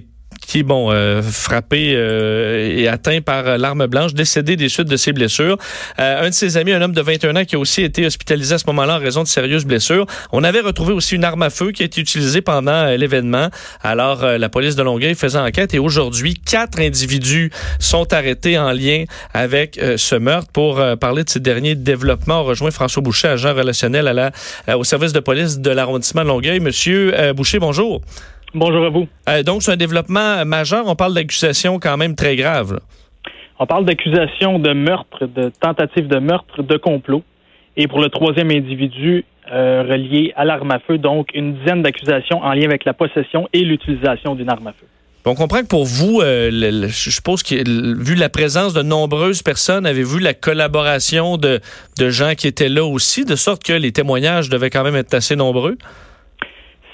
[0.45, 4.97] qui bon euh, frappé euh, et atteint par euh, l'arme blanche, décédé des suites de
[4.97, 5.57] ses blessures.
[5.99, 8.55] Euh, un de ses amis, un homme de 21 ans, qui a aussi été hospitalisé
[8.55, 10.05] à ce moment-là en raison de sérieuses blessures.
[10.31, 13.49] On avait retrouvé aussi une arme à feu qui a été utilisée pendant euh, l'événement.
[13.83, 19.05] Alors, la police de Longueuil faisait enquête et aujourd'hui, quatre individus sont arrêtés en lien
[19.33, 20.51] avec ce meurtre.
[20.51, 24.83] Pour parler de ces derniers développements, on rejoint François Boucher, agent relationnel à la, au
[24.83, 26.59] service de police de l'arrondissement de Longueuil.
[26.59, 28.01] Monsieur Boucher, bonjour.
[28.55, 29.07] Bonjour à vous.
[29.29, 30.85] Euh, donc, c'est un développement majeur.
[30.87, 32.73] On parle d'accusations quand même très graves.
[32.73, 32.79] là.
[33.59, 37.23] On parle d'accusation de meurtre, de tentative de meurtre, de complot.
[37.77, 42.41] Et pour le troisième individu euh, relié à l'arme à feu, donc une dizaine d'accusations
[42.41, 44.87] en lien avec la possession et l'utilisation d'une arme à feu.
[45.27, 47.55] On comprend que pour vous, euh, le- le- je suppose que
[48.01, 51.59] vu la présence de nombreuses personnes, avez-vous la collaboration de,
[51.99, 55.13] de gens qui étaient là aussi, de sorte que les témoignages devaient quand même être
[55.13, 55.77] assez nombreux?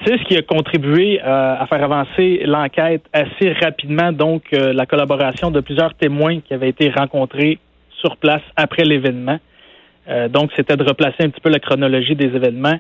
[0.06, 4.88] C'est ce qui a contribué euh, à faire avancer l'enquête assez rapidement, donc euh, la
[4.88, 7.60] collaboration de plusieurs témoins qui avaient été rencontrés
[7.99, 9.39] sur place après l'événement.
[10.10, 12.80] Euh, donc, c'était de replacer un petit peu la chronologie des événements.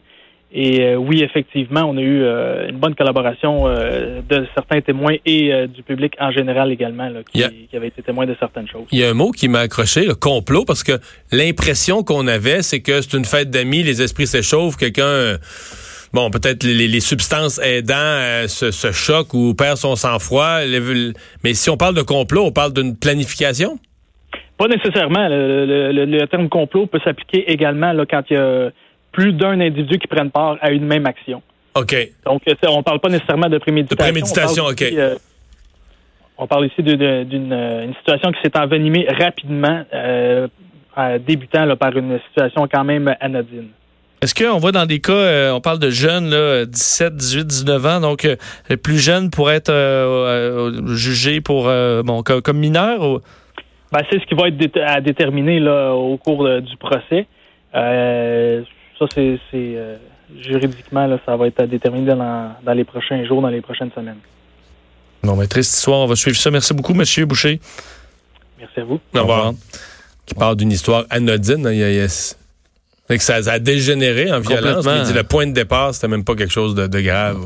[0.53, 2.25] Et oui, effectivement, on a eu
[2.67, 7.51] une bonne collaboration de certains témoins et du public en général également, là, qui, Yeah.
[7.69, 8.83] qui avait été témoin de certaines choses.
[8.91, 10.99] Il y a un mot qui m'a accroché, le complot, parce que
[11.31, 15.37] l'impression qu'on avait, c'est que c'est une fête d'amis, les esprits s'échauffent, quelqu'un,
[16.13, 20.59] bon, peut-être les, les substances aidant euh, ce, ce choc ou perd son sang-froid.
[21.43, 23.79] Mais si on parle de complot, on parle d'une planification?
[24.57, 25.27] Pas nécessairement.
[25.27, 28.69] Le, le- le- le terme complot peut s'appliquer également là, quand il y a
[29.11, 31.41] plus d'un individu qui prennent part à une même action.
[31.75, 31.95] OK.
[32.25, 33.95] Donc, euh, on parle pas nécessairement de préméditation.
[33.95, 34.81] De préméditation, on OK.
[34.83, 35.15] euh,
[36.37, 40.47] on parle ici d'une euh, situation qui s'est envenimée rapidement, euh,
[40.95, 43.69] en débutant là, par une situation quand même anodine.
[44.21, 47.85] Est-ce qu'on voit dans des cas, euh, on parle de jeunes, là, 17, 18, 19
[47.87, 48.35] ans, donc euh,
[48.69, 53.01] les plus jeunes pourraient être euh, euh, jugés pour, euh, bon, comme, comme mineurs?
[53.01, 53.19] Ou...
[53.91, 57.25] Ben, c'est ce qui va être dé- à déterminer là, au cours du procès.
[57.73, 58.61] Euh,
[58.99, 59.97] ça, c'est euh,
[60.39, 63.91] juridiquement, là, ça va être à déterminer dans, dans les prochains jours, dans les prochaines
[63.95, 64.19] semaines.
[65.23, 66.51] Non, mais triste histoire, on va suivre ça.
[66.51, 67.59] Merci beaucoup, Monsieur Boucher.
[68.59, 68.99] Merci à vous.
[69.15, 69.53] Au revoir.
[70.27, 71.65] Qui parle d'une histoire anodine.
[71.65, 72.07] hein, il
[73.17, 74.75] que ça, ça a dégénéré en violence.
[74.77, 74.93] Complètement.
[74.93, 77.37] mais il dit le point de départ, c'était même pas quelque chose de, de grave.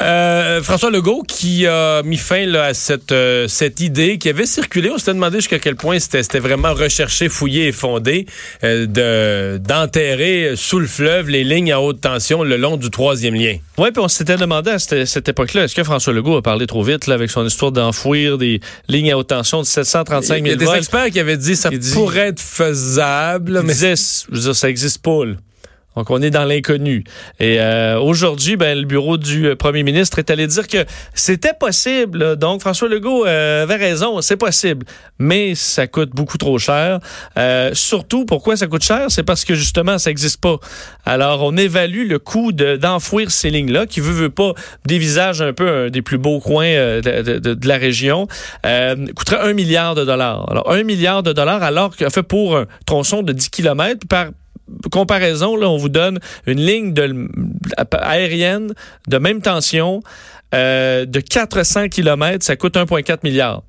[0.00, 4.46] Euh, François Legault qui a mis fin là, à cette, euh, cette idée qui avait
[4.46, 4.90] circulé.
[4.90, 8.24] On s'était demandé jusqu'à quel point c'était vraiment recherché, fouillé et fondé
[8.64, 13.34] euh, de d'enterrer sous le fleuve les lignes à haute tension le long du troisième
[13.34, 13.56] lien.
[13.76, 16.66] Oui, puis on s'était demandé à cette, cette époque-là, est-ce que François Legault a parlé
[16.66, 20.46] trop vite là, avec son histoire d'enfouir des lignes à haute tension de 735 000
[20.46, 20.76] Il y a des volts?
[20.78, 23.60] experts qui avaient dit ça dit- pourrait être faisable.
[23.62, 23.94] Mais disait,
[24.30, 25.24] je veux dire, ça existe pas.
[25.94, 27.04] Donc, on est dans l'inconnu.
[27.38, 31.52] Et euh, aujourd'hui, ben, le bureau du euh, premier ministre est allé dire que c'était
[31.52, 32.36] possible.
[32.36, 34.86] Donc, François Legault euh, avait raison, c'est possible.
[35.18, 36.98] Mais ça coûte beaucoup trop cher.
[37.74, 39.06] Surtout, pourquoi ça coûte cher?
[39.10, 40.56] C'est parce que, justement, ça n'existe pas.
[41.04, 44.54] Alors, on évalue le coût de- d'enfouir ces lignes-là, qui veut, veut pas
[44.86, 48.28] dévisage un peu un des plus beaux coins de, de- la région,
[49.14, 50.50] coûterait un milliard de dollars.
[50.50, 54.28] Alors, un milliard de dollars, alors qu'en fait, pour un tronçon de 10 km, par
[54.90, 56.94] comparaison, on vous donne une ligne
[57.92, 58.74] aérienne
[59.08, 60.02] de même tension
[60.54, 63.62] euh, de 400 km, ça coûte 1,4 milliard.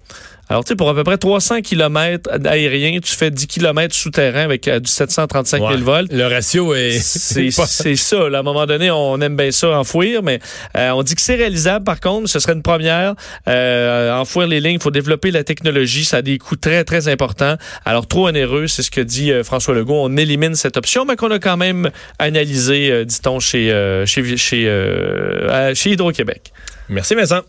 [0.54, 4.44] Alors, tu sais, pour à peu près 300 km aériens, tu fais 10 km souterrain
[4.44, 5.78] avec euh, du 735 000 Ouais.
[5.78, 6.14] volts.
[6.14, 7.00] Le ratio est.
[7.02, 8.30] C'est ça.
[8.30, 8.38] là.
[8.38, 10.38] À un moment donné, on aime bien ça, enfouir, mais
[10.78, 12.30] euh, on dit que c'est réalisable, par contre.
[12.30, 13.16] Ce serait une première.
[13.48, 16.06] Euh, enfouir les lignes, il faut développer la technologie.
[16.06, 17.56] Ça a des coûts très, très importants.
[17.84, 20.04] Alors, trop onéreux, c'est ce que dit euh, François Legault.
[20.04, 21.90] On élimine cette option, mais qu'on a quand même
[22.20, 26.54] analysé, euh, dit-on, chez, euh, chez, chez, euh, chez Hydro-Québec.
[26.90, 27.42] Merci Vincent.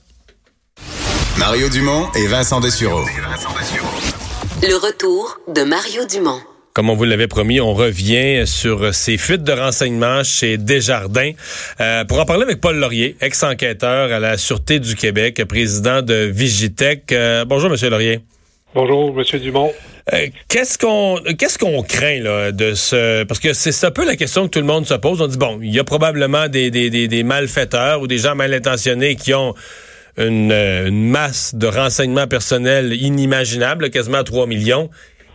[1.39, 3.05] Mario Dumont et Vincent Dessureau.
[4.63, 6.39] Le retour de Mario Dumont.
[6.75, 11.33] Comme on vous l'avait promis, on revient sur ces fuites de renseignements chez Desjardins.
[11.81, 16.15] Euh, pour en parler avec Paul Laurier, ex-enquêteur à la Sûreté du Québec, président de
[16.15, 17.11] Vigitech.
[17.11, 18.21] Euh, bonjour, Monsieur Laurier.
[18.75, 19.73] Bonjour, Monsieur Dumont.
[20.13, 24.17] Euh, qu'est-ce qu'on qu'est-ce qu'on craint là de ce parce que c'est un peu la
[24.17, 25.21] question que tout le monde se pose.
[25.21, 28.35] On dit bon, il y a probablement des, des, des, des malfaiteurs ou des gens
[28.35, 29.55] mal intentionnés qui ont
[30.17, 34.89] une, une, masse de renseignements personnels inimaginables, quasiment 3 millions.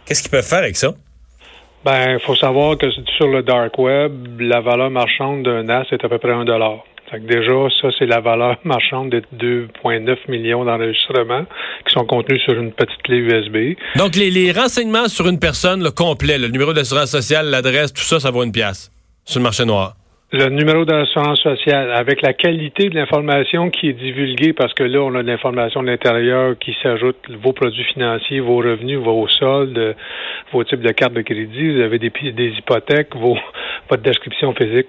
[0.06, 0.94] Qu'est-ce qu'ils peuvent faire avec ça?
[1.86, 6.04] Ben, il faut savoir que sur le dark web, la valeur marchande d'un NAS est
[6.04, 6.84] à peu près un dollar.
[7.10, 11.46] Fait que déjà, ça, c'est la valeur marchande de 2,9 millions d'enregistrements
[11.86, 13.78] qui sont contenus sur une petite clé USB.
[13.96, 18.04] Donc, les, les renseignements sur une personne, le complet, le numéro d'assurance sociale, l'adresse, tout
[18.04, 18.92] ça, ça vaut une pièce
[19.26, 19.96] sur le marché noir
[20.32, 25.00] le numéro d'assurance sociale, avec la qualité de l'information qui est divulguée, parce que là,
[25.02, 29.96] on a de l'information de l'intérieur qui s'ajoute vos produits financiers, vos revenus, vos soldes,
[30.52, 33.38] vos types de cartes de crédit, vous avez des, des hypothèques, vos,
[33.90, 34.88] votre description physique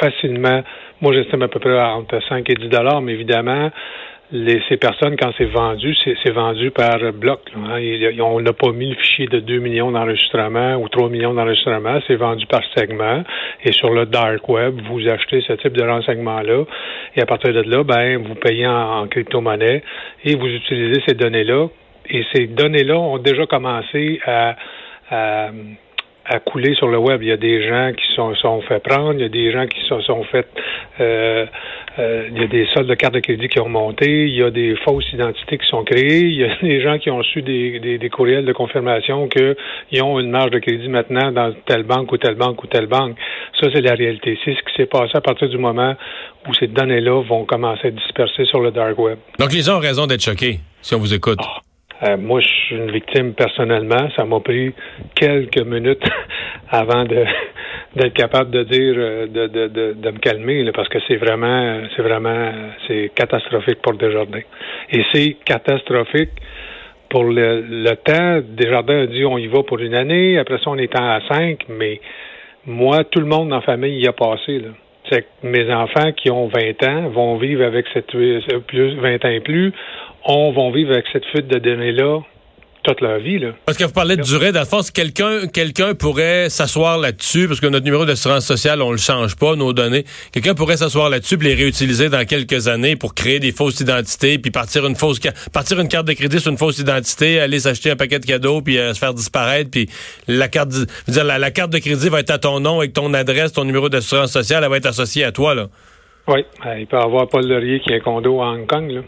[0.00, 0.62] facilement.
[1.02, 3.70] Moi, j'estime à peu près entre 5 et 10 dollars, mais évidemment,
[4.30, 7.40] les, ces personnes, quand c'est vendu, c'est vendu par bloc.
[7.56, 7.80] Hein.
[8.20, 12.16] on n'a pas mis le fichier de 2 millions d'enregistrements ou 3 millions d'enregistrements, c'est
[12.16, 13.24] vendu par segment.
[13.64, 16.64] Et sur le dark web, vous achetez ce type de renseignement-là.
[17.16, 19.82] Et à partir de là, ben, vous payez en, crypto-monnaie
[20.24, 21.68] et vous utilisez ces données-là.
[22.10, 24.56] Et ces données-là ont déjà commencé à,
[25.10, 25.50] à
[26.28, 27.22] à couler sur le web.
[27.22, 29.66] Il y a des gens qui sont, sont fait prendre, il y a des gens
[29.66, 30.46] qui sont, sont fait
[31.00, 31.46] euh,
[31.98, 34.42] euh, il y a des soldes de cartes de crédit qui ont monté, il y
[34.42, 37.42] a des fausses identités qui sont créées, il y a des gens qui ont reçu
[37.42, 41.82] des, des, des courriels de confirmation qu'ils ont une marge de crédit maintenant dans telle
[41.82, 43.16] banque ou telle banque ou telle banque.
[43.58, 44.38] Ça, c'est la réalité.
[44.44, 45.94] C'est ce qui s'est passé à partir du moment
[46.46, 49.18] où ces données-là vont commencer à disperser sur le dark web.
[49.38, 51.38] Donc les gens ont raison d'être choqués, si on vous écoute.
[51.42, 51.67] Ah.
[52.02, 54.08] Euh, moi, je suis une victime personnellement.
[54.16, 54.72] Ça m'a pris
[55.14, 56.04] quelques minutes
[56.70, 57.24] avant de
[57.96, 61.80] d'être capable de dire euh, de, de, de, de me calmer parce que c'est vraiment
[61.96, 62.52] c'est vraiment
[62.86, 64.42] c'est catastrophique pour Desjardins.
[64.90, 66.30] Et c'est catastrophique
[67.08, 68.46] pour le, le temps.
[68.46, 71.64] Desjardins a dit on y va pour une année, après ça on est à cinq,
[71.68, 72.00] mais
[72.68, 74.58] moi, tout le monde la famille y a passé.
[74.58, 74.68] Là.
[75.10, 79.28] C'est que mes enfants qui ont 20 ans vont vivre avec cette plus 20 ans
[79.28, 79.72] et plus
[80.24, 82.20] on va vivre avec cette fuite de données-là
[82.88, 83.38] toute leur vie.
[83.38, 83.52] Là.
[83.66, 87.60] Parce que vous parlez de durée, dans le fond, quelqu'un quelqu'un pourrait s'asseoir là-dessus, parce
[87.60, 90.04] que notre numéro d'assurance sociale, on le change pas, nos données.
[90.32, 94.38] Quelqu'un pourrait s'asseoir là-dessus et les réutiliser dans quelques années pour créer des fausses identités,
[94.38, 95.20] puis partir une fausse
[95.52, 98.62] partir une carte de crédit sur une fausse identité, aller s'acheter un paquet de cadeaux,
[98.62, 99.88] puis euh, se faire disparaître, puis
[100.26, 103.12] la carte, dire, la, la, carte de crédit va être à ton nom avec ton
[103.14, 105.54] adresse, ton numéro d'assurance sociale, elle va être associée à toi.
[105.54, 105.66] là.
[106.28, 106.44] Oui,
[106.78, 108.90] il peut y avoir Paul Laurier qui a un condo à Hong Kong.
[108.90, 109.00] Là.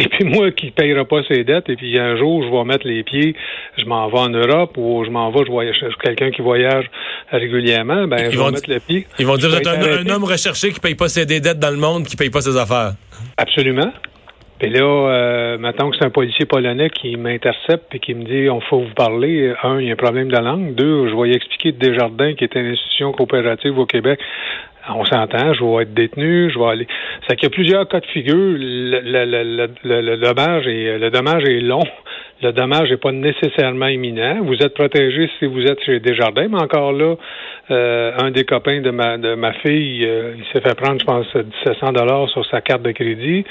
[0.00, 2.64] Et puis moi qui ne payera pas ses dettes, et puis un jour, je vais
[2.64, 3.36] mettre les pieds,
[3.76, 6.86] je m'en vais en Europe ou je m'en vais, je voyage, quelqu'un qui voyage
[7.30, 9.06] régulièrement, ben ils je vais mettre le pied.
[9.18, 11.70] Ils vont dire vous êtes un, homme recherché qui ne paye pas ses dettes dans
[11.70, 12.92] le monde, qui ne paye pas ses affaires.
[13.36, 13.92] Absolument.
[14.62, 18.50] Et là, euh, maintenant que c'est un policier polonais qui m'intercepte et qui me dit
[18.50, 19.54] on faut vous parler.
[19.62, 20.74] Un, il y a un problème de langue.
[20.74, 24.20] Deux, je vais y expliquer Desjardins, qui est une institution coopérative au Québec,
[24.96, 26.86] on s'entend, je vais être détenu, je vais aller.
[27.28, 28.34] C'est qu'il y a plusieurs cas de figure.
[28.36, 31.84] Le, dommage est le dommage est long.
[32.42, 34.42] Le dommage n'est pas nécessairement imminent.
[34.42, 37.16] Vous êtes protégé si vous êtes chez Desjardins, mais encore là,
[37.70, 41.04] euh, un des copains de ma de ma fille, euh, il s'est fait prendre, je
[41.04, 43.44] pense, 1700 dollars sur sa carte de crédit.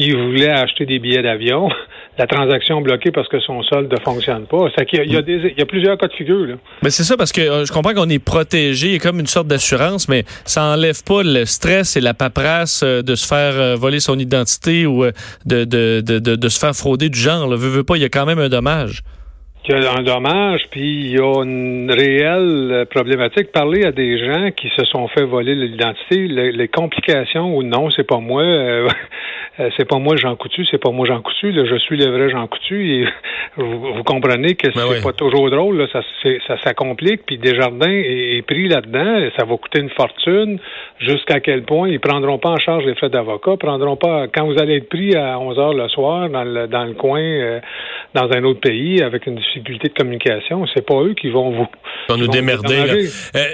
[0.00, 1.68] Il voulait acheter des billets d'avion.
[2.18, 4.68] La transaction bloquée parce que son solde ne fonctionne pas.
[4.76, 6.46] C'est qu'il y a, il y a, plusieurs cas de figure.
[6.46, 6.54] Là.
[6.82, 10.08] Mais c'est ça parce que euh, je comprends qu'on est protégé, comme une sorte d'assurance,
[10.08, 14.86] mais ça enlève pas le stress et la paperasse de se faire voler son identité
[14.86, 17.48] ou de, de, de, de, se faire frauder du genre.
[17.48, 17.56] Là.
[17.56, 19.02] Veux, veux pas, il y a quand même un dommage.
[19.68, 23.52] Y a un dommage, puis il y a une réelle problématique.
[23.52, 28.06] Parler à des gens qui se sont fait voler l'identité, les, complications ou non, c'est
[28.06, 28.40] pas moi.
[28.40, 28.88] Euh,
[29.60, 31.52] euh, c'est pas moi Jean Coutu, c'est pas moi Jean Coutu.
[31.52, 33.02] Là, je suis le vrai Jean Coutu.
[33.02, 33.08] Et
[33.58, 35.76] vous, comprenez que ben c'est pas toujours drôle.
[35.76, 36.00] Là, ça,
[36.46, 37.26] ça, ça complique.
[37.26, 39.28] Puis Desjardins est, est pris là-dedans.
[39.38, 40.58] Ça va coûter une fortune.
[41.00, 44.58] Jusqu'à quel point ils prendront pas en charge les frais d'avocat, prendront pas quand vous
[44.58, 47.60] allez être pris à 11 heures le soir dans le, dans le coin, euh,
[48.14, 50.64] dans un autre pays avec une difficulté de communication.
[50.74, 51.66] C'est pas eux qui vont vous.
[52.08, 53.08] Vont nous démerder.
[53.36, 53.44] Euh,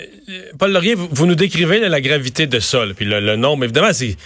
[0.59, 3.65] Paul Laurier, vous, nous décrivez la gravité de ça, puis le, le nombre.
[3.65, 4.17] Évidemment, c'est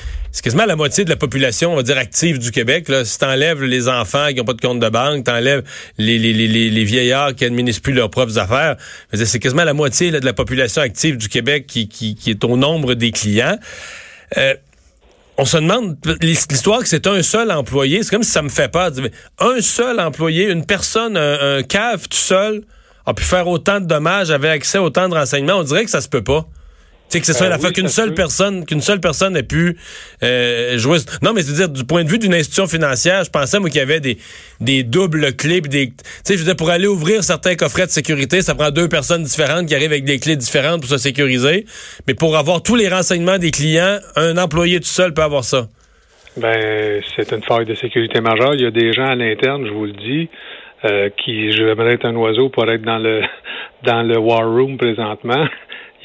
[0.43, 2.89] quasiment la moitié de la population, on va dire, active du Québec.
[2.89, 3.05] Là.
[3.05, 5.63] Si t'enlèves les enfants qui n'ont pas de compte de banque, t'enlèves
[5.99, 8.77] les, les, les, les, vieillards qui administrent plus leurs propres affaires,
[9.13, 12.57] c'est quasiment la moitié de la population active du Québec qui, qui, qui est au
[12.57, 13.59] nombre des clients.
[14.37, 14.55] Euh,
[15.39, 18.69] on se demande, l'histoire que c'est un seul employé, c'est comme si ça me fait
[18.69, 18.90] peur.
[19.39, 22.65] Un seul employé, une personne, un, un cave tout seul,
[23.06, 25.55] a pu faire autant de dommages, avait accès à autant de renseignements.
[25.55, 26.44] On dirait que ça se peut pas.
[27.09, 28.14] C'est que c'est ça Ben la fois qu'une seule peut.
[28.16, 29.78] personne, qu'une seule personne ait pu
[30.22, 30.98] euh, jouer.
[31.22, 33.70] Non, mais c'est à dire du point de vue d'une institution financière, je pensais moi
[33.70, 34.18] qu'il y avait des
[34.60, 35.94] des doubles clés, pis des, tu
[36.24, 39.22] sais, je veux dire pour aller ouvrir certains coffrets de sécurité, ça prend deux personnes
[39.22, 41.64] différentes qui arrivent avec des clés différentes pour se sécuriser.
[42.06, 45.68] Mais pour avoir tous les renseignements des clients, un employé tout seul peut avoir ça.
[46.36, 48.55] Ben, c'est une faille de sécurité majeure.
[48.55, 50.28] Il y a des gens à l'interne, je vous le dis,
[50.85, 53.22] euh, qui j'aimerais être un oiseau pour être dans le
[53.85, 55.47] dans le war room présentement.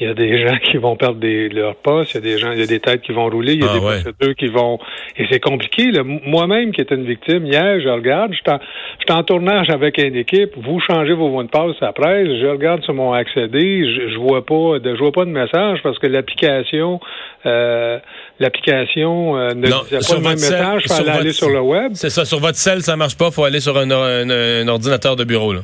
[0.00, 2.38] Il y a des gens qui vont perdre des, leur poste, il y a des
[2.38, 4.02] gens, il y a des têtes qui vont rouler, il y a Ah des ouais.
[4.02, 4.78] procédures qui vont.
[5.16, 5.90] Et c'est compliqué.
[6.26, 10.16] Moi-même qui étais une victime, hier, je regarde, je suis en, en tournage avec une
[10.16, 14.18] équipe, vous changez vos mots de passe après, je regarde sur mon accédé, je, je
[14.18, 16.98] vois pas de je vois pas de message parce que l'application
[17.46, 17.98] euh,
[18.40, 21.60] l'application euh, ne Non, disait pas le même cell- message, il fallait aller sur le
[21.60, 21.92] web.
[21.94, 25.16] C'est ça, sur votre cell, ça marche pas, faut aller sur un, un- un ordinateur
[25.16, 25.52] de bureau.
[25.52, 25.60] Là.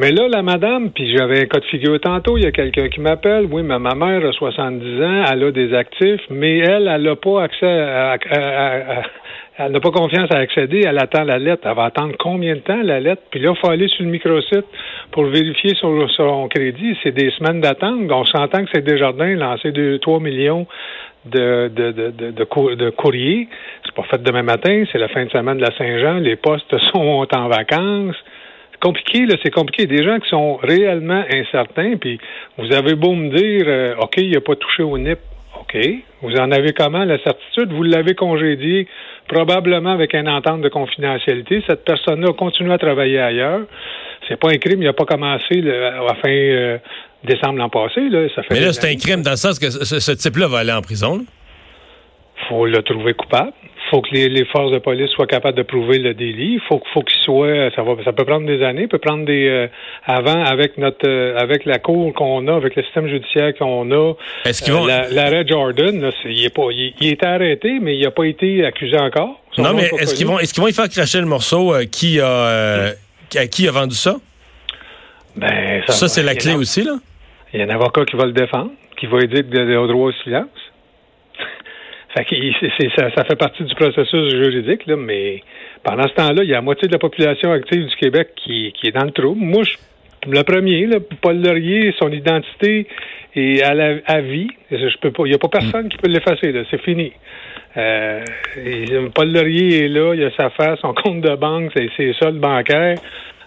[0.00, 2.88] Mais là, la madame, puis j'avais un cas de figure tantôt, il y a quelqu'un
[2.88, 3.44] qui m'appelle.
[3.52, 7.16] Oui, mais ma mère a 70 ans, elle a des actifs, mais elle, elle n'a
[7.16, 8.16] pas accès à,
[9.58, 11.64] elle n'a pas confiance à accéder, elle attend la lettre.
[11.68, 13.20] Elle va attendre combien de temps, la lettre?
[13.30, 14.64] Puis là, il faut aller sur le microsite
[15.10, 16.96] pour vérifier son, son crédit.
[17.02, 18.10] C'est des semaines d'attente.
[18.10, 20.66] On s'entend que c'est Desjardins lancé 2, 3 millions
[21.26, 23.48] de, de, de, de, de, cour- de courriers.
[23.84, 26.20] C'est pas fait demain matin, c'est la fin de semaine de la Saint-Jean.
[26.20, 28.16] Les postes sont en vacances
[28.80, 29.86] compliqué, là, c'est compliqué.
[29.86, 32.18] Des gens qui sont réellement incertains, puis
[32.58, 35.18] vous avez beau me dire, euh, OK, il n'a pas touché au NIP.
[35.60, 35.76] OK.
[36.22, 37.72] Vous en avez comment la certitude?
[37.72, 38.86] Vous l'avez congédié,
[39.28, 41.62] probablement avec une entente de confidentialité.
[41.68, 43.62] Cette personne-là a continué à travailler ailleurs.
[44.28, 46.78] C'est pas un crime, il n'a pas commencé à fin euh,
[47.24, 48.08] décembre l'an passé.
[48.08, 48.28] Là.
[48.34, 50.58] Ça fait Mais là, c'est un crime dans le sens que ce, ce type-là va
[50.58, 51.18] aller en prison.
[51.18, 51.24] là.
[52.48, 53.52] faut le trouver coupable.
[53.90, 56.54] Faut que les, les forces de police soient capables de prouver le délit.
[56.54, 59.46] Il faut, faut qu'il soit, ça va, ça peut prendre des années, peut prendre des,
[59.48, 59.66] euh,
[60.04, 64.12] avant avec notre, euh, avec la cour qu'on a, avec le système judiciaire qu'on a.
[64.44, 67.78] Est-ce qu'ils vont- euh, la- l'arrêt Jordan, là, il est pas, il, il est arrêté,
[67.80, 69.40] mais il n'a pas été accusé encore.
[69.52, 72.20] Son Non, mais est-ce qu'ils vont, est-ce qu'ils vont y faire cracher le morceau qui
[72.20, 72.92] a,
[73.36, 74.16] à qui a vendu ça?
[75.36, 76.92] Ben, Ça, c'est la clé a- aussi, là?
[77.52, 80.08] Il y a un avocat qui va le défendre, qui va dire de- au droit
[80.08, 80.46] au silence.
[82.14, 82.36] Fait que
[82.96, 85.42] ça, ça fait partie du processus juridique, là, mais
[85.84, 88.72] pendant ce temps-là, il y a la moitié de la population active du Québec qui,
[88.72, 89.40] qui est dans le trouble.
[89.40, 89.76] Moi, je,
[90.28, 92.86] le premier, là, Paul Laurier, son identité
[93.34, 94.48] est à, la, à vie.
[94.70, 97.12] Je peux pas, il n'y a pas personne qui peut l'effacer, c'est fini.
[97.76, 98.24] Euh,
[99.14, 102.40] Paul Laurier est là, il a sa face, son compte de banque, c'est ses soldes
[102.40, 102.96] bancaires.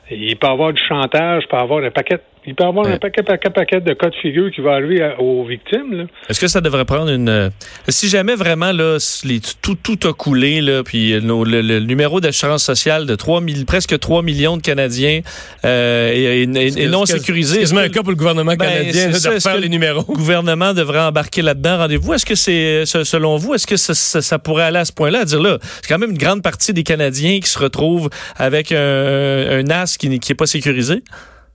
[0.10, 3.23] Il peut avoir du chantage, il peut avoir un paquet, il peut avoir un paquet,
[3.23, 5.93] paquet, paquet de cas de figure qui va arriver à- aux victimes.
[5.93, 6.03] Là.
[6.29, 7.29] Est-ce que ça devrait prendre une...
[7.29, 7.49] euh,
[7.87, 12.19] Si jamais vraiment là, les- tout, tout a coulé, là, puis nos- le, le numéro
[12.19, 15.21] d'assurance sociale de 3 000 presque 3 millions de Canadiens
[15.65, 17.65] euh, est, est- est- est non sécurisé...
[17.65, 20.05] c'est un cas pour le gouvernement Ben, canadien là, ça, de refaire les numéros?
[20.09, 21.77] Le gouvernement devrait embarquer là-dedans?
[21.77, 22.13] Rendez-vous.
[22.13, 24.91] Est-ce que c'est, ce- selon vous, est-ce que ça, ça- ça pourrait aller à ce
[24.91, 28.09] point-là, à dire là, c'est quand même une grande partie des Canadiens qui se retrouvent
[28.35, 31.01] avec un, un as qui n'est qui pas sécurisé?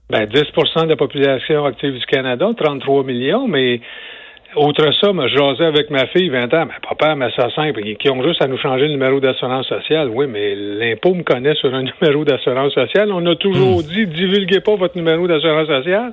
[0.09, 3.79] Ben, 10% de la population active du Canada, 33 millions, mais
[4.55, 7.83] autre ça, moi, je jasais avec ma fille 20 ans, mais papa, mais ça simple,
[7.83, 10.09] qui ont juste à nous changer le numéro d'assurance sociale.
[10.11, 13.11] Oui, mais l'impôt me connaît sur un numéro d'assurance sociale.
[13.11, 16.11] On a toujours dit, divulguez pas votre numéro d'assurance sociale.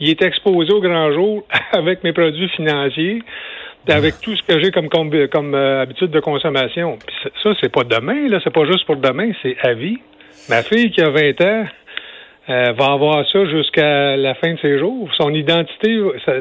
[0.00, 3.22] Il est exposé au grand jour avec mes produits financiers,
[3.86, 6.98] avec tout ce que j'ai comme, comme, comme, euh, habitude de consommation.
[7.06, 9.98] Puis ça, ça, c'est pas demain, là, c'est pas juste pour demain, c'est à vie.
[10.48, 11.66] Ma fille qui a 20 ans,
[12.48, 15.08] euh, va avoir ça jusqu'à la fin de ses jours.
[15.16, 16.32] Son identité ça,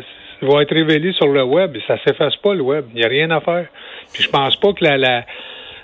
[0.41, 2.85] va être révélée sur le web ça s'efface pas le web.
[2.93, 3.65] Il n'y a rien à faire.
[4.13, 5.23] Puis je pense pas que la, la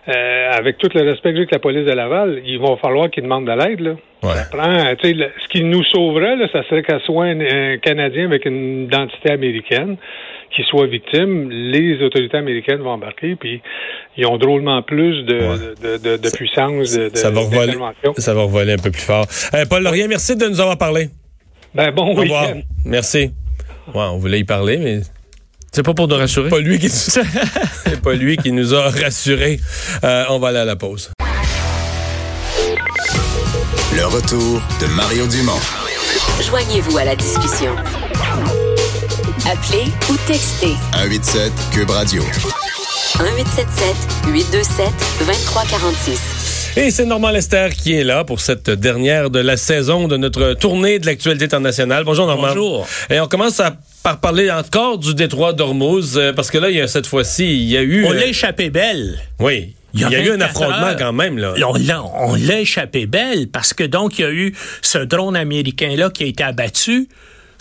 [0.09, 3.09] euh, avec tout le respect que j'ai avec la police de Laval, il va falloir
[3.11, 3.79] qu'ils demandent de l'aide.
[3.81, 3.91] Là.
[4.33, 7.39] Ça prend, tu sais, le- ce qui nous sauverait, là, ça serait qu'elle soit un,
[7.39, 9.97] un Canadien avec une identité américaine
[10.55, 11.49] qui soit victime.
[11.49, 13.61] Les autorités américaines vont embarquer, puis
[14.17, 17.73] ils ont drôlement plus de, de, de, de puissance de, Ça va, revoler,
[18.17, 19.25] ça va revoler un peu plus fort.
[19.53, 21.09] Euh, Paul Laurier, merci de nous avoir parlé.
[21.73, 22.49] Ben, bon Au revoir.
[22.85, 23.31] Merci.
[23.93, 25.01] Ouais, on voulait y parler, mais
[25.71, 26.49] C'est pas pour nous rassurer.
[26.49, 29.59] pas lui qui c'est pas lui qui nous a rassurés.
[30.03, 31.11] Euh, on va aller à la pause.
[33.93, 35.59] Le retour de Mario Dumont.
[36.41, 37.75] Joignez-vous à la discussion.
[39.49, 42.21] Appelez ou textez 187 Cube Radio.
[42.21, 43.95] 1877
[44.27, 44.85] 827
[45.25, 46.73] 2346.
[46.77, 50.53] Et c'est Normand Lester qui est là pour cette dernière de la saison de notre
[50.53, 52.03] tournée de l'actualité internationale.
[52.03, 52.49] Bonjour Normand.
[52.49, 52.87] Bonjour.
[53.09, 56.77] Et on commence à par parler encore du détroit d'Ormuz, euh, parce que là, il
[56.77, 58.05] y a, cette fois-ci, il y a eu...
[58.05, 59.19] On euh, l'a échappé belle.
[59.39, 59.75] Oui.
[59.93, 60.97] Il y a, eu un 24 affrontement heures.
[60.97, 61.53] quand même, là.
[61.67, 65.35] On l'a, on l'a échappé belle parce que donc il y a eu ce drone
[65.35, 67.09] américain-là qui a été abattu,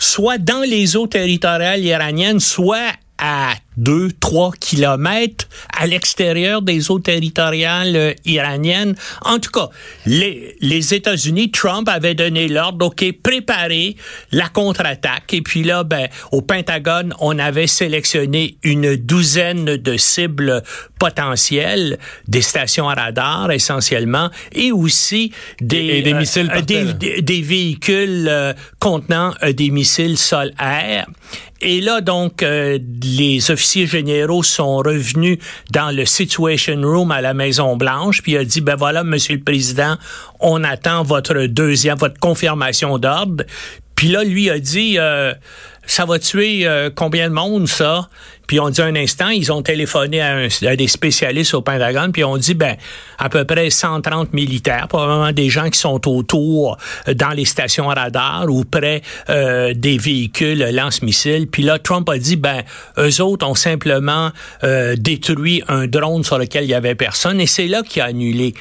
[0.01, 6.99] soit dans les eaux territoriales iraniennes, soit à 2, 3 kilomètres à l'extérieur des eaux
[6.99, 8.95] territoriales euh, iraniennes.
[9.21, 9.69] En tout cas,
[10.05, 13.95] les, les États-Unis, Trump avait donné l'ordre, OK, préparez
[14.31, 15.33] la contre-attaque.
[15.33, 20.63] Et puis là, ben, au Pentagone, on avait sélectionné une douzaine de cibles
[20.99, 25.31] potentielles, des stations à radar essentiellement, et aussi
[25.61, 26.51] des, Et- des missiles
[27.21, 31.07] des, véhicules euh, contenant des missiles sol-air.
[31.63, 35.37] Et là, donc, euh, les officiers généraux sont revenus
[35.71, 39.41] dans le Situation Room à la Maison-Blanche, puis il a dit, ben voilà, Monsieur le
[39.41, 39.97] Président,
[40.39, 43.43] on attend votre deuxième, votre confirmation d'ordre.
[43.95, 45.33] Puis là, lui a dit, euh,
[45.85, 48.07] ça va tuer euh, combien de monde, ça?
[48.47, 52.11] Puis on dit un instant, ils ont téléphoné à, un- à des spécialistes au Pentagone,
[52.11, 52.75] puis on dit, ben,
[53.17, 56.77] à peu près 130 militaires, probablement des gens qui sont autour
[57.07, 61.47] euh, dans les stations radar ou près euh, des véhicules lance-missiles.
[61.47, 62.61] Puis là, Trump a dit, ben,
[62.97, 64.31] eux autres ont simplement
[64.63, 68.05] euh, détruit un drone sur lequel il y avait personne, et c'est là qu'il a
[68.05, 68.53] annulé.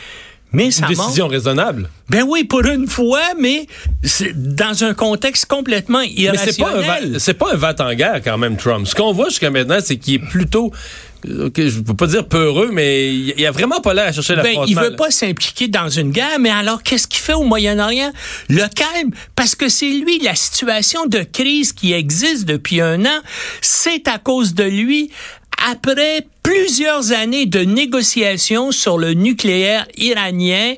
[0.52, 1.88] Mais ça Une montre- décision raisonnable.
[2.08, 3.66] ben oui, pour une fois, mais
[4.02, 7.12] c'est dans un contexte complètement Mais irrationnel.
[7.12, 8.86] va- c'est pas un va en guerre quand même, Trump.
[8.86, 10.72] Ce qu'on voit jusqu'à maintenant, c'est qu'il est plutôt,
[11.28, 14.42] euh, je peux pas dire peureux, mais il a vraiment pas l'air à chercher Ben,
[14.42, 14.66] l'affrontement.
[14.66, 14.96] il veut là.
[14.96, 18.12] pas s'impliquer dans une guerre, mais alors qu'est-ce qu'il fait au Moyen-Orient?
[18.48, 23.20] Le calme, parce que c'est lui, la situation de crise qui existe depuis un an,
[23.60, 25.10] c'est à cause de lui.
[25.68, 30.74] Après plusieurs années de négociations sur le nucléaire iranien,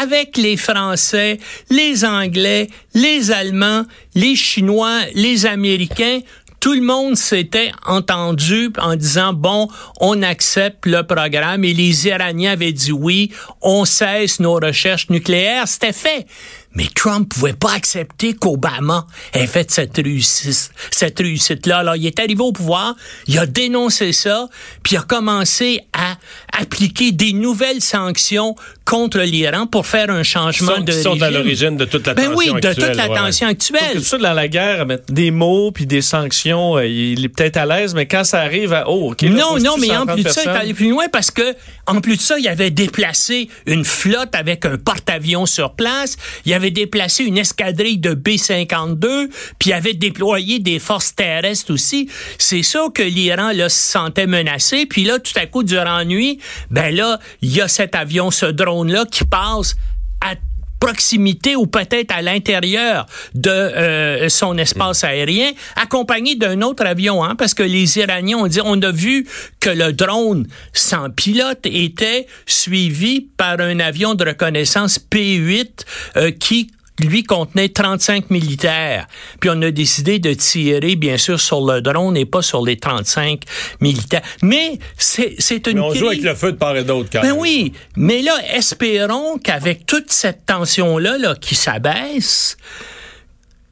[0.00, 1.38] avec les Français,
[1.70, 3.84] les Anglais, les Allemands,
[4.14, 6.20] les Chinois, les Américains,
[6.60, 9.68] tout le monde s'était entendu en disant bon,
[9.98, 13.32] on accepte le programme et les Iraniens avaient dit oui,
[13.62, 16.26] on cesse nos recherches nucléaires, c'était fait.
[16.74, 21.78] Mais Trump pouvait pas accepter qu'Obama ait fait cette réussite, cette réussite-là.
[21.78, 22.94] Alors, il est arrivé au pouvoir,
[23.26, 24.48] il a dénoncé ça,
[24.84, 26.16] puis il a commencé à
[26.56, 31.24] appliquer des nouvelles sanctions contre l'Iran pour faire un changement Sont- de qui sont régime.
[31.24, 33.16] à l'origine de toute la ben tension oui, de actuelle, toute la ouais.
[33.16, 33.92] tension actuelle.
[33.94, 37.56] que ça, dans la guerre, mettre des mots puis des sanctions, euh, il est peut-être
[37.56, 40.14] à l'aise, mais quand ça arrive à oh, ok, là, non, non, mais en 130
[40.14, 41.54] plus de ça, il est allé plus loin parce que,
[41.86, 46.16] en plus de ça, il avait déplacé une flotte avec un porte-avions sur place.
[46.44, 52.10] Il avait déplacé une escadrille de B-52, puis avait déployé des forces terrestres aussi.
[52.36, 54.84] C'est ça que l'Iran, se sentait menacé.
[54.84, 56.38] Puis là, tout à coup, durant la nuit,
[56.70, 59.76] ben là, il y a cet avion, ce drone-là, qui passe
[60.20, 60.34] à
[60.80, 67.36] proximité ou peut-être à l'intérieur de euh, son espace aérien, accompagné d'un autre avion, hein,
[67.36, 69.26] parce que les Iraniens ont dit, on a vu
[69.60, 75.84] que le drone sans pilote était suivi par un avion de reconnaissance P-8
[76.16, 79.06] euh, qui lui contenait 35 militaires.
[79.40, 82.76] Puis on a décidé de tirer, bien sûr, sur le drone et pas sur les
[82.76, 83.42] 35
[83.80, 84.22] militaires.
[84.42, 87.22] Mais c'est c'est une Mais on joue avec le feu de part et d'autre, quand
[87.22, 92.56] ben oui, mais là, espérons qu'avec toute cette tension-là là, qui s'abaisse,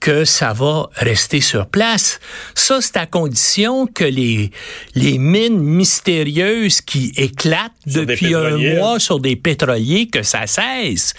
[0.00, 2.20] que ça va rester sur place.
[2.54, 4.50] Ça, c'est à condition que les,
[4.94, 8.78] les mines mystérieuses qui éclatent Sur depuis un pétroliers, hein.
[8.78, 11.14] mois sur des pétroliers, que ça cesse.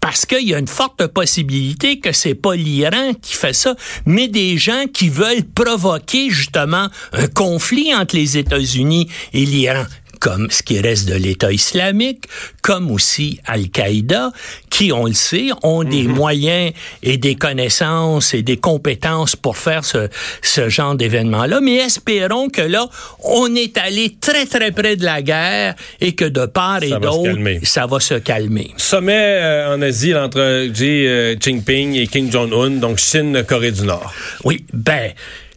[0.00, 3.74] Parce qu'il y a une forte possibilité que c'est pas l'Iran qui fait ça,
[4.06, 9.84] mais des gens qui veulent provoquer justement un conflit entre les États-Unis et l'Iran
[10.18, 12.24] comme ce qui reste de l'État islamique,
[12.62, 14.32] comme aussi Al-Qaïda,
[14.70, 16.72] qui, on le sait, ont des moyens
[17.02, 20.08] et des connaissances et des compétences pour faire ce,
[20.42, 21.60] ce genre d'événement-là.
[21.60, 22.86] Mais espérons que là,
[23.24, 27.38] on est allé très, très près de la guerre et que de part et d'autre,
[27.62, 28.70] ça va se calmer.
[28.76, 33.82] Sommet euh, en Asie entre Xi euh, Jinping et Kim Jong-un, donc Chine, Corée du
[33.82, 34.12] Nord.
[34.44, 35.12] Oui, ben.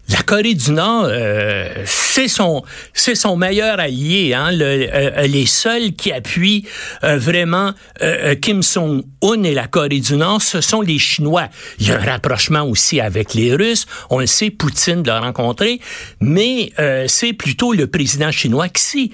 [0.10, 2.64] La Corée du Nord, euh, c'est son,
[2.94, 4.34] c'est son meilleur allié.
[4.34, 6.66] Hein, le, euh, les seuls qui appuient
[7.04, 7.72] euh, vraiment
[8.02, 11.48] euh, Kim Jong Un et la Corée du Nord, ce sont les Chinois.
[11.80, 13.86] Il y a un rapprochement aussi avec les Russes.
[14.10, 15.80] On le sait, Poutine l'a rencontré,
[16.20, 19.14] mais euh, c'est plutôt le président chinois Xi.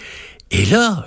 [0.50, 1.06] Et là,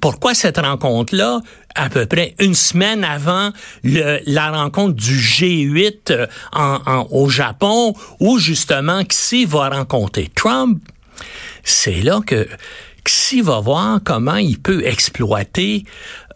[0.00, 1.40] pourquoi cette rencontre-là,
[1.74, 3.50] à peu près une semaine avant
[3.84, 6.26] la rencontre du G8 euh,
[7.10, 10.80] au Japon, où justement Xi va rencontrer Trump,
[11.64, 12.46] c'est là que
[13.04, 15.84] Xi va voir comment il peut exploiter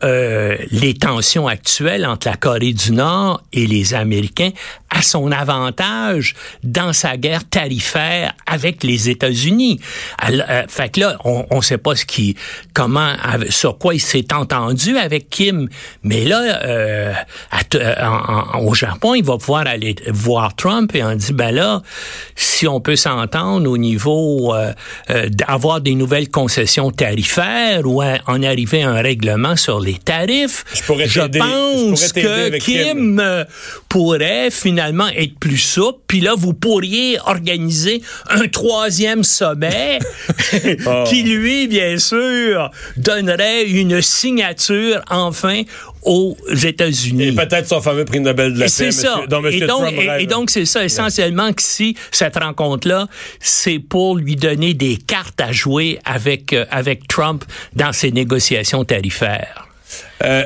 [0.05, 4.51] euh, les tensions actuelles entre la Corée du Nord et les Américains
[4.91, 9.81] à son avantage dans sa guerre tarifaire avec les États-Unis.
[10.29, 12.37] Euh, fait que là, on ne sait pas ce qui,
[12.75, 13.15] comment,
[13.49, 15.69] sur quoi il s'est entendu avec Kim,
[16.03, 17.15] mais là, euh,
[18.01, 21.83] en, au Japon, il va pouvoir aller voir Trump et on dit, ben là,
[22.37, 24.73] si on peut s'entendre au niveau euh,
[25.11, 30.65] euh, d'avoir des nouvelles concessions tarifaires ou en arriver à un règlement sur les tarifs,
[30.75, 33.21] je, pourrais je pense je que Kim, Kim.
[33.21, 33.45] euh,
[33.89, 36.01] pourrait finalement être plus souple.
[36.07, 39.99] Puis là, vous pourriez organiser un troisième sommet
[40.87, 41.05] Oh.
[41.07, 45.63] qui, lui, bien sûr, donnerait une signature enfin
[46.03, 47.29] aux États-Unis.
[47.29, 48.71] Et peut-être son fameux prix Nobel de la paix.
[48.71, 49.17] C'est ça.
[49.17, 49.53] monsieur- dont M.
[49.53, 50.21] et, donc, Trump et- rêve.
[50.21, 53.07] et donc, c'est ça essentiellement que si cette rencontre-là,
[53.41, 57.45] c'est pour lui donner des cartes à jouer avec, euh, avec Trump
[57.75, 59.69] dans ses négociations tarifaires.
[60.25, 60.45] Euh,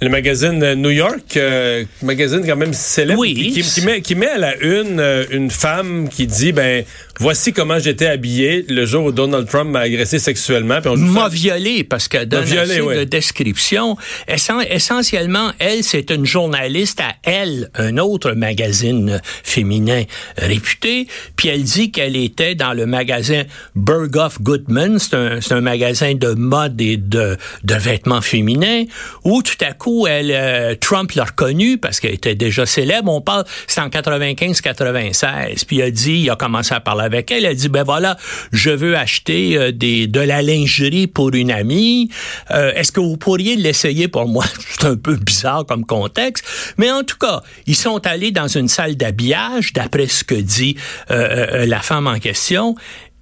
[0.00, 3.50] le magazine euh, New York, euh, magazine quand même célèbre, Oui.
[3.52, 6.84] qui, qui met, qui met à la une euh, une femme qui dit ben
[7.18, 10.78] voici comment j'étais habillé le jour où Donald Trump m'a agressé sexuellement.
[10.96, 12.96] M'a violé parce qu'elle donne violé, assez ouais.
[12.98, 13.96] de description.
[14.28, 20.04] Essen- essentiellement, elle, c'est une journaliste à Elle, un autre magazine féminin
[20.36, 21.06] réputé.
[21.36, 23.42] Puis elle dit qu'elle était dans le magasin
[23.74, 24.98] Berghoff Goodman.
[24.98, 28.84] C'est un, c'est un magasin de mode et de, de vêtements féminins
[29.24, 33.10] où tout à coup, elle, euh, Trump l'a reconnue parce qu'elle était déjà célèbre.
[33.12, 35.64] On parle, c'est en 95-96.
[35.66, 37.44] Puis il a dit, il a commencé à parler avec elle.
[37.44, 38.16] Elle dit, ben voilà,
[38.52, 42.10] je veux acheter euh, des, de la lingerie pour une amie.
[42.50, 44.44] Euh, Est-ce que vous pourriez l'essayer pour moi?
[44.78, 46.44] C'est un peu bizarre comme contexte.
[46.76, 50.76] Mais en tout cas, ils sont allés dans une salle d'habillage, d'après ce que dit
[51.10, 52.74] euh, euh, la femme en question.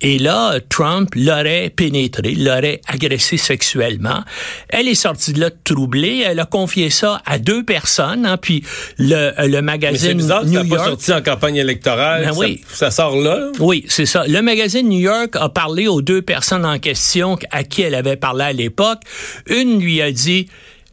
[0.03, 4.23] Et là, Trump l'aurait pénétré, l'aurait agressé sexuellement.
[4.69, 6.23] Elle est sortie de là troublée.
[6.27, 8.27] Elle a confié ça à deux personnes.
[8.27, 8.63] Hein, puis
[8.99, 10.89] le, le Mais c'est magazine bizarre que New ça n'a pas York.
[10.89, 12.25] sorti en campagne électorale.
[12.27, 12.61] Ben ça, oui.
[12.69, 13.51] ça sort là.
[13.59, 14.25] Oui, c'est ça.
[14.27, 18.17] Le magazine New York a parlé aux deux personnes en question à qui elle avait
[18.17, 19.01] parlé à l'époque.
[19.49, 20.49] Une lui a dit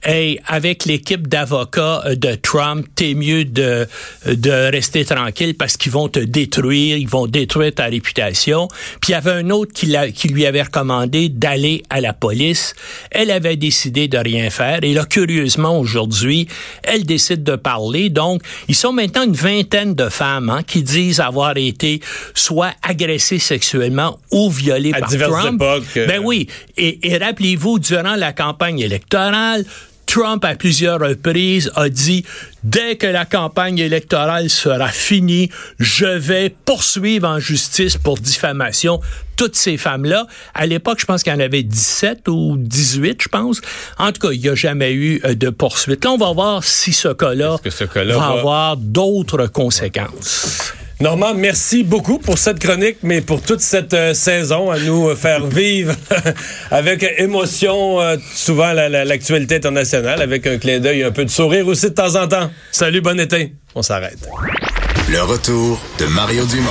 [0.05, 3.88] Hey, avec l'équipe d'avocats euh, de Trump, t'es mieux de,
[4.25, 8.67] de rester tranquille parce qu'ils vont te détruire, ils vont détruire ta réputation.
[8.99, 12.11] Puis il y avait un autre qui, l'a- qui lui avait recommandé d'aller à la
[12.11, 12.75] police.
[13.11, 14.80] Elle avait décidé de rien faire.
[14.84, 16.49] Et là, curieusement, aujourd'hui,
[16.84, 18.09] elle décide de parler.
[18.09, 22.01] Donc, ils sont maintenant une vingtaine de femmes hein, qui disent avoir été
[22.34, 25.61] soit agressées sexuellement ou violées À par diverses Trump.
[25.61, 26.07] époques, euh.
[26.07, 26.47] Ben oui.
[26.75, 29.63] Et, et rappelez-vous, durant la campagne électorale,
[30.14, 32.23] Trump, à plusieurs reprises, a dit
[32.64, 35.49] dès que la campagne électorale sera finie,
[35.80, 39.02] je vais poursuivre en justice pour diffamation
[39.38, 40.27] toutes ces femmes-là.
[40.53, 43.60] À l'époque, je pense qu'il y en avait 17 ou 18, je pense.
[43.98, 46.06] En tout cas, il n'y a jamais eu euh, de poursuite.
[46.06, 47.56] Là, on va voir si ce cas-là
[48.11, 50.73] ce va- avoir d'autres conséquences.
[51.03, 55.15] Normand, merci beaucoup pour cette chronique, mais pour toute cette euh, saison à nous euh,
[55.17, 55.93] faire vivre
[56.71, 61.30] avec émotion euh, souvent la- la- l'actualité internationale, avec un clin d'œil, un peu de
[61.30, 62.49] sourire aussi de temps en temps.
[62.71, 63.51] Salut, bon été.
[63.75, 64.17] On s'arrête.
[65.09, 66.69] Le retour de Mario Dumont.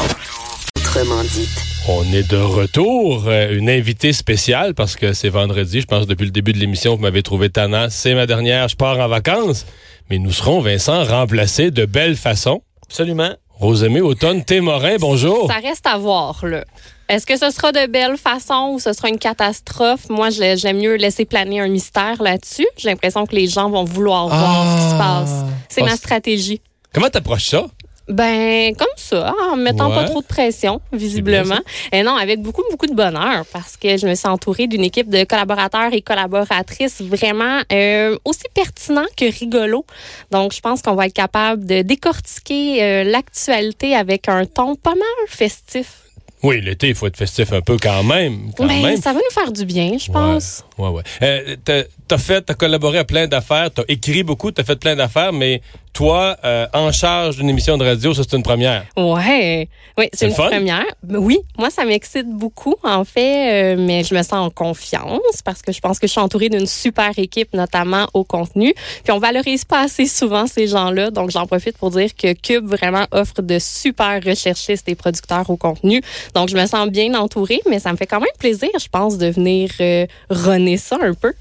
[0.78, 1.46] Autrement dit.
[1.86, 5.82] On est de retour, une invitée spéciale parce que c'est vendredi.
[5.82, 7.88] Je pense depuis le début de l'émission, vous m'avez trouvé tannant.
[7.90, 9.66] C'est ma dernière, je pars en vacances.
[10.08, 12.62] Mais nous serons, Vincent, remplacés de belle façon.
[12.88, 13.34] Absolument.
[13.58, 15.46] Rosemée Automne Témorin, bonjour.
[15.46, 16.64] Ça reste à voir, là.
[17.08, 20.08] Est-ce que ce sera de belle façon ou ce sera une catastrophe?
[20.08, 22.66] Moi, je- j'aime mieux laisser planer un mystère là-dessus.
[22.76, 25.44] J'ai l'impression que les gens vont vouloir voir ce qui se passe.
[25.68, 26.60] C'est Ah, ma stratégie.
[26.92, 27.66] Comment t'approches ça?
[28.08, 29.94] Ben, comme ça, en mettant Ouais.
[29.94, 31.60] pas trop de pression, visiblement.
[31.92, 35.08] Et non, avec beaucoup, beaucoup de bonheur, parce que je me suis entourée d'une équipe
[35.08, 39.86] de collaborateurs et collaboratrices vraiment euh, aussi pertinents que rigolos.
[40.30, 44.90] Donc, je pense qu'on va être capable de décortiquer euh, l'actualité avec un ton pas
[44.94, 45.98] mal festif.
[46.42, 48.50] Oui, l'été, il faut être festif un peu quand même.
[48.56, 49.00] Quand même.
[49.00, 50.64] ça va nous faire du bien, je pense.
[50.76, 51.02] Ouais, ouais.
[51.22, 54.96] Euh, t'as- t'as fait, t'as collaboré à plein d'affaires, t'as écrit beaucoup, t'as fait plein
[54.96, 55.62] d'affaires, mais
[55.92, 58.84] toi, euh, en charge d'une émission de radio, ça c'est une première.
[58.96, 60.48] Ouais, oui, C'est une fun?
[60.48, 60.84] première.
[61.02, 65.42] Ben Oui, moi ça m'excite beaucoup en fait, euh, mais je me sens en confiance
[65.44, 68.72] parce que je pense que je suis entourée d'une super équipe, notamment au contenu.
[69.04, 72.66] Puis on valorise pas assez souvent ces gens-là, donc j'en profite pour dire que Cube
[72.66, 76.00] vraiment offre de super recherchistes et producteurs au contenu.
[76.34, 79.18] Donc je me sens bien entourée, mais ça me fait quand même plaisir, je pense,
[79.18, 81.32] de venir euh, runner ça un peu.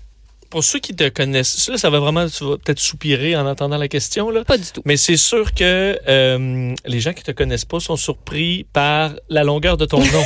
[0.52, 3.78] Pour ceux qui te connaissent, ça, ça va vraiment, tu vas peut-être soupirer en entendant
[3.78, 4.30] la question.
[4.30, 4.44] Là.
[4.44, 4.82] Pas du tout.
[4.86, 9.45] Mais c'est sûr que euh, les gens qui te connaissent pas sont surpris par la
[9.45, 10.23] longueur de ton nom.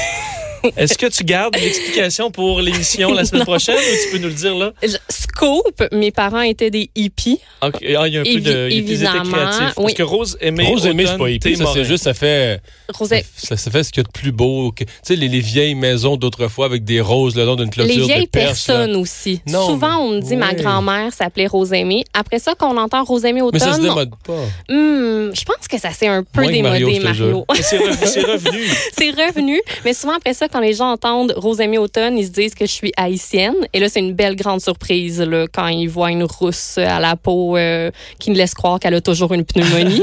[0.78, 4.34] Est-ce que tu gardes l'explication pour l'émission la semaine prochaine ou tu peux nous le
[4.34, 4.72] dire là?
[4.84, 7.40] Je- Scoop, mes parents étaient des hippies.
[7.62, 9.60] Ok, ah, il y a un peu de évidemment, créatifs.
[9.76, 9.94] Parce oui.
[9.94, 12.62] que Rose aimait Rose aimée, c'est automne, pas hippie, ça c'est juste, ça fait,
[12.94, 13.26] Rosette.
[13.36, 14.72] ça, ça fait ce qu'il y a de plus beau.
[14.72, 17.94] que- Tu sais, les, les vieilles maisons d'autrefois avec des roses le long d'une clôture
[17.96, 18.76] Les vieilles de perche, là.
[18.76, 19.42] personnes aussi.
[19.48, 22.06] Non, Souvent, on me dit ma grand-mère s'appelait Rosemée.
[22.14, 24.34] Après ça, quand on entend Rosemée Mais ça se automne, démode pas.
[24.70, 27.04] hmm, je pense que ça s'est un peu Moins Mario, démodé.
[27.06, 27.46] Mario.
[27.50, 27.64] Revenu.
[27.64, 27.78] c'est
[28.24, 28.64] revenu.
[28.98, 29.62] c'est revenu.
[29.84, 32.72] Mais souvent, après ça, quand les gens entendent Rosemée automne, ils se disent que je
[32.72, 33.56] suis haïtienne.
[33.74, 37.18] Et là, c'est une belle grande surprise là, quand ils voient une rousse à la
[37.18, 40.02] peau euh, qui ne laisse croire qu'elle a toujours une pneumonie.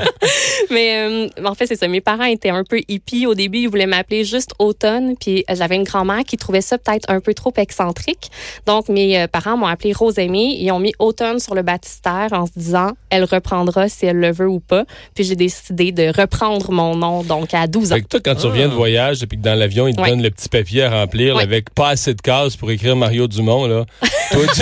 [0.70, 1.88] Mais euh, en fait, c'est ça.
[1.88, 3.26] Mes parents étaient un peu hippies.
[3.26, 5.14] Au début, ils voulaient m'appeler juste automne.
[5.20, 8.30] Puis euh, j'avais une grand-mère qui trouvait ça peut-être un peu trop excentrique.
[8.64, 10.56] Donc, mes parents m'ont appelé Rosemée.
[10.58, 14.32] Ils ont mis automne sur le baptistère en se disant, elle reprendra si elle le
[14.32, 14.86] veut ou pas.
[15.14, 17.96] Puis j'ai décidé de reprendre mon nom, donc à 12 ans.
[17.96, 20.10] Fait que toi, quand tu reviens de voyage et que dans l'avion, ils te Ouais.
[20.10, 21.42] donnent le petit papier à remplir Ouais.
[21.42, 23.84] avec pas assez de cases pour écrire Mario Dumont, là.
[24.32, 24.60] toi, tu,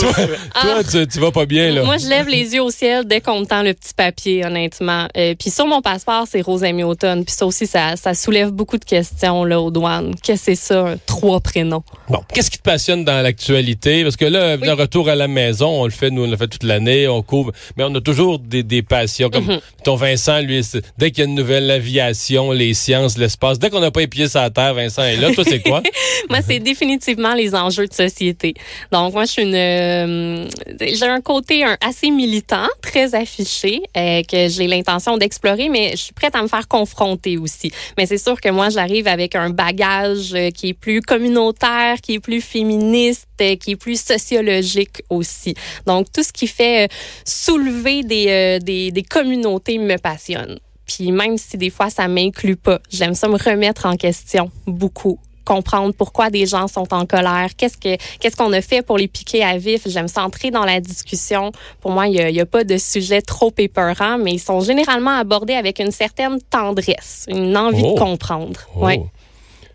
[0.00, 0.12] toi,
[0.60, 1.82] toi, tu, tu vas pas bien, là.
[1.84, 5.08] Moi, je lève les yeux au ciel dès qu'on me tend le petit papier, honnêtement.
[5.16, 7.24] Euh, puis sur mon passeport, c'est Rosemary Automne.
[7.24, 10.14] Puis ça aussi, ça, ça soulève beaucoup de questions là, aux douanes.
[10.22, 11.82] Qu'est-ce que c'est ça, un trois prénoms?
[12.08, 14.02] Bon, qu'est-ce qui te passionne dans l'actualité?
[14.02, 16.48] Parce que là, le retour à la maison, on le fait, nous, on le fait
[16.48, 19.28] toute l'année, on couvre, mais on a toujours des, des passions.
[19.30, 19.60] Comme Mhm.
[19.84, 20.60] ton Vincent, lui,
[20.98, 24.40] dès qu'il y a une nouvelle, l'aviation, les sciences, l'espace, dès qu'on n'a pas sur
[24.40, 25.32] la terre, Vincent est là.
[25.32, 25.82] Toi, c'est quoi?
[26.30, 28.54] moi, c'est définitivement les enjeux de société.
[28.92, 29.54] Donc, moi, je suis une...
[29.54, 30.48] euh,
[30.80, 36.12] j'ai un côté assez militant, très affiché, euh, que j'ai l'intention d'explorer, mais je suis
[36.12, 37.72] prête à me faire confronter aussi.
[37.96, 42.14] Mais c'est sûr que moi, j'arrive avec un bagage euh, qui est plus communautaire, qui
[42.14, 45.54] est plus féministe, qui est plus sociologique aussi.
[45.86, 46.90] Donc, tout ce qui fait
[47.24, 50.58] soulever des, des communautés me passionne.
[50.96, 55.18] Puis même si des fois ça m'inclut pas, j'aime ça me remettre en question beaucoup
[55.44, 59.08] comprendre pourquoi des gens sont en colère, qu'est-ce que qu'est-ce qu'on a fait pour les
[59.08, 59.82] piquer à vif.
[59.86, 61.50] J'aime s'entrer dans la discussion.
[61.80, 64.60] Pour moi, il y a, y a pas de sujet trop épeurant, mais ils sont
[64.60, 67.94] généralement abordés avec une certaine tendresse, une envie Oh.
[67.94, 68.60] de comprendre.
[68.76, 68.84] Oh.
[68.84, 69.00] Ouais.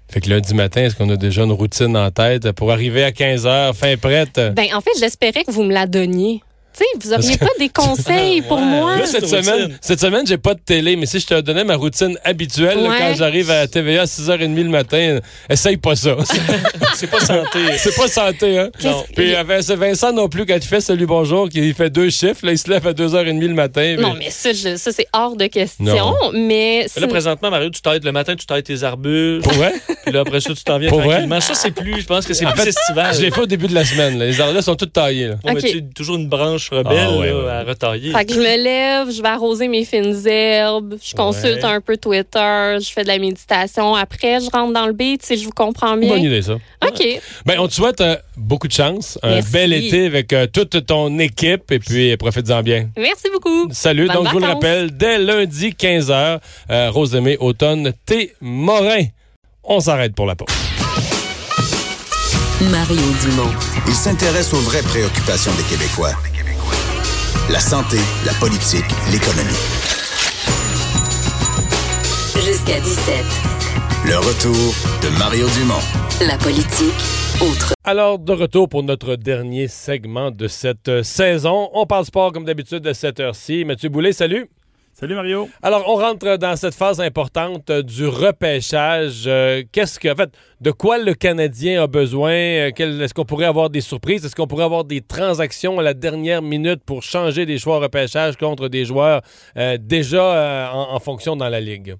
[0.07, 2.51] Fait que lundi matin, est-ce qu'on a déjà une routine en tête?
[2.53, 4.39] Pour arriver à 15 heures, fin prête?
[4.55, 6.41] Ben en fait, j'espérais que vous me la donniez.
[6.77, 8.97] Tu sais, vous auriez Parce pas des conseils pour moi?
[8.97, 11.75] Là, cette semaine, cette semaine, j'ai pas de télé, mais si je te donnais ma
[11.75, 12.95] routine habituelle, là, Ouais.
[12.99, 15.19] quand j'arrive à TVA à 6h30 le matin,
[15.49, 16.15] essaye pas ça.
[16.95, 17.59] C'est pas santé.
[17.77, 18.69] C'est pas santé, hein?
[18.83, 19.03] Non.
[19.15, 22.45] Puis euh, Vincent Vincent non plus, quand il fait Salut Bonjour, qui fait deux chiffres,
[22.45, 23.95] là, il se lève à 2h30 le matin.
[23.99, 25.85] Non, mais ça, je- ça c'est hors de question.
[25.85, 26.15] Non.
[26.33, 29.43] Mais Là, présentement, Mario, tu t'arrêtes le matin, tu t'arrêtes tes arbustes.
[29.43, 29.73] Pour vrai?
[30.03, 31.09] Puis là, après ça, tu t'en viens Pour vrai?
[31.15, 31.41] tranquillement.
[31.41, 33.15] Ça, c'est plus, je pense que c'est En plus fait, estival.
[33.15, 34.17] Je l'ai fait au début de la semaine.
[34.19, 34.25] là.
[34.25, 35.27] Les arbres là sont tous taillés.
[35.29, 35.35] là.
[35.43, 37.49] Ouais, tu sais, toujours une branche rebelle Ah, ouais, là, ouais.
[37.51, 38.11] à retailler.
[38.11, 41.69] Fait que je me lève, je vais arroser mes fines herbes, je consulte Ouais.
[41.69, 43.93] un peu Twitter, je fais de la méditation.
[43.95, 46.09] Après, je rentre dans le beat, si je vous comprends bien.
[46.09, 46.53] Bonne idée, ça.
[46.85, 47.03] OK.
[47.45, 49.51] Ben, on te souhaite euh, beaucoup de chance, un Merci.
[49.51, 52.89] bel été avec euh, toute ton équipe et puis euh, profites-en bien.
[52.97, 53.67] Merci beaucoup.
[53.71, 54.07] Salut.
[54.07, 56.39] Donc, je vous le rappelle, dès lundi 15h,
[56.69, 58.33] euh, Rosemée Automne T.
[58.41, 59.03] Morin.
[59.63, 60.47] On s'arrête pour la pause.
[62.71, 63.51] Mario Dumont.
[63.87, 66.13] Il s'intéresse aux vraies préoccupations des Québécois.
[67.47, 69.53] La santé, la politique, l'économie.
[72.43, 73.23] Jusqu'à 17.
[74.07, 74.73] Le retour
[75.03, 75.79] de Mario Dumont.
[76.27, 76.95] La politique,
[77.39, 77.73] autre.
[77.83, 81.69] Alors, de retour pour notre dernier segment de cette euh, saison.
[81.73, 83.63] On parle sport comme d'habitude à cette heure-ci.
[83.63, 84.49] Mathieu Boulet, salut.
[84.97, 85.49] Salut Mario.
[85.61, 89.25] Alors, on rentre dans cette phase importante euh, du repêchage.
[89.27, 90.31] Euh, Qu'est-ce que, en fait,
[90.61, 92.31] de quoi le Canadien a besoin?
[92.31, 94.23] Euh, Est-ce qu'on pourrait avoir des surprises?
[94.25, 97.79] Est-ce qu'on pourrait avoir des transactions à la dernière minute pour changer des choix au
[97.81, 99.21] repêchage contre des joueurs
[99.57, 101.97] euh, déjà euh, en, en fonction dans la Ligue?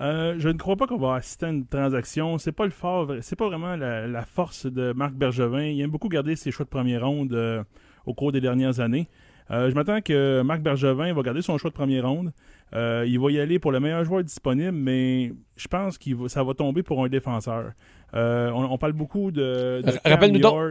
[0.00, 2.38] Euh, je ne crois pas qu'on va assister à une transaction.
[2.38, 5.64] C'est pas le fort, c'est pas vraiment la, la force de Marc Bergevin.
[5.64, 7.62] Il aime beaucoup garder ses choix de première ronde euh,
[8.06, 9.06] au cours des dernières années.
[9.50, 12.32] Euh, je m'attends que Marc Bergevin va garder son choix de première ronde.
[12.74, 16.42] Euh, il va y aller pour le meilleur joueur disponible, mais je pense que ça
[16.42, 17.72] va tomber pour un défenseur.
[18.14, 19.82] Euh, on, on parle beaucoup de.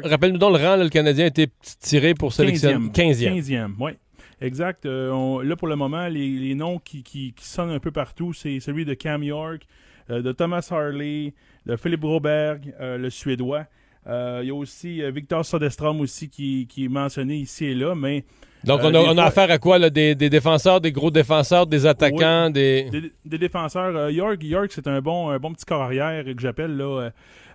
[0.03, 1.47] Rappelle-nous donc, le rang, là, le Canadien a été
[1.79, 2.89] tiré pour sélectionner.
[2.89, 2.91] 15e.
[2.91, 3.41] 15e.
[3.41, 3.91] 15e, oui.
[4.39, 4.85] Exact.
[4.87, 7.91] Euh, on- là, pour le moment, les, les noms qui, qui- qui sonnent un peu
[7.91, 9.67] partout, c'est celui de Cam York,
[10.09, 11.33] de Thomas Harley,
[11.67, 13.65] de Philippe Broberg, le Suédois.
[14.07, 17.75] Euh, Il y a aussi euh, Victor Sodestrom aussi qui, qui est mentionné ici et
[17.75, 18.23] là, mais...
[18.63, 19.79] Donc, euh, on a, on a affaire à quoi?
[19.79, 19.89] Là?
[19.89, 22.53] Des, des défenseurs, des gros défenseurs, des attaquants, Oui.
[22.53, 22.89] des...
[22.91, 23.95] Des, des défenseurs.
[23.95, 26.77] euh, York, York c'est un bon, un bon petit corps arrière que j'appelle.
[26.77, 27.09] là.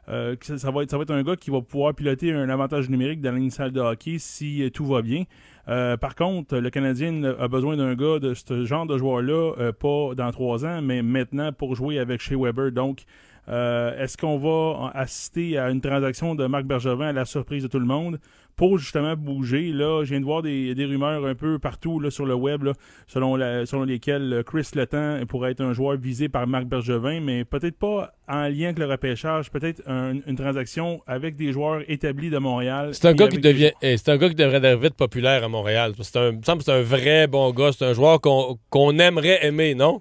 [0.09, 2.49] euh, ça, ça va être, ça va être un gars qui va pouvoir piloter un
[2.49, 5.25] avantage numérique dans une salle de hockey si tout va bien.
[5.69, 9.73] Euh, par contre, le Canadien a besoin d'un gars de ce genre de joueur-là, euh,
[9.73, 12.71] pas dans trois ans, mais maintenant pour jouer avec Shea Weber.
[12.71, 13.03] Donc,
[13.49, 17.69] euh, est-ce qu'on va assister à une transaction de Marc Bergevin à la surprise de
[17.69, 18.19] tout le monde?
[18.57, 19.71] Pour justement bouger?
[19.71, 22.63] Là, je viens de voir des, des rumeurs un peu partout là, sur le web,
[22.63, 22.73] là,
[23.07, 27.45] selon, la, selon lesquelles Chris Letang pourrait être un joueur visé par Marc Bergevin, mais
[27.45, 32.31] peut-être pas en lien avec le repêchage, peut-être un- une transaction avec des joueurs établis
[32.31, 32.95] de Montréal.
[32.95, 34.95] C'est un gars qui avec des devient, eh, c'est un gars qui devrait devenir vite
[34.95, 35.93] populaire à Montréal.
[36.01, 37.73] C'est un, c'est un vrai bon gars.
[37.77, 40.01] C'est un joueur qu'on qu'on aimerait aimer, non?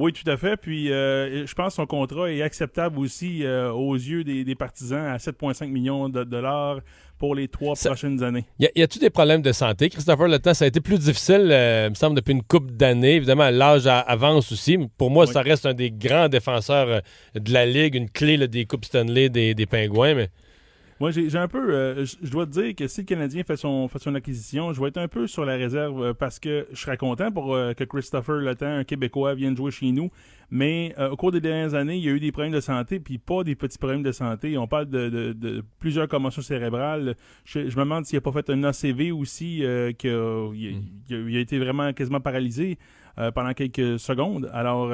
[0.00, 0.56] Oui, tout à fait.
[0.56, 4.54] Puis, euh, je pense que son contrat est acceptable aussi euh, aux yeux des, des
[4.54, 6.78] partisans à 7,5 millions de dollars
[7.18, 8.44] pour les trois prochaines années.
[8.60, 9.88] Y a- y a-tu des problèmes de santé?
[9.90, 12.70] Christopher Le Temps, ça a été plus difficile, euh, il me semble, depuis une couple
[12.74, 13.16] d'années.
[13.16, 14.78] Évidemment, l'âge avance aussi.
[14.96, 17.00] Pour moi, ça reste un des grands défenseurs euh,
[17.34, 20.14] de la Ligue, une clé là, des Coupes Stanley, des, des Pingouins.
[20.14, 20.28] Mais
[21.00, 21.72] Moi, j'ai un peu.
[21.72, 24.80] euh, je dois te dire que si le Canadien fait son, fait son acquisition, je
[24.80, 27.72] vais être un peu sur la réserve euh, parce que je serais content pour euh,
[27.72, 30.10] que Christopher Letang, un Québécois, vienne jouer chez nous.
[30.50, 32.98] Mais euh, au cours des dernières années, il y a eu des problèmes de santé,
[32.98, 34.58] puis pas des petits problèmes de santé.
[34.58, 37.14] On parle de, de- de plusieurs commotions cérébrales.
[37.44, 41.36] Je, je me demande s'il n'a pas fait un ACV aussi, euh, qu'il a, il
[41.36, 42.76] a- été vraiment quasiment paralysé
[43.34, 44.48] pendant quelques secondes.
[44.52, 44.92] Alors,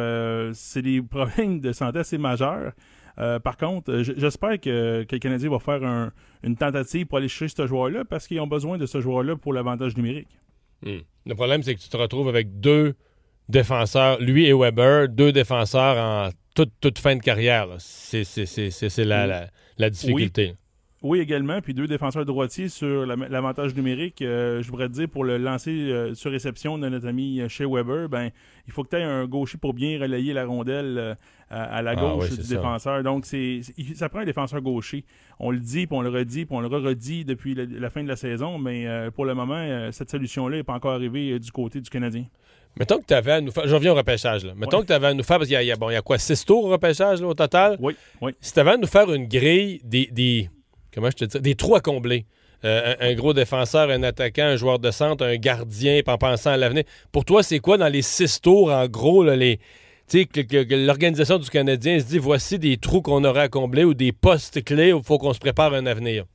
[0.55, 2.73] c'est des problèmes de santé assez majeurs.
[3.19, 6.13] Euh, par contre, euh, j'espère que, que le Canadien va faire un-
[6.43, 9.53] une tentative pour aller chercher ce joueur-là parce qu'ils ont besoin de ce joueur-là pour
[9.53, 10.29] l'avantage numérique.
[10.83, 10.99] hmm.
[11.27, 12.95] le problème, c'est que tu te retrouves avec deux
[13.49, 17.69] défenseurs, lui et Weber, deux défenseurs en toute, toute fin de carrière.
[17.79, 18.25] C'est
[19.05, 20.49] la, la, la difficulté.
[20.51, 20.57] Oui,
[21.13, 21.61] également.
[21.61, 24.23] Puis deux défenseurs droitiers sur la- l'avantage numérique.
[24.23, 27.49] euh, je voudrais te dire, pour le lancer euh, sur réception de notre ami euh,
[27.49, 28.31] chez Weber, ben,
[28.67, 31.15] il faut que tu aies un gaucher pour bien relayer la rondelle euh,
[31.51, 32.55] à, à la Ah gauche oui, du ça.
[32.57, 33.03] défenseur.
[33.03, 33.61] Donc, c'est
[33.95, 35.05] ça prend un défenseur gaucher.
[35.39, 38.03] On le dit, puis on le redit, puis on le redit depuis la, la fin
[38.03, 38.59] de la saison.
[38.59, 42.25] Mais pour le moment, cette solution-là n'est pas encore arrivée du côté du Canadien.
[42.77, 43.69] Mettons que tu avais à nous faire.
[43.69, 44.45] Je reviens au repêchage.
[44.45, 44.53] Là.
[44.57, 45.39] Mettons que tu avais à nous faire.
[45.39, 47.35] Parce qu'il y y bon, il y a quoi, six tours au repêchage là, au
[47.35, 47.77] total?
[47.79, 48.33] Oui, oui.
[48.41, 50.07] Si tu avais à nous faire une grille des.
[50.11, 50.49] des
[50.95, 51.41] comment je te dis?
[51.41, 52.27] Des trous à combler.
[52.65, 56.57] Euh, un, gros défenseur, un attaquant, un joueur de centre, un gardien, en pensant à
[56.57, 56.85] l'avenir.
[57.13, 59.59] Pour toi, c'est quoi dans les six tours, en gros, là, les.
[60.13, 64.63] L'organisation du Canadien se dit voici des trous qu'on aurait à combler ou des postes
[64.63, 66.27] clés où il faut qu'on se prépare un avenir?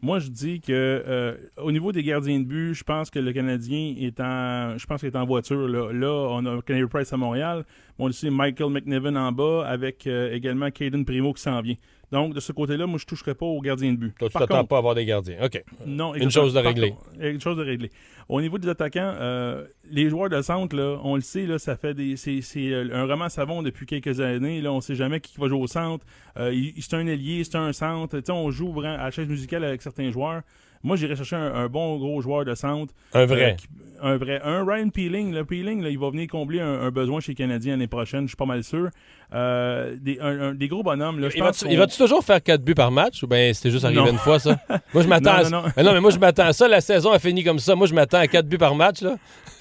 [0.00, 3.32] Moi, je dis que euh, au niveau des gardiens de but, je pense que le
[3.32, 5.66] Canadien est en, je pense qu'il est en voiture.
[5.66, 7.64] Là, on a Kenny Price à Montréal,
[7.98, 11.76] on a aussi Michael McNiven en bas, avec euh, également Caden Primo qui s'en vient.
[12.14, 14.14] Donc, de ce côté-là, moi, je toucherai pas aux gardiens de but.
[14.16, 15.36] Toi, tu t'attends pas à avoir des gardiens.
[15.42, 15.62] OK.
[15.84, 16.90] non, Une chose de régler.
[16.90, 17.90] contre, Une chose de régler.
[18.28, 21.76] Au niveau des attaquants, euh, les joueurs de centre, là, on le sait, là, ça
[21.76, 24.60] fait des, c'est, euh, un roman savon depuis quelques années.
[24.60, 26.06] Là, on sait jamais qui va jouer au centre.
[26.38, 28.16] Euh, c'est un ailier, c'est un centre.
[28.30, 30.42] On joue à la chaise musicale avec certains joueurs.
[30.84, 32.94] Moi, j'irais chercher un, un bon gros joueur de centre.
[33.14, 33.52] Un vrai.
[33.52, 33.66] Euh, qui-
[34.02, 34.40] un vrai.
[34.44, 35.32] Un Ryan Peeling.
[35.32, 38.22] Le Peeling, là, il va venir combler un, un besoin chez les Canadiens l'année prochaine,
[38.24, 38.90] je suis pas mal sûr.
[39.34, 41.18] Euh, des, un- un- des gros bonhommes.
[41.18, 43.26] Là, je Il pense va-tu qu'on- il va-tu toujours faire 4 buts par match ou
[43.26, 44.06] bien c'était juste arrivé Non.
[44.10, 44.56] une fois ça?
[44.94, 45.82] Moi je m'attends Non, à non, non.
[45.84, 47.74] Non, mais moi je m'attends à ça, la saison a fini comme ça.
[47.74, 49.16] Moi je m'attends à 4 buts par match là.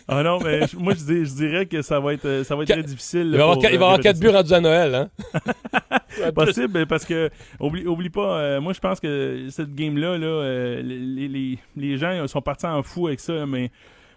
[0.07, 2.63] Ah non, mais moi, je, dis- je dirais que ça va être, euh, ça va
[2.63, 3.21] être très difficile.
[3.31, 5.09] Il va y avoir, il va euh, avoir les 4 buts rendus à Noël hein?
[6.35, 7.29] Possible, parce que,
[7.59, 11.97] oublie, oublie pas, euh, moi je pense que cette game-là, là, euh, les, les- les
[11.97, 13.71] gens sont partis en fou avec ça, mais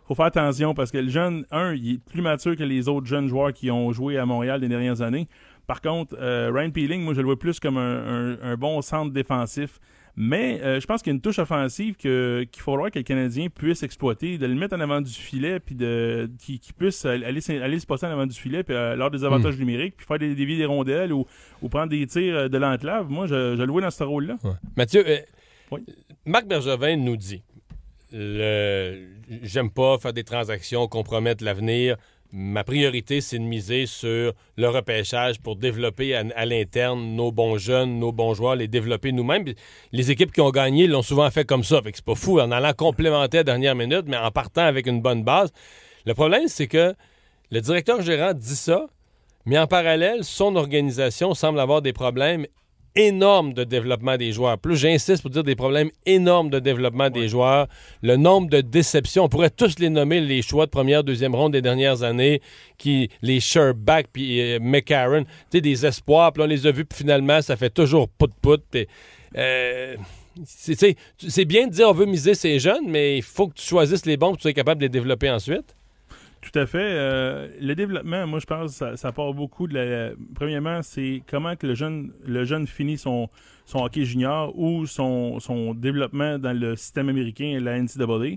[0.07, 3.07] faut faire attention parce que le jeune, un, il est plus mature que les autres
[3.07, 5.29] jeunes joueurs qui ont joué à Montréal les dernières années.
[5.67, 8.81] Par contre, euh, Ryan Peeling, moi je le vois plus comme un, un- un bon
[8.83, 9.81] centre défensif.
[10.19, 13.03] Mais euh, je pense qu'il y a une touche offensive que- qu'il faudra que le
[13.03, 17.05] Canadien puisse exploiter, de le mettre en avant du filet, puis de qu'il qu'il puisse
[17.05, 20.19] aller, se passer en avant du filet, puis euh, lors des avantages numériques, puis faire
[20.19, 21.27] des dévies des rondelles ou,
[21.61, 23.11] ou prendre des tirs de l'enclave.
[23.11, 24.37] Moi, je, je le vois dans ce rôle-là.
[24.75, 25.19] Mathieu, euh,
[26.25, 27.43] Marc Bergevin nous dit
[29.43, 31.97] j'aime pas faire des transactions, compromettre l'avenir.
[32.33, 37.99] Ma priorité, c'est de miser sur le repêchage pour développer à, l'interne nos bons jeunes,
[37.99, 39.45] nos bons joueurs, les développer nous-mêmes.
[39.93, 41.81] Les équipes qui ont gagné l'ont souvent fait comme ça.
[41.83, 44.63] Fait que c'est pas fou en allant complémenter à la dernière minute, mais en partant
[44.63, 45.53] avec une bonne base.
[46.05, 46.95] Le problème, c'est que
[47.51, 48.87] le directeur gérant dit ça,
[49.45, 52.47] mais en parallèle, son organisation semble avoir des problèmes
[52.97, 54.59] énormes de développement des joueurs.
[54.59, 57.69] Plus j'insiste pour dire des problèmes énormes de développement des joueurs,
[58.03, 61.53] le nombre de déceptions, on pourrait tous les nommer les choix de première, deuxième ronde
[61.53, 62.41] des dernières années,
[62.79, 66.85] qui les Sherback puis euh, McCarron, tu sais des espoirs, puis on les a vus
[66.85, 68.63] puis finalement ça fait toujours pout pout.
[68.71, 68.87] puis,
[69.37, 69.97] euh,
[70.45, 74.07] c'est bien de dire on veut miser ces jeunes, mais il faut que tu choisisses
[74.07, 75.76] les bons pour que tu sois capable de les développer ensuite.
[76.53, 76.79] Tout à fait.
[76.81, 80.13] Euh, le développement, moi, je pense, ça, ça part beaucoup de la.
[80.35, 83.29] Premièrement, c'est comment que le jeune, le jeune finit son,
[83.65, 88.37] son hockey junior ou son, son développement dans le système américain, la NCAA.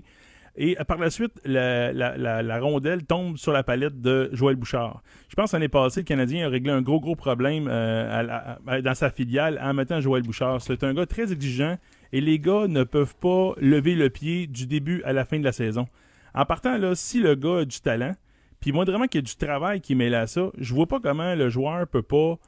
[0.56, 5.02] Et euh, par la suite, la, la, rondelle tombe sur la palette de Joël Bouchard.
[5.28, 9.10] Je pense l'année passée, le Canadien a réglé un gros, gros problème euh, dans sa
[9.10, 10.60] filiale en mettant Joël Bouchard.
[10.60, 11.78] C'est un gars très exigeant
[12.12, 15.44] et les gars ne peuvent pas lever le pied du début à la fin de
[15.44, 15.86] la saison.
[16.34, 18.14] En partant, là, si le gars a du talent,
[18.60, 21.00] puis moi, vraiment qu'il y a du travail qui mêlé à ça, je vois pas
[21.00, 22.38] comment le joueur peut pas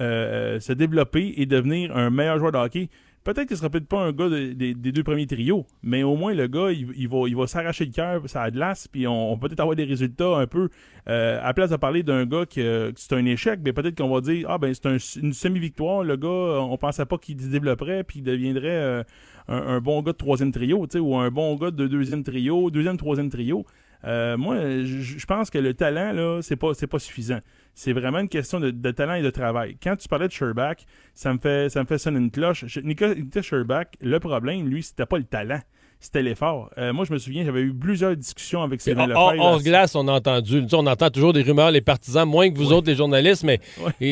[0.00, 2.88] euh, se développer et devenir un meilleur joueur de hockey.
[3.24, 6.34] Peut-être qu'il sera peut-être pas un gars de- des- deux premiers trios, mais au moins
[6.34, 9.46] le gars, il, va, s'arracher le cœur, ça a de l'as, puis on, on peut
[9.46, 10.70] peut-être avoir des résultats un peu.
[11.08, 13.96] euh, à la place de parler d'un gars qui, euh, c'est un échec, mais peut-être
[13.96, 17.16] qu'on va dire ah ben c'est un- une semi-victoire, le gars, euh, on pensait pas
[17.18, 19.02] qu'il se développerait, puis il deviendrait euh,
[19.48, 22.96] un, un bon gars de troisième trio, ou un bon gars de deuxième trio, deuxième,
[22.96, 23.64] troisième trio.
[24.04, 27.38] Euh, moi, je pense que le talent, là, c'est pas, c'est pas suffisant.
[27.74, 29.76] C'est vraiment une question de, de talent et de travail.
[29.82, 30.78] Quand tu parlais de Sherbach,
[31.14, 32.64] ça me fait, ça me fait sonner une cloche.
[32.66, 35.60] Je- Nicolas Nicolas Sherbach, le problème, lui, c'était pas le talent,
[36.00, 36.68] c'était l'effort.
[36.78, 39.20] Euh, moi, je me souviens, j'avais eu plusieurs discussions avec Sylvain Lefebvre.
[39.40, 40.64] hors glace, on a entendu.
[40.72, 43.60] On entend toujours des rumeurs, les partisans, moins que vous autres, les journalistes, mais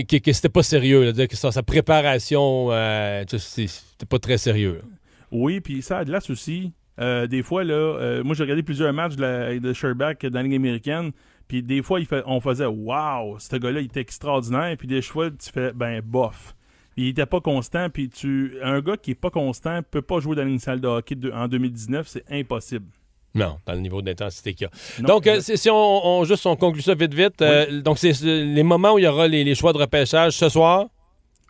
[0.05, 1.11] que, que c'était pas sérieux.
[1.13, 4.75] là, que sa, sa préparation, euh, c'était pas très sérieux.
[4.75, 4.89] là.
[5.33, 6.73] Oui, puis ça a de l'as aussi.
[7.01, 10.39] Euh, des fois, là, euh, moi j'ai regardé plusieurs matchs de, la- de Sherbach dans
[10.39, 11.13] la Ligue américaine,
[11.49, 15.01] puis des fois, il fait, on faisait Waouh, ce gars-là, il était extraordinaire, puis des
[15.03, 16.55] fois, tu fais Ben, bof.
[16.97, 18.57] Il était pas constant, puis tu.
[18.63, 21.31] Un gars qui est pas constant peut pas jouer dans une salle de hockey de-
[21.31, 22.87] en 2019, c'est impossible.
[23.35, 25.01] Non, dans le niveau d'intensité qu'il y a.
[25.03, 25.75] Non, donc, euh, si on,
[26.21, 29.05] on- juste on conclut ça vite vite, euh, donc c'est c'est les moments où il
[29.05, 30.87] y aura les, les choix de repêchage ce soir?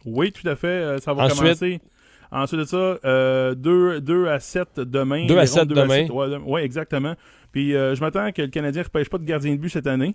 [0.04, 0.66] Oui, tout à fait.
[0.68, 1.38] euh, ça va Ensuite?
[1.40, 1.80] commencer.
[2.32, 5.26] Ensuite de ça, euh, 2, à 7 demain.
[5.26, 6.06] 2 à Les 7 rondes deux demain.
[6.08, 7.14] ouais, dem- ouais, exactement.
[7.52, 9.86] Puis euh, je m'attends que le Canadien ne repêche pas de gardien de but cette
[9.88, 10.14] année.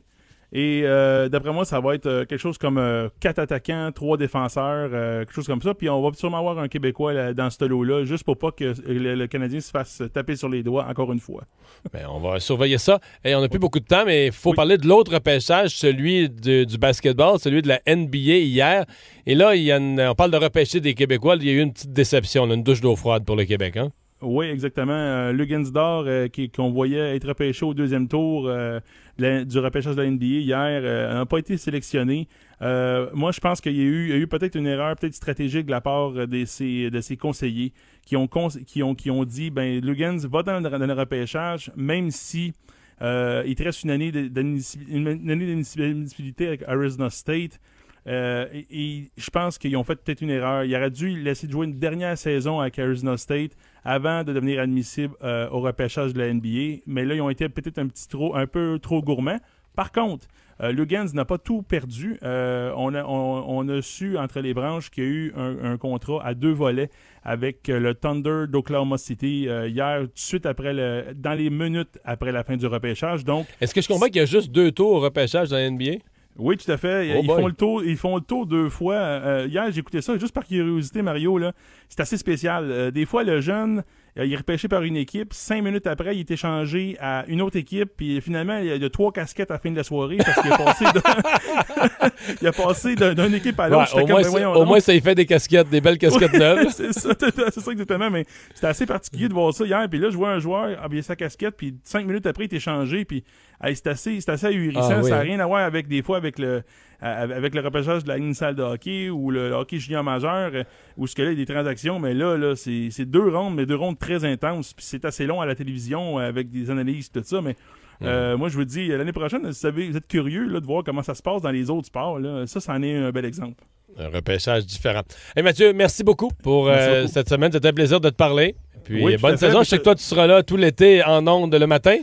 [0.58, 4.16] Et euh, d'après moi, ça va être euh, quelque chose comme euh, quatre attaquants, trois
[4.16, 5.74] défenseurs, quelque chose comme ça.
[5.74, 8.74] Puis on va sûrement avoir un Québécois là, dans ce lot-là, juste pour pas que
[8.88, 11.44] le, le Canadien se fasse taper sur les doigts encore une fois.
[11.92, 13.02] Ben, on va surveiller ça.
[13.26, 16.30] Et on n'a plus beaucoup de temps, mais il faut parler de l'autre repêchage, celui
[16.30, 18.86] de- du basketball, celui de la NBA hier.
[19.26, 21.36] Et là, il y a une- on parle de repêcher des Québécois.
[21.36, 23.76] Il y a eu une petite déception, là, une douche d'eau froide pour le Québec.
[23.76, 23.90] Hein?
[24.28, 24.92] Oui, exactement.
[24.94, 28.80] Euh, Lugansdor, euh, qui- qu'on voyait être repêché au deuxième tour euh,
[29.20, 32.28] du repêchage de la NBA hier, euh, n'a pas été sélectionné.
[32.64, 35.80] Euh, moi, je pense qu'il y a eu, peut-être une erreur peut-être stratégique de la
[35.82, 37.72] part de ses, de ses conseillers
[38.04, 38.28] qui ont,
[38.66, 42.54] qui ont, qui ont dit, ben, Lugans va dans le, dans le repêchage, même si
[43.02, 47.60] il te reste une année d'admissibilité avec Arizona State.
[48.08, 50.64] Euh, et, je pense qu'ils ont fait peut-être une erreur.
[50.64, 53.52] Il aurait dû laisser jouer une dernière saison avec Arizona State
[53.84, 56.82] avant de devenir admissible euh, au repêchage de la NBA.
[56.86, 59.40] Mais là, ils ont été peut-être un petit trop, un peu trop gourmands.
[59.76, 60.28] Par contre,
[60.62, 62.18] euh, Lugans n'a pas tout perdu.
[62.22, 66.34] On, a, on, a su entre les branches qu'il y a eu un, contrat à
[66.34, 66.90] deux volets
[67.24, 72.32] avec le Thunder d'Oklahoma City hier, tout de suite après le, dans les minutes après
[72.32, 73.26] la fin du repêchage.
[73.26, 75.70] Donc, Est-ce que je comprends qu'il y a juste deux tours au repêchage dans la
[75.70, 75.98] NBA?
[76.38, 77.14] Oui, tout à fait.
[77.16, 77.42] Oh ils, boy.
[77.42, 78.96] font le tour, ils font le tour deux fois.
[78.96, 81.38] Euh, hier, j'ai écouté ça juste par curiosité, Mario.
[81.38, 81.54] Là.
[81.88, 82.72] C'est assez spécial.
[82.72, 83.84] Euh, des fois, le jeune, euh,
[84.24, 85.34] il est repêché par une équipe.
[85.34, 87.90] Cinq minutes après, il est échangé à une autre équipe.
[87.98, 90.52] Puis finalement, il y a trois casquettes à la fin de la soirée parce qu'il
[90.54, 90.86] est passé
[92.42, 93.94] il a passé d'un- d'une équipe à l'autre.
[93.94, 96.32] Ouais, au, comme, moins, ben au moins, ça y fait des casquettes, des belles casquettes
[96.32, 96.70] Ouais, neuves.
[96.74, 98.10] c'est ça, c'est ça exactement.
[98.10, 99.86] Mais c'était assez particulier de voir ça hier.
[99.90, 102.58] Puis là, je vois un joueur habiller sa casquette, puis cinq minutes après, il est
[102.58, 103.04] échangé.
[103.04, 103.26] Puis
[103.62, 104.90] hey, c'est assez, c'est assez ahurissant.
[104.92, 105.24] Ah oui, ça n'a hein.
[105.24, 106.64] rien à voir avec des fois avec le
[107.02, 110.64] avec le repêchage de la ligne salle de hockey ou le hockey junior majeur euh,
[110.98, 112.00] où ce que là, il y a des transactions.
[112.00, 114.74] Mais là, là, c'est deux rondes, mais deux rondes très intenses.
[114.74, 117.42] Puis c'est assez long à la télévision euh, avec des analyses tout ça.
[117.42, 117.56] Mais
[118.02, 120.84] euh, moi, je vous dis, l'année prochaine, vous savez, vous êtes curieux là, de voir
[120.84, 122.20] comment ça se passe dans les autres sports.
[122.20, 122.46] Là.
[122.48, 123.64] Ça, c'en est un bel exemple.
[123.98, 125.04] Un repêchage différent.
[125.38, 127.14] Hey Mathieu, merci beaucoup pour Merci euh, beaucoup.
[127.14, 127.52] cette semaine.
[127.52, 128.56] C'était un plaisir de te parler.
[128.84, 129.60] Puis Oui, bonne saison.
[129.64, 131.98] Je sais que toi, tu seras là tout l'été en ondes le matin.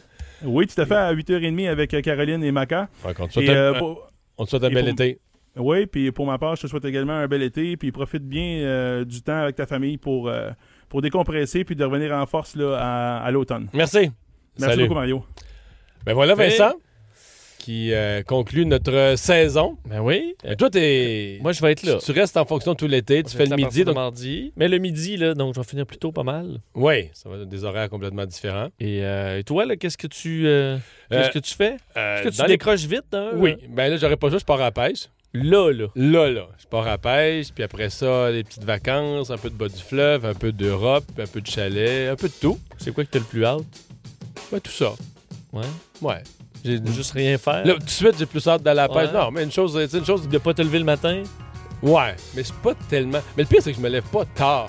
[0.45, 2.89] Oui, tout à fait, à 8h30 avec Caroline et Maca.
[3.05, 3.13] Ouais,
[3.43, 4.11] Et, euh, pour-
[4.43, 5.19] on te souhaite un et bel pour- été.
[5.57, 8.61] Oui, puis pour ma part, je te souhaite également un bel été, puis profite bien
[8.63, 10.51] euh, du temps avec ta famille pour, euh,
[10.89, 13.69] pour décompresser, puis de revenir en force là, à, à l'automne.
[13.75, 14.11] Merci.
[14.59, 14.83] Merci Salut.
[14.85, 15.25] beaucoup, Mario.
[16.07, 16.73] Ben voilà, Vincent,
[17.63, 19.79] qui euh, conclut notre saison.
[19.89, 20.35] Ben oui.
[20.45, 21.39] Et toi, t'es.
[21.41, 21.95] Moi, je vais être là.
[21.99, 23.85] Tu, tu restes en fonction tout l'été, tu fais le midi.
[23.85, 23.95] Donc...
[23.95, 24.53] mardi.
[24.57, 26.59] Mais le midi, là, donc je vais finir plus tôt pas mal.
[26.75, 28.69] Oui, ça va être des horaires complètement différents.
[28.81, 30.77] Et, euh, et toi, là, qu'est-ce que tu euh,
[31.11, 31.77] qu'est-ce Euh, que tu fais?
[31.97, 33.31] Euh, Est-ce que tu les- décroches vite, hein?
[33.37, 33.55] Oui.
[33.69, 35.09] Ben là, j'aurais pas juste, je pars à la pêche.
[35.35, 35.87] Là, là.
[35.95, 36.49] Là, là.
[36.59, 39.81] Je pars à pêche, puis après ça, des petites vacances, un peu de bas du
[39.83, 42.59] fleuve, un peu d'Europe, un peu de chalet, un peu de tout.
[42.77, 43.63] C'est quoi que t'as le plus hâte?
[44.53, 44.93] Ouais, tout ça.
[45.55, 45.63] Ouais.
[46.03, 46.23] Ouais.
[46.65, 47.65] J'ai juste rien faire.
[47.67, 49.11] Là, tout de suite, j'ai plus hâte d'aller à la pêche.
[49.13, 49.19] Ouais.
[49.19, 50.29] Non, mais une chose, c'est une chose.
[50.29, 51.23] De pas te lever le matin.
[51.83, 53.19] Ouais, mais c'est pas tellement.
[53.37, 54.69] Mais le pire, c'est que je me lève pas tard.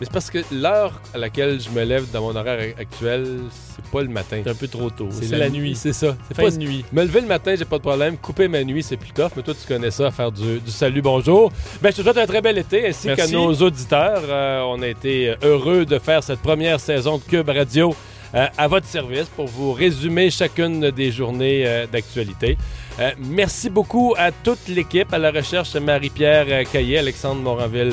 [0.00, 3.84] Mais c'est parce que l'heure à laquelle je me lève dans mon horaire actuel, c'est
[3.84, 4.40] pas le matin.
[4.42, 5.08] C'est un peu trop tôt.
[5.10, 5.74] C'est la nuit.
[5.76, 6.16] C'est ça.
[6.28, 6.84] C'est pas de nuit.
[6.92, 8.16] Me lever le matin, j'ai pas de problème.
[8.16, 9.30] Couper ma nuit, c'est plus tough.
[9.36, 11.52] Mais toi, tu connais ça, faire du, du salut, bonjour.
[11.80, 14.22] Ben, je te souhaite un très bel été, ainsi qu'à nos auditeurs.
[14.28, 17.94] Euh, on a été heureux de faire cette première saison de Cube Radio
[18.34, 22.56] euh, à votre service pour vous résumer chacune des journées euh, d'actualité.
[22.98, 27.92] Euh, merci beaucoup à toute l'équipe, à la recherche Marie-Pierre Caillé, Alexandre Moranville,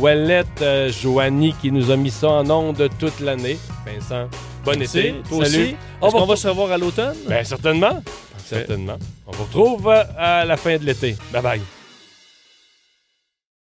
[0.00, 3.58] Wallette, Joanie qui nous a mis ça en onde toute l'année.
[3.86, 4.28] Vincent,
[4.64, 4.98] bon Merci.
[4.98, 5.14] été.
[5.28, 5.62] Toi Salut.
[5.64, 5.76] aussi.
[6.00, 7.16] On va qu'on va se revoir à l'automne?
[7.28, 8.02] Ben, certainement.
[8.44, 8.96] Certainement.
[9.26, 11.16] On vous retrouve à la fin de l'été.
[11.32, 11.83] Bye bye.